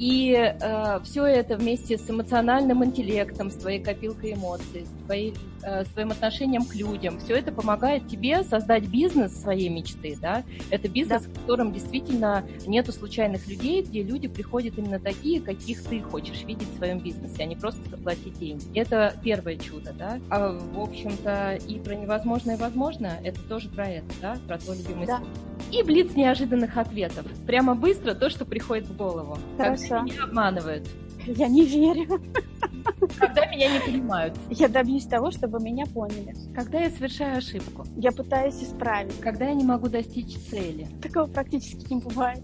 И 0.01 0.33
э, 0.33 1.01
все 1.05 1.27
это 1.27 1.59
вместе 1.59 1.99
с 1.99 2.09
эмоциональным 2.09 2.83
интеллектом, 2.83 3.51
с 3.51 3.55
твоей 3.57 3.81
копилкой 3.81 4.33
эмоций, 4.33 4.87
с, 4.87 5.05
твоей, 5.05 5.35
э, 5.63 5.85
с 5.85 5.89
твоим 5.89 6.11
отношением 6.11 6.65
к 6.65 6.75
людям, 6.75 7.21
все 7.21 7.37
это 7.37 7.53
помогает 7.53 8.09
тебе 8.09 8.43
создать 8.43 8.89
бизнес 8.89 9.39
своей 9.39 9.69
мечты, 9.69 10.17
да? 10.19 10.43
Это 10.71 10.89
бизнес, 10.89 11.25
да. 11.25 11.29
в 11.29 11.41
котором 11.41 11.75
действительно 11.75 12.47
нету 12.67 12.93
случайных 12.93 13.47
людей, 13.47 13.83
где 13.83 14.03
люди 14.03 14.27
приходят 14.27 14.79
именно 14.79 14.99
такие, 14.99 15.39
каких 15.39 15.83
ты 15.85 16.01
хочешь 16.01 16.45
видеть 16.45 16.69
в 16.71 16.79
своем 16.79 17.01
бизнесе, 17.01 17.43
а 17.43 17.45
не 17.45 17.57
просто 17.57 17.87
заплатить 17.91 18.39
деньги. 18.39 18.65
Это 18.75 19.15
первое 19.23 19.57
чудо, 19.57 19.93
да? 19.93 20.19
А, 20.31 20.59
в 20.59 20.81
общем-то, 20.81 21.59
и 21.69 21.79
про 21.79 21.95
невозможное 21.95 22.57
возможно, 22.57 23.19
это 23.23 23.39
тоже 23.43 23.69
про 23.69 23.87
это, 23.87 24.09
да? 24.23 24.39
Про 24.49 24.57
твой 24.57 24.79
любимый 24.79 25.07
да. 25.07 25.21
И 25.73 25.83
блиц 25.83 26.15
неожиданных 26.15 26.77
ответов. 26.77 27.27
Прямо 27.47 27.75
быстро 27.75 28.15
то, 28.15 28.29
что 28.31 28.45
приходит 28.45 28.87
в 28.89 28.97
голову. 28.97 29.39
Хорошо. 29.57 29.89
Когда 29.89 30.03
меня 30.03 30.25
обманывают. 30.25 30.89
Я 31.27 31.49
не 31.49 31.65
верю. 31.65 32.21
Когда 33.19 33.47
меня 33.47 33.73
не 33.73 33.81
понимают. 33.81 34.35
Я 34.49 34.69
добьюсь 34.69 35.05
того, 35.05 35.31
чтобы 35.31 35.61
меня 35.61 35.85
поняли. 35.87 36.35
Когда 36.55 36.81
я 36.81 36.91
совершаю 36.91 37.39
ошибку. 37.39 37.85
Я 37.97 38.11
пытаюсь 38.13 38.63
исправить. 38.63 39.19
Когда 39.21 39.47
я 39.47 39.55
не 39.55 39.65
могу 39.65 39.89
достичь 39.89 40.37
цели. 40.39 40.89
Такого 41.03 41.27
практически 41.27 41.93
не 41.93 42.01
бывает. 42.01 42.43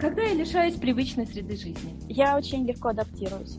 Когда 0.00 0.22
я 0.22 0.34
лишаюсь 0.34 0.74
привычной 0.74 1.26
среды 1.26 1.56
жизни. 1.56 1.98
Я 2.08 2.36
очень 2.36 2.66
легко 2.66 2.88
адаптируюсь. 2.88 3.58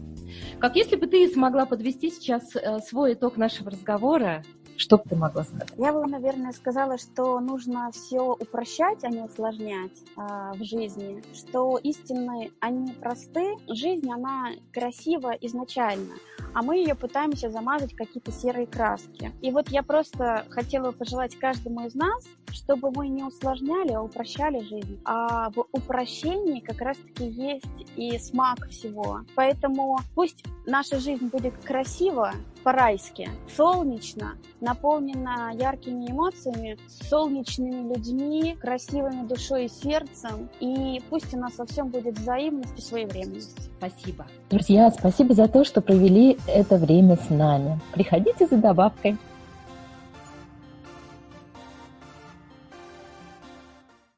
Как 0.59 0.75
если 0.75 0.95
бы 0.95 1.07
ты 1.07 1.27
смогла 1.29 1.65
подвести 1.65 2.09
сейчас 2.09 2.55
э, 2.55 2.79
свой 2.79 3.13
итог 3.13 3.37
нашего 3.37 3.71
разговора 3.71 4.43
что 4.77 4.97
бы 4.97 5.03
ты 5.09 5.15
могла 5.15 5.43
сказать? 5.43 5.73
Я 5.77 5.91
бы, 5.91 6.05
наверное, 6.07 6.51
сказала, 6.51 6.97
что 6.97 7.39
нужно 7.39 7.91
все 7.91 8.33
упрощать, 8.33 9.03
а 9.03 9.09
не 9.09 9.21
усложнять 9.21 10.03
э, 10.15 10.51
в 10.55 10.63
жизни. 10.63 11.23
Что 11.33 11.77
истины, 11.77 12.51
они 12.59 12.93
просты. 12.93 13.55
Жизнь, 13.67 14.09
она 14.11 14.51
красива 14.71 15.31
изначально 15.41 16.13
а 16.57 16.63
мы 16.63 16.77
ее 16.77 16.95
пытаемся 16.95 17.51
замазать 17.51 17.93
какие-то 17.93 18.31
серые 18.31 18.65
краски. 18.65 19.31
И 19.43 19.51
вот 19.51 19.69
я 19.69 19.83
просто 19.83 20.43
хотела 20.49 20.91
пожелать 20.91 21.35
каждому 21.35 21.85
из 21.85 21.93
нас, 21.93 22.23
чтобы 22.51 22.89
мы 22.89 23.09
не 23.09 23.23
усложняли, 23.23 23.91
а 23.91 24.01
упрощали 24.01 24.61
жизнь. 24.61 24.99
А 25.05 25.51
в 25.51 25.67
упрощении 25.71 26.59
как 26.59 26.81
раз-таки 26.81 27.27
есть 27.27 27.65
и 27.95 28.17
смак 28.17 28.67
всего. 28.69 29.21
Поэтому 29.35 29.99
пусть 30.15 30.43
наша 30.65 30.99
жизнь 30.99 31.27
будет 31.27 31.53
красива, 31.63 32.33
по-райски, 32.67 33.29
солнечно, 33.55 34.33
наполнена 34.59 35.53
яркими 35.53 36.11
эмоциями, 36.11 36.77
солнечными 37.09 37.93
людьми, 37.93 38.57
красивыми 38.59 39.25
душой 39.25 39.67
и 39.67 39.69
сердцем. 39.69 40.49
И 40.59 41.01
пусть 41.09 41.33
у 41.33 41.39
нас 41.39 41.57
во 41.57 41.65
всем 41.65 41.87
будет 41.87 42.19
взаимность 42.19 42.77
и 42.77 42.81
своевременность. 42.81 43.69
Спасибо. 43.77 44.25
Друзья, 44.49 44.91
спасибо 44.91 45.33
за 45.33 45.47
то, 45.47 45.63
что 45.63 45.79
провели 45.79 46.37
это 46.45 46.75
время 46.75 47.15
с 47.15 47.29
нами. 47.29 47.79
Приходите 47.93 48.45
за 48.47 48.57
добавкой. 48.57 49.15